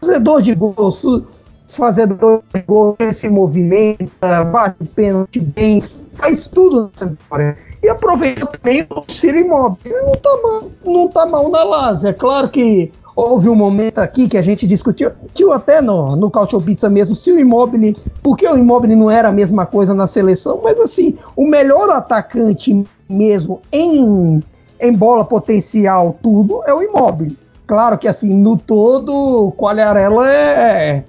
fazedor 0.00 0.42
de 0.42 0.54
gosto 0.54 1.26
fazedor 1.72 2.42
de 2.54 2.60
gol, 2.62 2.96
se 3.10 3.28
movimenta, 3.28 4.44
bate 4.44 4.84
pênalti 4.94 5.40
bem, 5.40 5.82
faz 6.12 6.46
tudo 6.46 6.90
nessa 6.90 7.06
vitória. 7.06 7.56
E 7.82 7.88
aproveita 7.88 8.46
também 8.46 8.86
o 8.88 9.04
Ciro 9.08 9.38
Imóvel. 9.38 10.06
Não 10.06 10.12
tá 10.12 10.38
mal, 10.42 10.70
não 10.84 11.08
tá 11.08 11.26
mal 11.26 11.50
na 11.50 11.64
Lazio. 11.64 12.10
É 12.10 12.12
claro 12.12 12.48
que 12.48 12.92
houve 13.14 13.48
um 13.48 13.54
momento 13.54 13.98
aqui 13.98 14.28
que 14.28 14.38
a 14.38 14.42
gente 14.42 14.66
discutiu, 14.66 15.10
que 15.34 15.44
até 15.50 15.80
no, 15.80 16.16
no 16.16 16.30
Cautio 16.30 16.60
Pizza 16.60 16.88
mesmo, 16.88 17.14
se 17.14 17.30
o 17.30 17.38
Immobile, 17.38 17.96
porque 18.22 18.46
o 18.46 18.56
Immobile 18.56 18.96
não 18.96 19.10
era 19.10 19.28
a 19.28 19.32
mesma 19.32 19.66
coisa 19.66 19.94
na 19.94 20.06
seleção, 20.06 20.60
mas 20.62 20.80
assim, 20.80 21.18
o 21.36 21.46
melhor 21.46 21.90
atacante 21.90 22.84
mesmo 23.08 23.60
em, 23.70 24.42
em 24.80 24.92
bola 24.92 25.24
potencial, 25.24 26.16
tudo, 26.22 26.62
é 26.66 26.72
o 26.72 26.82
Immobile. 26.82 27.36
Claro 27.66 27.98
que 27.98 28.08
assim, 28.08 28.34
no 28.34 28.56
todo, 28.56 29.12
o 29.12 29.52
Quagliarella 29.52 30.30
é, 30.30 31.04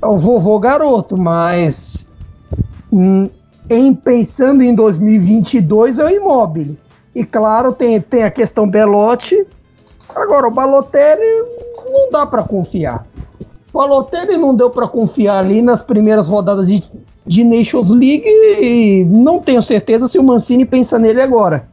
é 0.00 0.06
o 0.06 0.16
vovô 0.16 0.58
garoto, 0.58 1.18
mas 1.18 2.06
hum, 2.92 3.28
em 3.68 3.94
pensando 3.94 4.62
em 4.62 4.74
2022 4.74 5.98
é 5.98 6.04
o 6.04 6.08
imóvel. 6.08 6.76
E 7.14 7.24
claro, 7.24 7.72
tem, 7.72 8.00
tem 8.00 8.22
a 8.22 8.30
questão 8.30 8.68
Belotti. 8.68 9.46
Agora, 10.14 10.48
o 10.48 10.50
Balotelli 10.50 11.44
não 11.84 12.10
dá 12.10 12.26
para 12.26 12.42
confiar. 12.42 13.06
O 13.72 13.78
Balotelli 13.78 14.36
não 14.36 14.54
deu 14.54 14.70
para 14.70 14.88
confiar 14.88 15.38
ali 15.38 15.62
nas 15.62 15.82
primeiras 15.82 16.28
rodadas 16.28 16.66
de, 16.66 16.82
de 17.26 17.44
Nations 17.44 17.90
League 17.90 18.26
e 18.26 19.04
não 19.08 19.38
tenho 19.38 19.62
certeza 19.62 20.08
se 20.08 20.18
o 20.18 20.22
Mancini 20.22 20.64
pensa 20.64 20.98
nele 20.98 21.20
agora. 21.20 21.68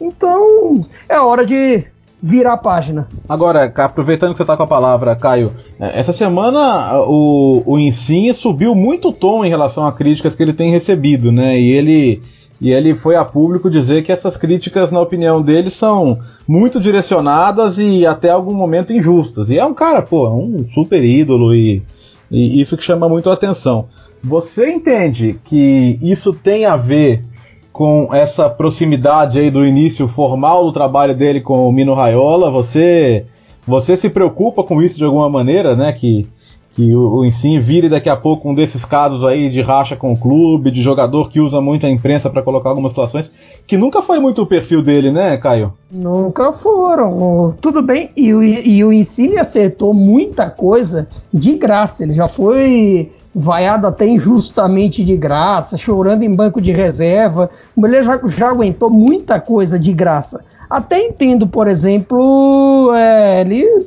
Então, 0.00 0.84
é 1.08 1.18
hora 1.20 1.44
de 1.44 1.84
virar 2.22 2.54
a 2.54 2.58
página. 2.58 3.08
Agora, 3.28 3.72
aproveitando 3.76 4.32
que 4.32 4.36
você 4.36 4.42
está 4.42 4.56
com 4.56 4.62
a 4.62 4.66
palavra, 4.66 5.16
Caio, 5.16 5.52
é, 5.78 5.98
essa 5.98 6.12
semana 6.12 7.00
o, 7.02 7.62
o 7.66 7.78
Insigne 7.78 8.34
subiu 8.34 8.74
muito 8.74 9.08
o 9.08 9.12
tom 9.12 9.44
em 9.44 9.48
relação 9.48 9.86
a 9.86 9.92
críticas 9.92 10.34
que 10.34 10.42
ele 10.42 10.52
tem 10.52 10.70
recebido, 10.70 11.32
né? 11.32 11.58
E 11.58 11.70
ele, 11.72 12.22
e 12.60 12.70
ele 12.70 12.94
foi 12.94 13.16
a 13.16 13.24
público 13.24 13.70
dizer 13.70 14.02
que 14.02 14.12
essas 14.12 14.36
críticas, 14.36 14.92
na 14.92 15.00
opinião 15.00 15.40
dele, 15.40 15.70
são 15.70 16.18
muito 16.46 16.78
direcionadas 16.78 17.78
e 17.78 18.06
até 18.06 18.30
algum 18.30 18.54
momento 18.54 18.92
injustas. 18.92 19.48
E 19.48 19.58
é 19.58 19.64
um 19.64 19.74
cara, 19.74 20.02
pô, 20.02 20.26
é 20.26 20.30
um 20.30 20.66
super 20.74 21.02
ídolo 21.02 21.54
e, 21.54 21.82
e 22.30 22.60
isso 22.60 22.76
que 22.76 22.84
chama 22.84 23.08
muito 23.08 23.30
a 23.30 23.34
atenção. 23.34 23.88
Você 24.22 24.70
entende 24.70 25.40
que 25.44 25.98
isso 26.02 26.32
tem 26.34 26.66
a 26.66 26.76
ver 26.76 27.24
com 27.72 28.08
essa 28.12 28.48
proximidade 28.50 29.38
aí 29.38 29.50
do 29.50 29.64
início 29.64 30.08
formal 30.08 30.64
do 30.64 30.72
trabalho 30.72 31.14
dele 31.16 31.40
com 31.40 31.68
o 31.68 31.72
Mino 31.72 31.94
Raiola, 31.94 32.50
você 32.50 33.26
você 33.66 33.96
se 33.96 34.08
preocupa 34.08 34.64
com 34.64 34.82
isso 34.82 34.96
de 34.96 35.04
alguma 35.04 35.28
maneira, 35.28 35.76
né? 35.76 35.92
Que, 35.92 36.26
que 36.74 36.94
o, 36.94 37.20
o 37.20 37.60
vire 37.60 37.88
daqui 37.88 38.08
a 38.08 38.16
pouco 38.16 38.50
um 38.50 38.54
desses 38.54 38.84
casos 38.84 39.24
aí 39.24 39.50
de 39.50 39.60
racha 39.60 39.96
com 39.96 40.12
o 40.12 40.18
clube, 40.18 40.70
de 40.70 40.82
jogador 40.82 41.30
que 41.30 41.40
usa 41.40 41.60
muito 41.60 41.86
a 41.86 41.90
imprensa 41.90 42.28
para 42.28 42.42
colocar 42.42 42.70
algumas 42.70 42.92
situações, 42.92 43.30
que 43.70 43.76
nunca 43.76 44.02
foi 44.02 44.18
muito 44.18 44.42
o 44.42 44.46
perfil 44.46 44.82
dele, 44.82 45.12
né, 45.12 45.36
Caio? 45.36 45.72
Nunca 45.88 46.52
foram. 46.52 47.54
Tudo 47.60 47.80
bem, 47.80 48.10
e, 48.16 48.34
o, 48.34 48.42
e 48.42 48.84
o 48.84 48.92
Insigne 48.92 49.38
acertou 49.38 49.94
muita 49.94 50.50
coisa 50.50 51.06
de 51.32 51.54
graça. 51.56 52.02
Ele 52.02 52.12
já 52.12 52.26
foi 52.26 53.12
vaiado 53.32 53.86
até 53.86 54.08
injustamente 54.08 55.04
de 55.04 55.16
graça, 55.16 55.76
chorando 55.76 56.24
em 56.24 56.34
banco 56.34 56.60
de 56.60 56.72
reserva. 56.72 57.48
O 57.76 57.82
mulher 57.82 58.02
já, 58.02 58.20
já 58.26 58.48
aguentou 58.48 58.90
muita 58.90 59.38
coisa 59.38 59.78
de 59.78 59.92
graça. 59.92 60.42
Até 60.68 61.06
entendo, 61.06 61.46
por 61.46 61.68
exemplo, 61.68 62.92
é, 62.92 63.42
ele 63.42 63.86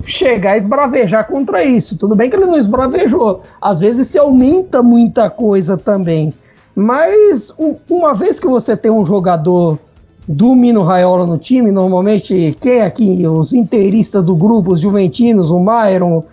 chegar 0.00 0.50
a 0.50 0.56
esbravejar 0.58 1.26
contra 1.28 1.64
isso. 1.64 1.96
Tudo 1.96 2.14
bem 2.14 2.28
que 2.28 2.36
ele 2.36 2.44
não 2.44 2.58
esbravejou. 2.58 3.40
Às 3.58 3.80
vezes 3.80 4.06
se 4.08 4.18
aumenta 4.18 4.82
muita 4.82 5.30
coisa 5.30 5.78
também. 5.78 6.34
Mas 6.74 7.54
uma 7.88 8.14
vez 8.14 8.40
que 8.40 8.46
você 8.46 8.76
tem 8.76 8.90
um 8.90 9.04
jogador 9.04 9.78
do 10.26 10.54
Mino 10.54 10.82
Raiola 10.82 11.26
no 11.26 11.36
time, 11.36 11.70
normalmente 11.70 12.56
quem 12.60 12.74
é 12.74 12.82
aqui, 12.82 13.26
os 13.26 13.52
inteiristas 13.52 14.24
do 14.24 14.34
grupo, 14.34 14.72
os 14.72 14.80
juventinos, 14.80 15.50
o 15.50 15.58
Myron, 15.58 16.24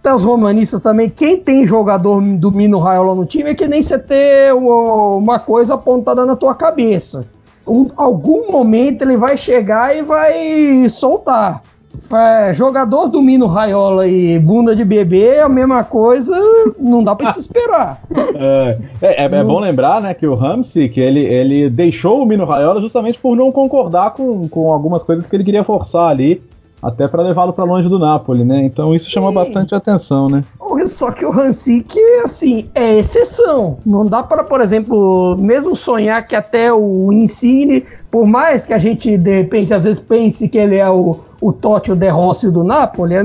até 0.00 0.14
os 0.14 0.24
romanistas 0.24 0.82
também, 0.82 1.08
quem 1.08 1.38
tem 1.38 1.66
jogador 1.66 2.20
do 2.20 2.52
Mino 2.52 2.78
Raiola 2.78 3.14
no 3.14 3.26
time 3.26 3.50
é 3.50 3.54
que 3.54 3.66
nem 3.66 3.82
você 3.82 3.98
ter 3.98 4.54
uma 4.54 5.38
coisa 5.38 5.74
apontada 5.74 6.24
na 6.24 6.36
tua 6.36 6.54
cabeça. 6.54 7.26
Um, 7.66 7.86
algum 7.96 8.50
momento 8.50 9.02
ele 9.02 9.16
vai 9.16 9.36
chegar 9.36 9.94
e 9.94 10.02
vai 10.02 10.88
soltar. 10.88 11.62
É, 12.10 12.52
jogador 12.54 13.08
do 13.08 13.20
Mino 13.20 13.46
Raiola 13.46 14.06
e 14.06 14.38
bunda 14.38 14.74
de 14.74 14.84
bebê 14.84 15.36
é 15.36 15.42
a 15.42 15.48
mesma 15.48 15.84
coisa, 15.84 16.34
não 16.78 17.04
dá 17.04 17.14
para 17.14 17.32
se 17.32 17.40
esperar. 17.40 18.00
É, 18.34 18.78
é, 19.02 19.24
é, 19.24 19.44
bom 19.44 19.58
lembrar 19.60 20.00
né, 20.00 20.14
que 20.14 20.26
o 20.26 20.34
Ramsey 20.34 20.88
que 20.88 21.00
ele, 21.00 21.20
ele 21.20 21.68
deixou 21.68 22.22
o 22.22 22.26
Mino 22.26 22.44
Raiola 22.44 22.80
justamente 22.80 23.18
por 23.18 23.36
não 23.36 23.52
concordar 23.52 24.12
com, 24.12 24.48
com 24.48 24.72
algumas 24.72 25.02
coisas 25.02 25.26
que 25.26 25.36
ele 25.36 25.44
queria 25.44 25.64
forçar 25.64 26.08
ali 26.08 26.42
até 26.82 27.08
para 27.08 27.22
levá-lo 27.22 27.52
para 27.52 27.64
longe 27.64 27.88
do 27.88 27.98
Napoli, 27.98 28.44
né? 28.44 28.64
Então 28.64 28.94
isso 28.94 29.06
Sim. 29.06 29.12
chama 29.12 29.32
bastante 29.32 29.74
atenção, 29.74 30.28
né? 30.28 30.42
Só 30.88 31.10
que 31.10 31.24
o 31.24 31.30
Hansik, 31.30 31.98
assim, 32.24 32.68
é 32.74 32.98
exceção. 32.98 33.78
Não 33.84 34.06
dá 34.06 34.22
para, 34.22 34.42
por 34.42 34.60
exemplo, 34.60 35.36
mesmo 35.38 35.76
sonhar 35.76 36.26
que 36.26 36.34
até 36.34 36.72
o 36.72 37.12
Insigne, 37.12 37.84
por 38.10 38.26
mais 38.26 38.64
que 38.64 38.72
a 38.72 38.78
gente 38.78 39.16
de 39.16 39.30
repente 39.30 39.74
às 39.74 39.84
vezes 39.84 40.00
pense 40.00 40.48
que 40.48 40.56
ele 40.56 40.76
é 40.76 40.88
o, 40.88 41.20
o 41.40 41.52
Totti, 41.52 41.92
o 41.92 41.96
De 41.96 42.08
Rossi 42.08 42.50
do 42.50 42.64
Napoli, 42.64 43.14
é, 43.14 43.22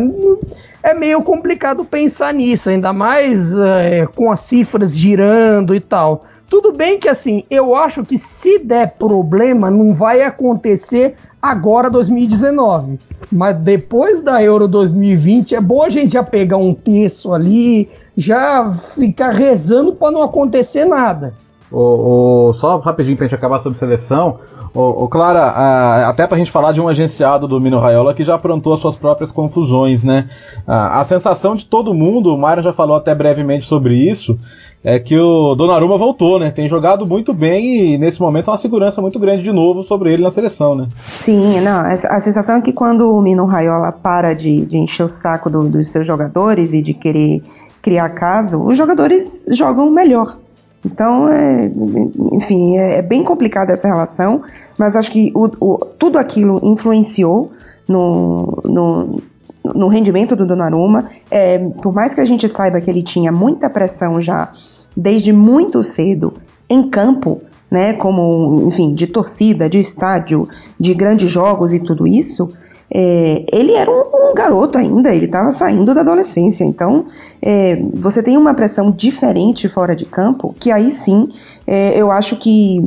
é 0.83 0.93
meio 0.93 1.21
complicado 1.21 1.85
pensar 1.85 2.33
nisso, 2.33 2.69
ainda 2.69 2.91
mais 2.91 3.51
é, 3.57 4.05
com 4.13 4.31
as 4.31 4.41
cifras 4.41 4.95
girando 4.95 5.73
e 5.73 5.79
tal. 5.79 6.25
Tudo 6.53 6.71
bem 6.71 6.99
que 6.99 7.09
assim, 7.09 7.45
eu 7.49 7.73
acho 7.73 8.03
que 8.03 8.15
se 8.15 8.59
der 8.59 8.91
problema, 8.91 9.71
não 9.71 9.91
vai 9.91 10.21
acontecer 10.21 11.15
agora 11.41 11.89
2019. 11.89 12.99
Mas 13.31 13.57
depois 13.57 14.21
da 14.21 14.39
Euro 14.43 14.67
2020 14.67 15.55
é 15.55 15.59
bom 15.59 15.81
a 15.81 15.89
gente 15.89 16.13
já 16.13 16.21
pegar 16.21 16.57
um 16.57 16.71
terço 16.71 17.33
ali, 17.33 17.89
já 18.15 18.71
ficar 18.71 19.31
rezando 19.31 19.93
para 19.93 20.11
não 20.11 20.21
acontecer 20.21 20.85
nada. 20.85 21.33
O, 21.71 22.49
o, 22.49 22.53
só 22.53 22.77
rapidinho 22.77 23.17
pra 23.17 23.25
gente 23.25 23.33
acabar 23.33 23.59
sobre 23.61 23.79
seleção. 23.79 24.37
O, 24.75 25.05
o 25.05 25.07
Clara, 25.07 25.39
a, 25.39 26.09
até 26.09 26.27
pra 26.27 26.37
gente 26.37 26.51
falar 26.51 26.71
de 26.71 26.79
um 26.79 26.87
agenciado 26.87 27.47
do 27.47 27.59
Mino 27.59 27.79
Raiola 27.79 28.13
que 28.13 28.23
já 28.23 28.35
aprontou 28.35 28.73
as 28.73 28.79
suas 28.79 28.95
próprias 28.95 29.31
confusões, 29.31 30.03
né? 30.03 30.29
A, 30.67 30.99
a 30.99 31.05
sensação 31.05 31.55
de 31.55 31.65
todo 31.65 31.95
mundo, 31.95 32.31
o 32.31 32.37
Mário 32.37 32.61
já 32.61 32.73
falou 32.73 32.95
até 32.95 33.15
brevemente 33.15 33.65
sobre 33.65 33.95
isso, 33.95 34.37
é 34.83 34.99
que 34.99 35.17
o 35.17 35.55
Donnarumma 35.55 35.97
voltou, 35.97 36.37
né? 36.37 36.51
Tem 36.51 36.67
jogado 36.67 37.05
muito 37.05 37.33
bem 37.33 37.93
e 37.93 37.97
nesse 37.97 38.19
momento 38.19 38.49
é 38.49 38.51
uma 38.51 38.59
segurança 38.59 39.01
muito 39.01 39.17
grande 39.17 39.41
de 39.41 39.51
novo 39.51 39.83
sobre 39.83 40.13
ele 40.13 40.23
na 40.23 40.31
seleção, 40.31 40.75
né? 40.75 40.89
Sim, 41.07 41.61
não, 41.61 41.79
a 41.79 42.19
sensação 42.19 42.57
é 42.57 42.61
que 42.61 42.73
quando 42.73 43.09
o 43.09 43.21
Mino 43.21 43.45
Raiola 43.45 43.93
para 43.93 44.33
de, 44.33 44.65
de 44.65 44.77
encher 44.77 45.03
o 45.03 45.07
saco 45.07 45.49
do, 45.49 45.69
dos 45.69 45.89
seus 45.89 46.05
jogadores 46.05 46.73
e 46.73 46.81
de 46.81 46.93
querer 46.93 47.41
criar 47.81 48.09
caso, 48.09 48.61
os 48.61 48.77
jogadores 48.77 49.45
jogam 49.51 49.89
melhor. 49.89 50.37
Então, 50.85 51.29
é, 51.29 51.71
enfim, 52.33 52.77
é, 52.77 52.97
é, 52.97 53.01
bem 53.01 53.23
complicada 53.23 53.71
essa 53.71 53.87
relação, 53.87 54.41
mas 54.77 54.97
acho 54.97 55.11
que 55.11 55.31
o, 55.33 55.49
o, 55.61 55.77
tudo 55.97 56.17
aquilo 56.17 56.59
influenciou 56.61 57.51
no, 57.87 58.61
no, 58.65 59.21
no 59.63 59.87
rendimento 59.87 60.35
do 60.35 60.45
Donnarumma. 60.45 61.07
É, 61.29 61.59
por 61.81 61.93
mais 61.93 62.13
que 62.13 62.21
a 62.21 62.25
gente 62.25 62.47
saiba 62.47 62.81
que 62.81 62.89
ele 62.89 63.03
tinha 63.03 63.31
muita 63.31 63.69
pressão 63.69 64.19
já 64.19 64.51
desde 64.95 65.31
muito 65.31 65.83
cedo 65.83 66.33
em 66.69 66.89
campo, 66.89 67.41
né, 67.69 67.93
como, 67.93 68.67
enfim, 68.67 68.93
de 68.93 69.07
torcida, 69.07 69.69
de 69.69 69.79
estádio, 69.79 70.47
de 70.79 70.93
grandes 70.93 71.29
jogos 71.29 71.73
e 71.73 71.79
tudo 71.79 72.05
isso, 72.05 72.51
é, 72.93 73.45
ele 73.51 73.73
era 73.73 73.89
um, 73.89 74.29
um, 74.29 74.33
garoto 74.35 74.77
ainda, 74.77 75.13
ele 75.13 75.25
estava 75.25 75.51
saindo 75.51 75.93
da 75.93 76.01
adolescência. 76.01 76.63
Então, 76.63 77.05
é, 77.41 77.81
você 77.95 78.21
tem 78.21 78.37
uma 78.37 78.53
pressão 78.53 78.91
diferente 78.91 79.67
fora 79.67 79.95
de 79.95 80.05
campo, 80.05 80.55
que 80.59 80.71
aí 80.71 80.91
sim 80.91 81.27
é, 81.65 81.99
eu 81.99 82.11
acho 82.11 82.35
que 82.37 82.81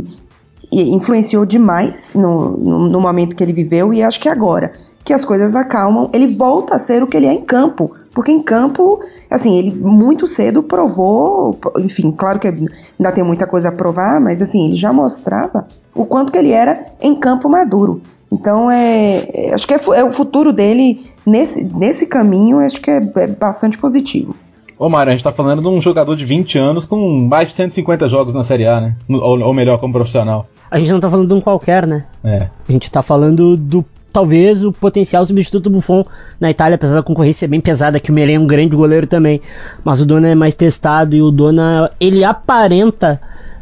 influenciou 0.72 1.45
demais 1.45 2.12
no, 2.14 2.57
no, 2.57 2.89
no, 2.89 3.01
momento 3.01 3.37
que 3.37 3.43
ele 3.43 3.53
viveu 3.53 3.93
e 3.93 4.03
acho 4.03 4.20
que 4.20 4.29
agora 4.29 4.72
que 5.07 5.13
as 5.13 5.25
coisas 5.25 5.55
acalmam, 5.55 6.11
ele 6.13 6.27
volta 6.27 6.75
a 6.75 6.79
ser 6.81 7.01
o 7.01 7.07
que 7.07 7.17
ele 7.17 7.27
é 7.27 7.33
em 7.33 7.41
campo. 7.41 7.93
Porque 8.13 8.33
em 8.33 8.43
campo, 8.43 9.01
assim, 9.31 9.57
ele 9.57 9.71
muito 9.71 10.27
cedo 10.27 10.65
provou, 10.65 11.57
enfim, 11.79 12.11
claro 12.11 12.41
que 12.41 12.49
ainda 12.49 13.13
tem 13.15 13.23
muita 13.23 13.47
coisa 13.47 13.69
a 13.69 13.73
provar, 13.73 14.21
mas 14.21 14.43
assim, 14.43 14.67
ele 14.67 14.75
já 14.75 14.93
mostrava 14.93 15.69
o 15.95 16.05
quanto 16.05 16.33
que 16.33 16.39
ele 16.39 16.51
era 16.51 16.87
em 17.01 17.15
campo 17.15 17.49
maduro. 17.49 18.03
Então, 18.33 18.69
é, 18.69 19.29
é 19.33 19.55
acho 19.55 19.65
que 19.65 19.75
é, 19.75 19.79
é, 19.95 20.03
o 20.03 20.11
futuro 20.11 20.53
dele 20.53 21.07
nesse, 21.25 21.65
nesse 21.65 22.09
caminho, 22.09 22.59
acho 22.59 22.81
que 22.81 22.91
é, 22.91 22.97
é 22.97 23.27
bastante 23.29 23.79
positivo. 23.79 24.35
Ô 24.77 24.89
Mário, 24.89 25.13
a 25.13 25.15
gente 25.15 25.25
tá 25.25 25.33
falando 25.33 25.63
de 25.63 25.69
um 25.69 25.81
jogador 25.81 26.17
de 26.17 26.25
20 26.25 26.59
anos 26.59 26.85
com 26.85 27.29
mais 27.29 27.51
de 27.51 27.55
150 27.55 28.09
jogos 28.09 28.35
na 28.35 28.45
Série 28.45 28.67
A, 28.67 28.81
né? 28.81 28.97
Ou, 29.09 29.41
ou 29.41 29.55
melhor, 29.55 29.79
como 29.79 29.93
profissional. 29.93 30.49
A 30.69 30.79
gente 30.79 30.91
não 30.91 31.01
tá 31.01 31.09
falando 31.09 31.29
de 31.29 31.35
um 31.35 31.41
qualquer, 31.41 31.87
né? 31.87 32.07
É. 32.25 32.49
A 32.69 32.73
gente 32.73 32.91
tá 32.91 33.03
falando 33.03 33.57
do 33.57 33.85
talvez 34.17 34.64
o 34.64 34.73
potencial 34.73 35.23
substituto 35.27 35.64
do 35.64 35.71
Buffon 35.71 36.03
na 36.41 36.49
Itália, 36.51 36.77
apesar 36.77 36.95
da 36.95 37.03
concorrência 37.03 37.47
bem 37.47 37.61
pesada, 37.61 38.01
que 38.01 38.11
o 38.11 38.14
Melen 38.14 38.37
é 38.37 38.41
um 38.41 38.47
grande 38.47 38.75
goleiro 38.75 39.07
também, 39.07 39.43
mas 39.85 40.01
o 40.01 40.07
Dona 40.07 40.31
é 40.31 40.35
mais 40.35 40.55
testado 40.55 41.14
e 41.14 41.21
o 41.21 41.31
Dona, 41.31 41.91
ele 42.01 42.25
aparenta 42.25 43.21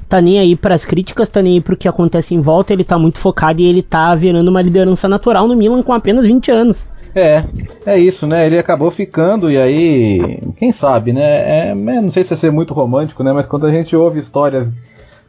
tá 0.08 0.20
nem 0.20 0.38
aí 0.38 0.54
para 0.54 0.76
as 0.76 0.84
críticas, 0.84 1.28
tá 1.28 1.42
nem 1.42 1.54
aí 1.54 1.60
pro 1.60 1.76
que 1.76 1.88
acontece 1.88 2.36
em 2.36 2.40
volta, 2.40 2.72
ele 2.72 2.84
tá 2.84 2.96
muito 2.96 3.18
focado 3.18 3.60
e 3.60 3.66
ele 3.66 3.82
tá 3.82 4.14
virando 4.14 4.48
uma 4.48 4.62
liderança 4.62 5.08
natural 5.08 5.48
no 5.48 5.56
Milan 5.56 5.82
com 5.82 5.92
apenas 5.92 6.24
20 6.24 6.52
anos. 6.52 6.88
É, 7.16 7.44
é 7.84 7.98
isso, 7.98 8.24
né? 8.24 8.46
Ele 8.46 8.56
acabou 8.56 8.92
ficando 8.92 9.50
e 9.50 9.58
aí, 9.58 10.38
quem 10.56 10.70
sabe, 10.70 11.12
né? 11.12 11.22
É, 11.22 11.70
é 11.70 11.74
não 11.74 12.12
sei 12.12 12.22
se 12.22 12.32
é 12.32 12.36
ser 12.36 12.52
muito 12.52 12.72
romântico, 12.72 13.24
né? 13.24 13.32
Mas 13.32 13.46
quando 13.46 13.66
a 13.66 13.72
gente 13.72 13.96
ouve 13.96 14.20
histórias 14.20 14.72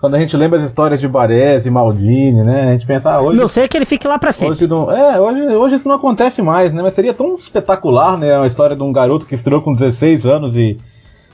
quando 0.05 0.13
a 0.13 0.19
gente 0.19 0.37
lembra 0.37 0.59
as 0.59 0.65
histórias 0.65 0.99
de 0.99 1.07
Baresi, 1.07 1.67
Maldini, 1.67 2.43
né? 2.43 2.69
A 2.69 2.71
gente 2.73 2.85
pensa, 2.85 3.09
ah, 3.09 3.21
hoje. 3.23 3.39
Não 3.39 3.47
sei 3.47 3.67
que 3.67 3.75
ele 3.75 3.85
fique 3.85 4.07
lá 4.07 4.19
pra 4.19 4.31
sempre. 4.31 4.53
Hoje 4.53 4.67
não, 4.67 4.91
é, 4.91 5.19
hoje, 5.19 5.41
hoje 5.55 5.75
isso 5.75 5.87
não 5.87 5.95
acontece 5.95 6.43
mais, 6.43 6.71
né? 6.71 6.83
Mas 6.83 6.93
seria 6.93 7.11
tão 7.11 7.33
espetacular, 7.33 8.15
né? 8.15 8.39
A 8.39 8.45
história 8.45 8.75
de 8.75 8.83
um 8.83 8.93
garoto 8.93 9.25
que 9.25 9.33
estreou 9.33 9.63
com 9.63 9.73
16 9.73 10.27
anos 10.27 10.55
e, 10.55 10.77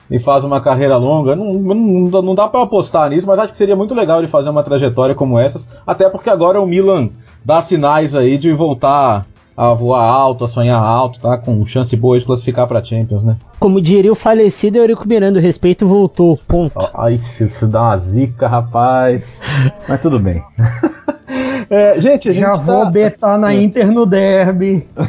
e 0.09 0.19
faz 0.19 0.45
uma 0.45 0.61
carreira 0.61 0.95
longa. 0.95 1.35
Não, 1.35 1.51
não, 1.51 2.21
não 2.21 2.33
dá 2.33 2.47
para 2.47 2.63
apostar 2.63 3.09
nisso, 3.09 3.27
mas 3.27 3.39
acho 3.39 3.51
que 3.51 3.57
seria 3.57 3.75
muito 3.75 3.93
legal 3.93 4.19
ele 4.19 4.29
fazer 4.29 4.49
uma 4.49 4.63
trajetória 4.63 5.13
como 5.13 5.37
essas. 5.37 5.67
Até 5.85 6.09
porque 6.09 6.29
agora 6.29 6.61
o 6.61 6.65
Milan 6.65 7.09
dá 7.43 7.61
sinais 7.61 8.15
aí 8.15 8.37
de 8.37 8.53
voltar 8.53 9.25
a 9.61 9.75
voar 9.75 10.03
alto, 10.03 10.43
a 10.43 10.47
sonhar 10.47 10.81
alto, 10.81 11.19
tá? 11.19 11.37
Com 11.37 11.63
chance 11.67 11.95
boa 11.95 12.19
de 12.19 12.25
classificar 12.25 12.67
pra 12.67 12.83
Champions, 12.83 13.23
né? 13.23 13.37
Como 13.59 13.79
diria 13.79 14.11
o 14.11 14.15
falecido 14.15 14.79
Eurico 14.79 15.07
Miranda, 15.07 15.37
o 15.37 15.41
respeito 15.41 15.87
voltou, 15.87 16.35
ponto. 16.47 16.79
Ai, 16.95 17.19
isso 17.39 17.67
dá 17.67 17.83
uma 17.83 17.97
zica, 17.99 18.47
rapaz. 18.47 19.39
Mas 19.87 20.01
tudo 20.01 20.19
bem. 20.19 20.43
É, 21.69 22.01
gente, 22.01 22.27
a 22.27 22.33
gente 22.33 22.41
Já 22.41 22.55
vou 22.55 22.83
tá... 22.83 22.91
betar 22.91 23.37
na. 23.37 23.55
Inter 23.55 23.89
no 23.89 24.05
derby. 24.05 24.85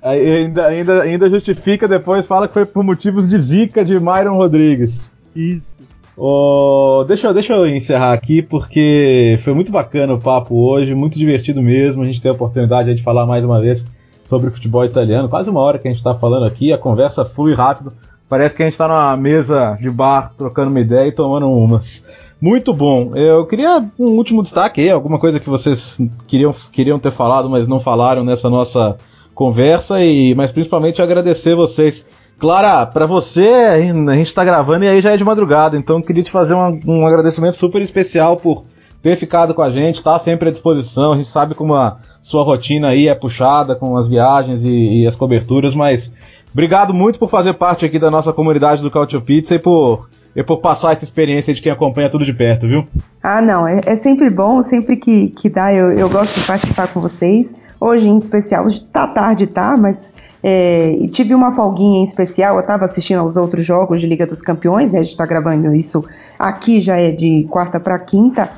ainda, 0.00 0.66
ainda, 0.66 1.02
ainda 1.02 1.28
justifica 1.28 1.88
depois, 1.88 2.26
fala 2.26 2.46
que 2.46 2.54
foi 2.54 2.64
por 2.64 2.84
motivos 2.84 3.28
de 3.28 3.36
zica 3.38 3.84
de 3.84 3.98
Myron 3.98 4.36
Rodrigues. 4.36 5.10
Isso. 5.34 5.73
Oh, 6.16 7.04
deixa, 7.08 7.34
deixa 7.34 7.54
eu 7.54 7.66
encerrar 7.66 8.12
aqui 8.12 8.40
porque 8.40 9.38
foi 9.42 9.52
muito 9.52 9.72
bacana 9.72 10.14
o 10.14 10.20
papo 10.20 10.54
hoje, 10.54 10.94
muito 10.94 11.18
divertido 11.18 11.60
mesmo. 11.60 12.02
A 12.02 12.06
gente 12.06 12.20
tem 12.20 12.30
a 12.30 12.34
oportunidade 12.34 12.94
de 12.94 13.02
falar 13.02 13.26
mais 13.26 13.44
uma 13.44 13.60
vez 13.60 13.84
sobre 14.26 14.50
futebol 14.50 14.84
italiano. 14.84 15.28
Quase 15.28 15.50
uma 15.50 15.60
hora 15.60 15.78
que 15.78 15.88
a 15.88 15.90
gente 15.90 15.98
está 15.98 16.14
falando 16.14 16.46
aqui, 16.46 16.72
a 16.72 16.78
conversa 16.78 17.24
flui 17.24 17.52
rápido. 17.52 17.92
Parece 18.28 18.54
que 18.54 18.62
a 18.62 18.66
gente 18.66 18.74
está 18.74 18.86
numa 18.86 19.16
mesa 19.16 19.76
de 19.80 19.90
bar 19.90 20.32
trocando 20.36 20.70
uma 20.70 20.80
ideia 20.80 21.08
e 21.08 21.12
tomando 21.12 21.50
umas. 21.50 22.02
Muito 22.40 22.72
bom. 22.72 23.16
Eu 23.16 23.46
queria 23.46 23.84
um 23.98 24.16
último 24.16 24.42
destaque 24.42 24.80
aí, 24.80 24.90
alguma 24.90 25.18
coisa 25.18 25.40
que 25.40 25.48
vocês 25.48 25.98
queriam, 26.26 26.54
queriam 26.72 26.98
ter 26.98 27.10
falado, 27.10 27.50
mas 27.50 27.66
não 27.66 27.80
falaram 27.80 28.22
nessa 28.22 28.48
nossa 28.48 28.96
conversa, 29.34 30.02
e 30.04 30.34
mas 30.34 30.52
principalmente 30.52 31.02
agradecer 31.02 31.56
vocês 31.56 32.06
Clara, 32.44 32.84
para 32.84 33.06
você, 33.06 33.40
a 33.40 33.80
gente 33.80 34.26
está 34.26 34.44
gravando 34.44 34.84
e 34.84 34.88
aí 34.88 35.00
já 35.00 35.12
é 35.12 35.16
de 35.16 35.24
madrugada, 35.24 35.78
então 35.78 36.02
queria 36.02 36.22
te 36.22 36.30
fazer 36.30 36.52
um, 36.52 36.78
um 36.86 37.06
agradecimento 37.06 37.56
super 37.56 37.80
especial 37.80 38.36
por 38.36 38.66
ter 39.02 39.16
ficado 39.16 39.54
com 39.54 39.62
a 39.62 39.70
gente, 39.70 40.04
tá 40.04 40.18
sempre 40.18 40.50
à 40.50 40.52
disposição. 40.52 41.14
A 41.14 41.16
gente 41.16 41.30
sabe 41.30 41.54
como 41.54 41.74
a 41.74 41.96
sua 42.22 42.44
rotina 42.44 42.88
aí 42.88 43.08
é 43.08 43.14
puxada 43.14 43.74
com 43.74 43.96
as 43.96 44.06
viagens 44.06 44.62
e, 44.62 45.04
e 45.04 45.06
as 45.06 45.16
coberturas, 45.16 45.74
mas 45.74 46.12
obrigado 46.52 46.92
muito 46.92 47.18
por 47.18 47.30
fazer 47.30 47.54
parte 47.54 47.86
aqui 47.86 47.98
da 47.98 48.10
nossa 48.10 48.30
comunidade 48.30 48.82
do 48.82 48.90
Cautio 48.90 49.22
Pizza 49.22 49.54
e 49.54 49.58
por 49.58 50.10
e 50.34 50.42
por 50.42 50.60
passar 50.60 50.92
essa 50.92 51.04
experiência 51.04 51.54
de 51.54 51.62
quem 51.62 51.70
acompanha 51.70 52.10
tudo 52.10 52.24
de 52.24 52.32
perto, 52.32 52.66
viu? 52.66 52.86
Ah, 53.22 53.40
não, 53.40 53.66
é, 53.66 53.80
é 53.86 53.96
sempre 53.96 54.28
bom, 54.30 54.60
sempre 54.62 54.96
que, 54.96 55.30
que 55.30 55.48
dá, 55.48 55.72
eu, 55.72 55.92
eu 55.92 56.08
gosto 56.10 56.40
de 56.40 56.46
participar 56.46 56.88
com 56.92 57.00
vocês. 57.00 57.54
Hoje, 57.80 58.08
em 58.08 58.16
especial, 58.16 58.66
tá 58.92 59.06
tarde, 59.06 59.46
tá? 59.46 59.76
Mas 59.76 60.12
é, 60.42 60.96
tive 61.10 61.34
uma 61.34 61.52
folguinha 61.52 62.00
em 62.00 62.04
especial, 62.04 62.56
eu 62.56 62.66
tava 62.66 62.84
assistindo 62.84 63.20
aos 63.20 63.36
outros 63.36 63.64
jogos 63.64 64.00
de 64.00 64.06
Liga 64.06 64.26
dos 64.26 64.42
Campeões, 64.42 64.90
né? 64.90 64.98
A 64.98 65.02
gente 65.02 65.16
tá 65.16 65.26
gravando 65.26 65.72
isso 65.72 66.04
aqui, 66.38 66.80
já 66.80 66.96
é 66.96 67.12
de 67.12 67.46
quarta 67.48 67.78
para 67.78 67.98
quinta. 67.98 68.50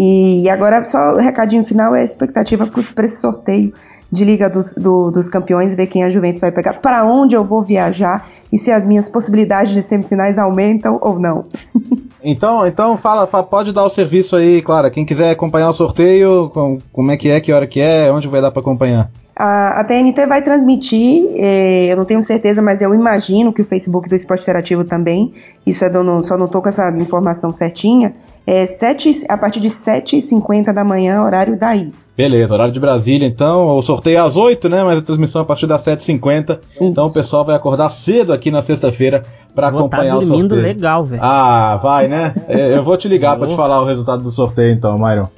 E 0.00 0.48
agora, 0.48 0.84
só 0.84 1.14
o 1.14 1.18
recadinho 1.18 1.64
final 1.64 1.92
é 1.92 2.02
a 2.02 2.04
expectativa 2.04 2.68
para 2.68 3.04
esse 3.04 3.20
sorteio 3.20 3.72
de 4.12 4.24
Liga 4.24 4.48
dos, 4.48 4.72
do, 4.74 5.10
dos 5.10 5.28
Campeões, 5.28 5.74
ver 5.74 5.88
quem 5.88 6.04
a 6.04 6.10
Juventus 6.10 6.40
vai 6.40 6.52
pegar, 6.52 6.74
para 6.74 7.04
onde 7.04 7.34
eu 7.34 7.44
vou 7.44 7.62
viajar 7.62 8.24
e 8.52 8.58
se 8.58 8.70
as 8.70 8.86
minhas 8.86 9.08
possibilidades 9.08 9.72
de 9.72 9.82
semifinais 9.82 10.38
aumentam 10.38 11.00
ou 11.02 11.18
não. 11.18 11.46
Então, 12.20 12.66
então 12.66 12.96
fala, 12.96 13.28
fala, 13.28 13.44
pode 13.44 13.72
dar 13.72 13.84
o 13.84 13.90
serviço 13.90 14.34
aí, 14.34 14.60
Clara. 14.60 14.90
Quem 14.90 15.06
quiser 15.06 15.30
acompanhar 15.30 15.70
o 15.70 15.72
sorteio, 15.72 16.50
com, 16.50 16.78
como 16.92 17.12
é 17.12 17.16
que 17.16 17.28
é, 17.28 17.40
que 17.40 17.52
hora 17.52 17.64
que 17.64 17.80
é, 17.80 18.12
onde 18.12 18.26
vai 18.26 18.40
dar 18.40 18.50
para 18.50 18.60
acompanhar? 18.60 19.08
A, 19.38 19.80
a, 19.80 19.84
TNT 19.84 20.26
vai 20.26 20.42
transmitir, 20.42 21.28
eh, 21.36 21.92
eu 21.92 21.96
não 21.96 22.04
tenho 22.04 22.20
certeza, 22.20 22.60
mas 22.60 22.82
eu 22.82 22.92
imagino 22.92 23.52
que 23.52 23.62
o 23.62 23.64
Facebook 23.64 24.08
do 24.08 24.16
Esporte 24.16 24.42
Interativo 24.42 24.84
também, 24.84 25.30
isso 25.64 25.84
é 25.84 25.88
dono, 25.88 26.24
só 26.24 26.36
não 26.36 26.46
estou 26.46 26.60
com 26.60 26.68
essa 26.68 26.90
informação 26.98 27.52
certinha, 27.52 28.12
é 28.44 28.66
sete, 28.66 29.24
a 29.28 29.36
partir 29.36 29.60
de 29.60 29.68
7h50 29.68 30.72
da 30.72 30.82
manhã, 30.82 31.22
horário 31.22 31.56
daí. 31.56 31.92
Beleza, 32.16 32.52
horário 32.52 32.72
de 32.72 32.80
Brasília, 32.80 33.28
então. 33.28 33.76
O 33.76 33.82
sorteio 33.82 34.16
é 34.16 34.20
às 34.20 34.34
8, 34.34 34.68
né? 34.68 34.82
Mas 34.82 34.98
a 34.98 35.02
transmissão 35.02 35.40
é 35.40 35.44
a 35.44 35.46
partir 35.46 35.68
das 35.68 35.84
7h50. 35.84 36.58
Então 36.82 37.06
o 37.06 37.12
pessoal 37.12 37.44
vai 37.44 37.54
acordar 37.54 37.90
cedo 37.90 38.32
aqui 38.32 38.50
na 38.50 38.60
sexta-feira 38.60 39.22
para 39.54 39.70
tá 39.70 39.78
acompanhar 39.78 40.10
tá 40.10 40.18
o 40.18 40.20
sorteio. 40.22 40.48
dormindo 40.48 40.54
legal, 40.56 41.04
velho. 41.04 41.22
Ah, 41.22 41.78
vai, 41.80 42.08
né? 42.08 42.34
É, 42.48 42.76
eu 42.76 42.82
vou 42.82 42.96
te 42.96 43.06
ligar 43.06 43.38
para 43.38 43.46
te 43.46 43.54
falar 43.54 43.80
o 43.80 43.86
resultado 43.86 44.20
do 44.20 44.32
sorteio, 44.32 44.72
então, 44.72 44.96
Myron. 44.98 45.28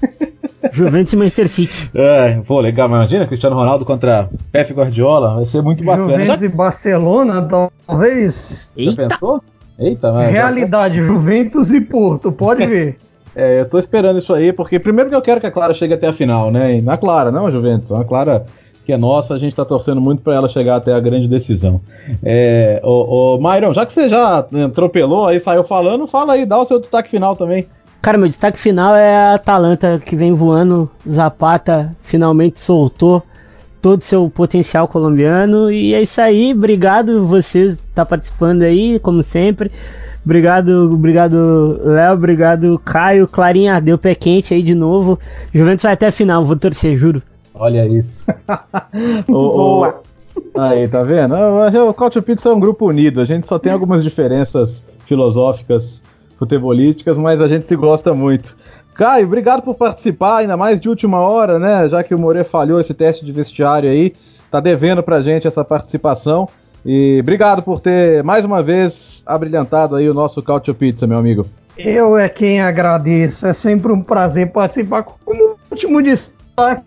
Juventus 0.72 1.12
e 1.12 1.16
Manchester 1.16 1.48
City. 1.48 1.90
É, 1.98 2.40
pô, 2.46 2.60
legal. 2.60 2.88
Imagina 2.88 3.26
Cristiano 3.26 3.56
Ronaldo 3.56 3.84
contra 3.84 4.28
Pep 4.52 4.72
Guardiola. 4.72 5.36
Vai 5.36 5.46
ser 5.46 5.62
muito 5.62 5.84
bacana. 5.84 6.10
Juventus 6.10 6.40
Já... 6.40 6.46
e 6.46 6.48
Barcelona, 6.48 7.42
talvez. 7.42 8.68
Já 8.76 8.90
Eita. 8.90 9.08
pensou? 9.08 9.42
Eita, 9.78 10.12
mas... 10.12 10.30
Realidade, 10.30 11.02
Juventus 11.02 11.72
e 11.72 11.80
Porto, 11.80 12.32
pode 12.32 12.66
ver. 12.66 12.96
É, 13.36 13.60
eu 13.60 13.68
tô 13.68 13.78
esperando 13.78 14.18
isso 14.18 14.32
aí, 14.32 14.52
porque 14.52 14.80
primeiro 14.80 15.08
que 15.10 15.14
eu 15.16 15.22
quero 15.22 15.40
que 15.40 15.46
a 15.46 15.50
Clara 15.50 15.74
chegue 15.74 15.94
até 15.94 16.08
a 16.08 16.12
final, 16.12 16.50
né? 16.50 16.76
E 16.76 16.82
na 16.82 16.96
Clara, 16.96 17.30
não 17.30 17.50
Juventus. 17.50 17.92
A 17.92 18.04
Clara 18.04 18.44
que 18.88 18.92
é 18.94 18.96
nossa, 18.96 19.34
a 19.34 19.38
gente 19.38 19.54
tá 19.54 19.66
torcendo 19.66 20.00
muito 20.00 20.22
para 20.22 20.34
ela 20.34 20.48
chegar 20.48 20.76
até 20.76 20.94
a 20.94 20.98
grande 20.98 21.28
decisão. 21.28 21.78
É, 22.24 22.80
ô, 22.82 23.34
ô, 23.36 23.38
Myron, 23.38 23.74
já 23.74 23.84
que 23.84 23.92
você 23.92 24.08
já 24.08 24.38
atropelou 24.38 25.26
aí, 25.26 25.38
saiu 25.38 25.62
falando, 25.62 26.06
fala 26.06 26.32
aí, 26.32 26.46
dá 26.46 26.58
o 26.58 26.64
seu 26.64 26.80
destaque 26.80 27.10
final 27.10 27.36
também. 27.36 27.66
Cara, 28.00 28.16
meu 28.16 28.28
destaque 28.28 28.58
final 28.58 28.94
é 28.94 29.16
a 29.16 29.34
Atalanta 29.34 30.00
que 30.04 30.14
vem 30.14 30.32
voando. 30.32 30.88
Zapata 31.08 31.96
finalmente 32.00 32.60
soltou 32.60 33.22
todo 33.80 34.00
o 34.00 34.04
seu 34.04 34.30
potencial 34.30 34.86
colombiano. 34.86 35.70
E 35.70 35.94
é 35.94 36.02
isso 36.02 36.20
aí. 36.20 36.52
Obrigado 36.54 37.26
você 37.26 37.64
estar 37.64 37.84
tá 37.94 38.06
participando 38.06 38.62
aí, 38.62 38.98
como 39.00 39.22
sempre. 39.22 39.70
Obrigado, 40.24 40.90
obrigado, 40.92 41.80
Léo. 41.82 42.14
Obrigado, 42.14 42.78
Caio. 42.84 43.26
Clarinha, 43.26 43.80
deu 43.80 43.98
pé 43.98 44.14
quente 44.14 44.54
aí 44.54 44.62
de 44.62 44.74
novo. 44.74 45.18
Juventus 45.52 45.82
vai 45.82 45.94
até 45.94 46.06
a 46.06 46.12
final, 46.12 46.44
vou 46.44 46.56
torcer, 46.56 46.96
juro. 46.96 47.22
Olha 47.54 47.86
isso. 47.86 48.22
Boa. 49.26 50.02
Aí, 50.56 50.86
tá 50.86 51.02
vendo? 51.02 51.34
O 51.88 51.94
Couch 51.94 52.20
Pizza 52.22 52.48
é 52.48 52.52
um 52.52 52.60
grupo 52.60 52.86
unido. 52.86 53.20
A 53.20 53.24
gente 53.24 53.46
só 53.46 53.58
tem 53.58 53.72
algumas 53.72 54.04
diferenças 54.04 54.82
filosóficas 55.06 56.02
futebolísticas, 56.38 57.18
mas 57.18 57.40
a 57.40 57.48
gente 57.48 57.66
se 57.66 57.76
gosta 57.76 58.14
muito. 58.14 58.56
Caio, 58.94 59.26
obrigado 59.26 59.62
por 59.62 59.74
participar, 59.74 60.38
ainda 60.38 60.56
mais 60.56 60.80
de 60.80 60.88
última 60.88 61.20
hora, 61.20 61.58
né? 61.58 61.88
Já 61.88 62.02
que 62.02 62.14
o 62.14 62.18
More 62.18 62.42
falhou 62.44 62.80
esse 62.80 62.92
teste 62.94 63.24
de 63.24 63.32
vestiário 63.32 63.88
aí, 63.88 64.12
tá 64.50 64.60
devendo 64.60 65.02
pra 65.02 65.20
gente 65.20 65.46
essa 65.46 65.64
participação. 65.64 66.48
E 66.84 67.18
obrigado 67.20 67.62
por 67.62 67.80
ter 67.80 68.24
mais 68.24 68.44
uma 68.44 68.62
vez 68.62 69.22
abrilhantado 69.26 69.94
aí 69.94 70.08
o 70.08 70.14
nosso 70.14 70.42
Cautio 70.42 70.74
Pizza, 70.74 71.06
meu 71.06 71.18
amigo. 71.18 71.46
Eu 71.76 72.16
é 72.16 72.28
quem 72.28 72.60
agradeço, 72.60 73.46
é 73.46 73.52
sempre 73.52 73.92
um 73.92 74.02
prazer 74.02 74.50
participar. 74.50 75.04
Como 75.04 75.56
último 75.70 76.02
destaque, 76.02 76.82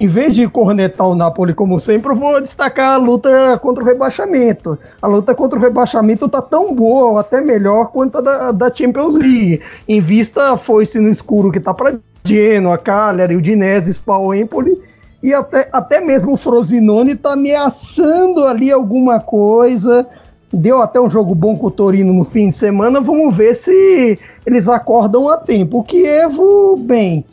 em 0.00 0.06
vez 0.06 0.34
de 0.34 0.48
cornetar 0.48 1.06
o 1.06 1.14
Napoli 1.14 1.54
como 1.54 1.78
sempre, 1.78 2.10
eu 2.10 2.16
vou 2.16 2.40
destacar 2.40 2.94
a 2.94 2.96
luta 2.96 3.58
contra 3.62 3.82
o 3.82 3.86
rebaixamento. 3.86 4.78
A 5.00 5.06
luta 5.06 5.34
contra 5.34 5.58
o 5.58 5.62
rebaixamento 5.62 6.28
tá 6.28 6.42
tão 6.42 6.74
boa, 6.74 7.12
ou 7.12 7.18
até 7.18 7.40
melhor, 7.40 7.92
quanto 7.92 8.18
a 8.18 8.20
da, 8.20 8.52
da 8.52 8.74
Champions 8.74 9.14
League. 9.14 9.60
Em 9.88 10.00
vista 10.00 10.56
foi-se 10.56 10.98
no 10.98 11.10
escuro 11.10 11.52
que 11.52 11.60
tá 11.60 11.72
para 11.72 11.98
Genoa, 12.24 12.78
Cagliari, 12.78 13.36
Udinese, 13.36 13.92
Spal, 13.92 14.34
Empoli, 14.34 14.78
e 15.22 15.32
até, 15.32 15.68
até 15.72 16.00
mesmo 16.00 16.32
o 16.32 16.36
Frosinone 16.36 17.14
tá 17.14 17.34
ameaçando 17.34 18.44
ali 18.44 18.72
alguma 18.72 19.20
coisa. 19.20 20.06
Deu 20.52 20.82
até 20.82 21.00
um 21.00 21.08
jogo 21.08 21.34
bom 21.34 21.56
com 21.56 21.68
o 21.68 21.70
Torino 21.70 22.12
no 22.12 22.24
fim 22.24 22.48
de 22.48 22.56
semana. 22.56 23.00
Vamos 23.00 23.34
ver 23.34 23.54
se 23.54 24.18
eles 24.44 24.68
acordam 24.68 25.28
a 25.28 25.36
tempo. 25.36 25.78
O 25.78 25.84
Kievo, 25.84 26.76
bem, 26.76 27.24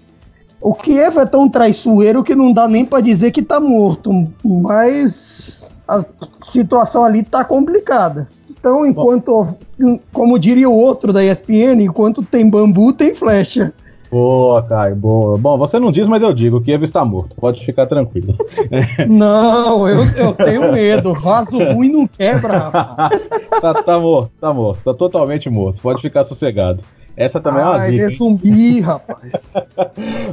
o 0.62 0.74
Kiev 0.74 1.18
é 1.18 1.26
tão 1.26 1.48
traiçoeiro 1.48 2.24
que 2.24 2.36
não 2.36 2.52
dá 2.52 2.68
nem 2.68 2.86
para 2.86 3.02
dizer 3.02 3.32
que 3.32 3.42
tá 3.42 3.60
morto, 3.60 4.12
mas 4.44 5.62
a 5.88 6.04
situação 6.44 7.04
ali 7.04 7.24
tá 7.24 7.44
complicada. 7.44 8.28
Então, 8.50 8.86
enquanto, 8.86 9.58
como 10.12 10.38
diria 10.38 10.70
o 10.70 10.76
outro 10.78 11.14
da 11.14 11.24
ESPN, 11.24 11.82
enquanto 11.82 12.22
tem 12.22 12.50
bambu, 12.50 12.92
tem 12.92 13.16
flecha. 13.16 13.74
Boa, 14.12 14.64
Caio, 14.64 14.96
boa. 14.96 15.38
Bom, 15.38 15.58
você 15.58 15.80
não 15.80 15.92
diz, 15.92 16.08
mas 16.08 16.22
eu 16.22 16.34
digo, 16.34 16.58
o 16.58 16.62
Kiev 16.62 16.84
está 16.84 17.06
morto, 17.06 17.36
pode 17.36 17.64
ficar 17.64 17.86
tranquilo. 17.86 18.36
Não, 19.08 19.88
eu, 19.88 20.04
eu 20.16 20.34
tenho 20.34 20.72
medo, 20.72 21.14
vaso 21.14 21.58
ruim 21.60 21.92
não 21.92 22.08
quebra, 22.08 22.72
tá, 23.62 23.84
tá 23.84 24.00
morto, 24.00 24.32
tá 24.42 24.52
morto, 24.52 24.84
tá 24.84 24.94
totalmente 24.96 25.48
morto, 25.48 25.80
pode 25.80 26.02
ficar 26.02 26.26
sossegado. 26.26 26.82
Essa 27.20 27.42
também 27.42 27.62
ah, 27.62 27.66
é 27.66 27.70
uma 27.70 27.80
dica. 27.80 27.92
ele 27.92 28.02
é 28.02 28.10
zumbi, 28.12 28.80
rapaz. 28.82 29.54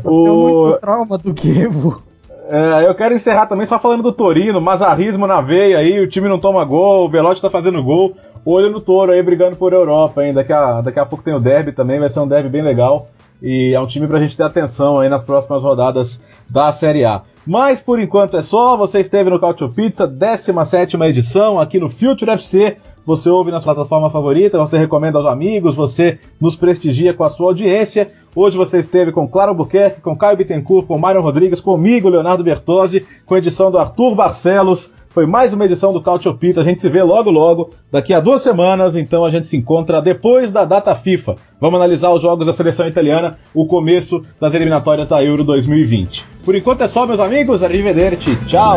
o... 0.05 0.23
Tem 0.23 0.33
muito 0.33 0.79
trauma 0.81 1.19
do 1.19 1.35
Kevo. 1.35 2.01
É, 2.49 2.87
eu 2.87 2.95
quero 2.95 3.13
encerrar 3.13 3.47
também 3.47 3.67
só 3.67 3.77
falando 3.77 4.05
do 4.05 4.13
Torino, 4.13 4.61
mazarrismo 4.61 5.27
na 5.27 5.41
veia 5.41 5.79
aí, 5.79 5.99
o 5.99 6.07
time 6.07 6.29
não 6.29 6.39
toma 6.39 6.65
gol, 6.65 7.05
o 7.05 7.09
Velote 7.09 7.43
tá 7.43 7.51
fazendo 7.51 7.83
gol, 7.83 8.17
olho 8.45 8.71
no 8.71 8.81
touro 8.81 9.11
aí 9.11 9.21
brigando 9.21 9.57
por 9.57 9.73
Europa, 9.73 10.25
hein? 10.25 10.33
Daqui 10.33 10.53
a, 10.53 10.81
daqui 10.81 11.01
a 11.01 11.05
pouco 11.05 11.25
tem 11.25 11.35
o 11.35 11.41
derby 11.41 11.73
também, 11.73 11.99
vai 11.99 12.09
ser 12.09 12.21
um 12.21 12.29
derby 12.29 12.49
bem 12.49 12.63
legal. 12.63 13.09
E 13.43 13.75
é 13.75 13.81
um 13.81 13.87
time 13.87 14.07
pra 14.07 14.23
gente 14.23 14.37
ter 14.37 14.43
atenção 14.43 14.99
aí 14.99 15.09
nas 15.09 15.25
próximas 15.25 15.63
rodadas 15.63 16.21
da 16.49 16.73
Série 16.73 17.05
A. 17.05 17.23
Mas 17.47 17.81
por 17.81 18.01
enquanto 18.01 18.37
é 18.37 18.43
só, 18.43 18.77
você 18.77 19.01
esteve 19.01 19.31
no 19.31 19.41
Cautio 19.41 19.69
Pizza, 19.69 20.07
17 20.07 20.97
edição 21.03 21.61
aqui 21.61 21.79
no 21.79 21.89
Future 21.89 22.31
FC 22.31 22.77
você 23.07 23.31
ouve 23.31 23.53
na 23.53 23.61
sua 23.61 23.73
plataforma 23.73 24.11
favorita, 24.11 24.59
você 24.59 24.77
recomenda 24.77 25.17
aos 25.17 25.29
amigos, 25.29 25.77
você 25.77 26.19
nos 26.41 26.57
prestigia 26.57 27.15
com 27.15 27.23
a 27.23 27.31
sua 27.31 27.47
audiência. 27.47 28.11
Hoje 28.35 28.57
você 28.57 28.81
esteve 28.81 29.13
com 29.13 29.29
Clara 29.29 29.53
Albuquerque, 29.53 30.01
com 30.01 30.17
Caio 30.17 30.37
Bittencourt, 30.37 30.89
com 30.89 30.99
Mário 30.99 31.23
Rodrigues, 31.23 31.61
comigo, 31.61 32.09
Leonardo 32.09 32.43
Bertozzi, 32.43 33.07
com 33.25 33.37
a 33.37 33.39
edição 33.39 33.71
do 33.71 33.79
Arthur 33.79 34.17
Barcelos. 34.17 34.93
Foi 35.17 35.25
mais 35.25 35.51
uma 35.55 35.65
edição 35.65 35.95
do 35.95 36.03
Cautio 36.03 36.35
Pizza. 36.35 36.61
A 36.61 36.63
gente 36.63 36.79
se 36.79 36.91
vê 36.91 37.03
logo 37.03 37.31
logo, 37.31 37.71
daqui 37.91 38.13
a 38.13 38.21
duas 38.21 38.43
semanas, 38.43 38.95
então 38.95 39.25
a 39.25 39.31
gente 39.31 39.47
se 39.47 39.57
encontra 39.57 40.03
depois 40.03 40.53
da 40.53 40.63
data 40.67 40.95
FIFA. 40.95 41.37
Vamos 41.59 41.81
analisar 41.81 42.11
os 42.11 42.21
jogos 42.21 42.45
da 42.45 42.53
seleção 42.53 42.87
italiana, 42.87 43.39
o 43.55 43.67
começo 43.67 44.21
das 44.39 44.53
eliminatórias 44.53 45.09
da 45.09 45.25
Euro 45.25 45.43
2020. 45.43 46.23
Por 46.45 46.55
enquanto 46.55 46.83
é 46.83 46.89
só, 46.89 47.07
meus 47.07 47.19
amigos. 47.19 47.63
Arrivederci. 47.63 48.37
Tchau! 48.45 48.77